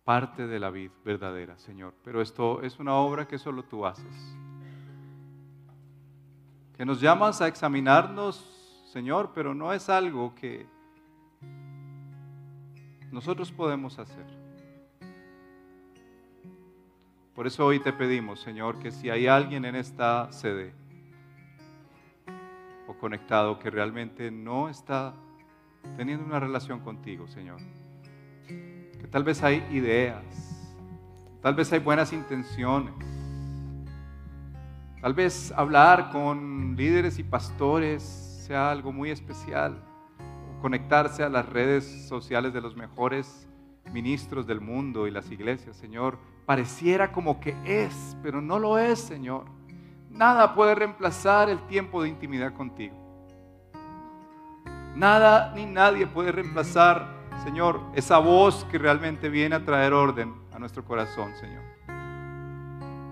parte 0.04 0.46
de 0.46 0.60
la 0.60 0.70
vida 0.70 0.92
verdadera, 1.04 1.58
Señor. 1.58 1.94
Pero 2.04 2.22
esto 2.22 2.62
es 2.62 2.78
una 2.78 2.94
obra 2.94 3.26
que 3.26 3.38
solo 3.38 3.64
tú 3.64 3.84
haces. 3.84 4.36
Que 6.76 6.84
nos 6.84 7.00
llamas 7.00 7.40
a 7.40 7.48
examinarnos, 7.48 8.84
Señor, 8.92 9.32
pero 9.34 9.54
no 9.54 9.72
es 9.72 9.88
algo 9.88 10.34
que 10.36 10.66
nosotros 13.10 13.50
podemos 13.50 13.98
hacer. 13.98 14.35
Por 17.36 17.46
eso 17.46 17.66
hoy 17.66 17.80
te 17.80 17.92
pedimos, 17.92 18.40
Señor, 18.40 18.78
que 18.78 18.90
si 18.90 19.10
hay 19.10 19.26
alguien 19.26 19.66
en 19.66 19.76
esta 19.76 20.32
sede 20.32 20.72
o 22.88 22.94
conectado 22.94 23.58
que 23.58 23.68
realmente 23.68 24.30
no 24.30 24.70
está 24.70 25.14
teniendo 25.98 26.24
una 26.24 26.40
relación 26.40 26.80
contigo, 26.80 27.28
Señor, 27.28 27.58
que 28.48 29.06
tal 29.10 29.22
vez 29.22 29.42
hay 29.42 29.56
ideas, 29.70 30.24
tal 31.42 31.54
vez 31.54 31.70
hay 31.74 31.80
buenas 31.80 32.14
intenciones, 32.14 32.94
tal 35.02 35.12
vez 35.12 35.52
hablar 35.52 36.08
con 36.12 36.74
líderes 36.74 37.18
y 37.18 37.22
pastores 37.22 38.02
sea 38.46 38.70
algo 38.70 38.92
muy 38.92 39.10
especial, 39.10 39.84
o 40.18 40.62
conectarse 40.62 41.22
a 41.22 41.28
las 41.28 41.46
redes 41.46 42.08
sociales 42.08 42.54
de 42.54 42.62
los 42.62 42.74
mejores 42.76 43.45
ministros 43.92 44.46
del 44.46 44.60
mundo 44.60 45.06
y 45.06 45.10
las 45.10 45.30
iglesias, 45.30 45.76
Señor, 45.76 46.18
pareciera 46.44 47.12
como 47.12 47.40
que 47.40 47.56
es, 47.64 48.16
pero 48.22 48.40
no 48.40 48.58
lo 48.58 48.78
es, 48.78 48.98
Señor. 49.00 49.44
Nada 50.10 50.54
puede 50.54 50.74
reemplazar 50.74 51.50
el 51.50 51.60
tiempo 51.66 52.02
de 52.02 52.08
intimidad 52.08 52.52
contigo. 52.54 52.94
Nada 54.94 55.52
ni 55.54 55.66
nadie 55.66 56.06
puede 56.06 56.32
reemplazar, 56.32 57.06
Señor, 57.44 57.80
esa 57.94 58.18
voz 58.18 58.64
que 58.70 58.78
realmente 58.78 59.28
viene 59.28 59.56
a 59.56 59.64
traer 59.64 59.92
orden 59.92 60.34
a 60.52 60.58
nuestro 60.58 60.84
corazón, 60.84 61.34
Señor. 61.36 61.62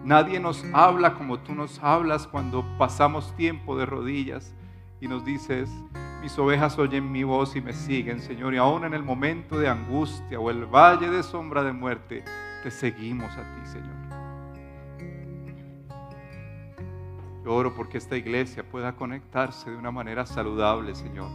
Nadie 0.05 0.41
nos 0.41 0.65
habla 0.73 1.15
como 1.15 1.39
tú 1.41 1.55
nos 1.55 1.79
hablas 1.83 2.27
cuando 2.27 2.65
pasamos 2.79 3.35
tiempo 3.37 3.77
de 3.77 3.87
rodillas 3.87 4.55
y 5.01 5.09
nos 5.09 5.25
dices, 5.25 5.71
mis 6.25 6.39
ovejas 6.39 6.79
oyen 6.79 7.13
mi 7.13 7.23
voz 7.23 7.55
y 7.55 7.61
me 7.61 7.75
siguen, 7.75 8.19
Señor, 8.19 8.55
y 8.55 8.57
aún 8.57 8.87
en 8.87 8.95
el 8.95 9.03
momento 9.03 9.59
de 9.59 9.69
angustia 9.69 10.41
o 10.41 10.49
el 10.49 10.65
valle 10.65 11.11
de 11.11 11.23
sombra 11.23 11.63
de 11.63 11.75
muerte, 11.75 12.25
te 12.63 12.71
seguimos 12.71 13.31
a 13.37 13.43
ti, 13.43 13.67
Señor. 13.67 13.95
Yo 17.45 17.55
oro 17.55 17.75
porque 17.75 17.99
esta 17.99 18.17
iglesia 18.17 18.63
pueda 18.67 18.97
conectarse 18.97 19.71
de 19.71 19.77
una 19.77 19.91
manera 19.91 20.25
saludable, 20.25 20.95
Señor, 20.95 21.29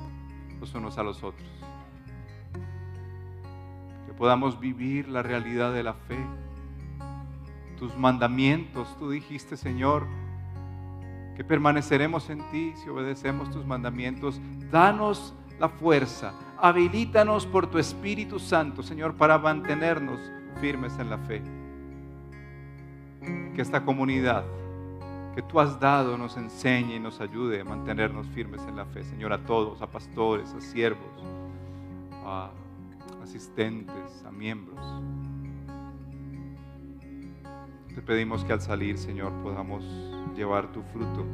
los 0.60 0.74
unos 0.74 0.98
a 0.98 1.04
los 1.04 1.22
otros. 1.22 1.48
Que 4.08 4.14
podamos 4.14 4.60
vivir 4.60 5.08
la 5.08 5.22
realidad 5.22 5.72
de 5.72 5.84
la 5.84 5.94
fe. 5.94 6.18
Tus 7.78 7.96
mandamientos, 7.96 8.98
tú 8.98 9.12
dijiste, 9.12 9.56
Señor, 9.56 10.08
que 11.40 11.46
permaneceremos 11.46 12.30
en 12.30 12.46
ti 12.52 12.74
si 12.76 12.90
obedecemos 12.90 13.50
tus 13.50 13.66
mandamientos. 13.66 14.42
Danos 14.70 15.34
la 15.58 15.70
fuerza, 15.70 16.34
habilítanos 16.58 17.46
por 17.46 17.68
tu 17.68 17.78
Espíritu 17.78 18.40
Santo, 18.40 18.84
Señor, 18.84 19.16
para 19.16 19.38
mantenernos 19.38 20.20
firmes 20.60 21.00
en 21.00 21.10
la 21.10 21.18
fe. 21.18 21.42
Que 23.56 23.62
esta 23.62 23.86
comunidad 23.86 24.44
que 25.34 25.42
tú 25.42 25.62
has 25.62 25.80
dado 25.80 26.18
nos 26.18 26.36
enseñe 26.36 26.96
y 26.96 27.00
nos 27.00 27.22
ayude 27.22 27.62
a 27.62 27.64
mantenernos 27.64 28.28
firmes 28.28 28.62
en 28.68 28.76
la 28.76 28.84
fe, 28.84 29.06
Señor, 29.06 29.32
a 29.32 29.38
todos, 29.46 29.82
a 29.82 29.88
pastores, 29.88 30.54
a 30.54 30.60
siervos, 30.60 31.24
a 32.26 32.50
asistentes, 33.24 34.26
a 34.28 34.32
miembros. 34.32 34.86
Te 37.96 38.02
pedimos 38.02 38.44
que 38.44 38.52
al 38.52 38.60
salir, 38.60 38.98
Señor, 38.98 39.32
podamos 39.42 39.86
llevar 40.40 40.72
tu 40.72 40.82
fruto, 40.84 41.26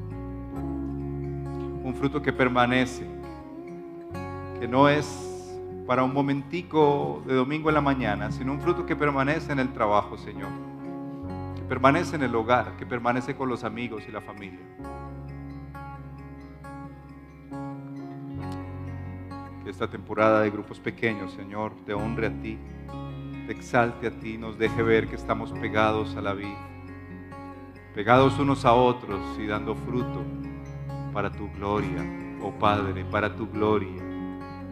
un 1.83 1.93
fruto 1.95 2.23
que 2.23 2.33
permanece, 2.33 3.05
que 4.59 4.67
no 4.67 4.89
es 4.89 5.51
para 5.85 6.03
un 6.03 6.11
momentico 6.11 7.21
de 7.27 7.35
domingo 7.35 7.69
en 7.69 7.75
la 7.75 7.81
mañana, 7.81 8.31
sino 8.31 8.51
un 8.51 8.59
fruto 8.59 8.83
que 8.83 8.95
permanece 8.95 9.51
en 9.51 9.59
el 9.59 9.71
trabajo, 9.73 10.17
Señor, 10.17 10.49
que 11.55 11.61
permanece 11.61 12.15
en 12.15 12.23
el 12.23 12.35
hogar, 12.35 12.75
que 12.77 12.85
permanece 12.87 13.35
con 13.35 13.47
los 13.47 13.63
amigos 13.63 14.03
y 14.09 14.11
la 14.11 14.21
familia. 14.21 14.65
Que 19.63 19.69
esta 19.69 19.87
temporada 19.87 20.41
de 20.41 20.49
grupos 20.49 20.79
pequeños, 20.79 21.31
Señor, 21.33 21.73
te 21.85 21.93
honre 21.93 22.27
a 22.27 22.41
ti, 22.41 22.57
te 23.45 23.51
exalte 23.51 24.07
a 24.07 24.19
ti, 24.19 24.39
nos 24.39 24.57
deje 24.57 24.81
ver 24.81 25.07
que 25.07 25.15
estamos 25.15 25.51
pegados 25.51 26.15
a 26.15 26.21
la 26.21 26.33
vida, 26.33 26.74
pegados 27.95 28.37
unos 28.39 28.65
a 28.65 28.73
otros 28.73 29.21
y 29.39 29.47
dando 29.47 29.73
fruto 29.73 30.21
para 31.13 31.31
tu 31.31 31.49
gloria, 31.53 32.03
oh 32.41 32.51
Padre, 32.51 33.05
para 33.05 33.33
tu 33.33 33.49
gloria. 33.49 34.03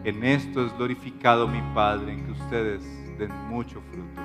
En 0.04 0.22
esto 0.22 0.66
es 0.66 0.76
glorificado 0.76 1.48
mi 1.48 1.62
Padre, 1.74 2.12
en 2.12 2.26
que 2.26 2.32
ustedes 2.32 2.82
den 3.18 3.32
mucho 3.48 3.80
fruto. 3.90 4.20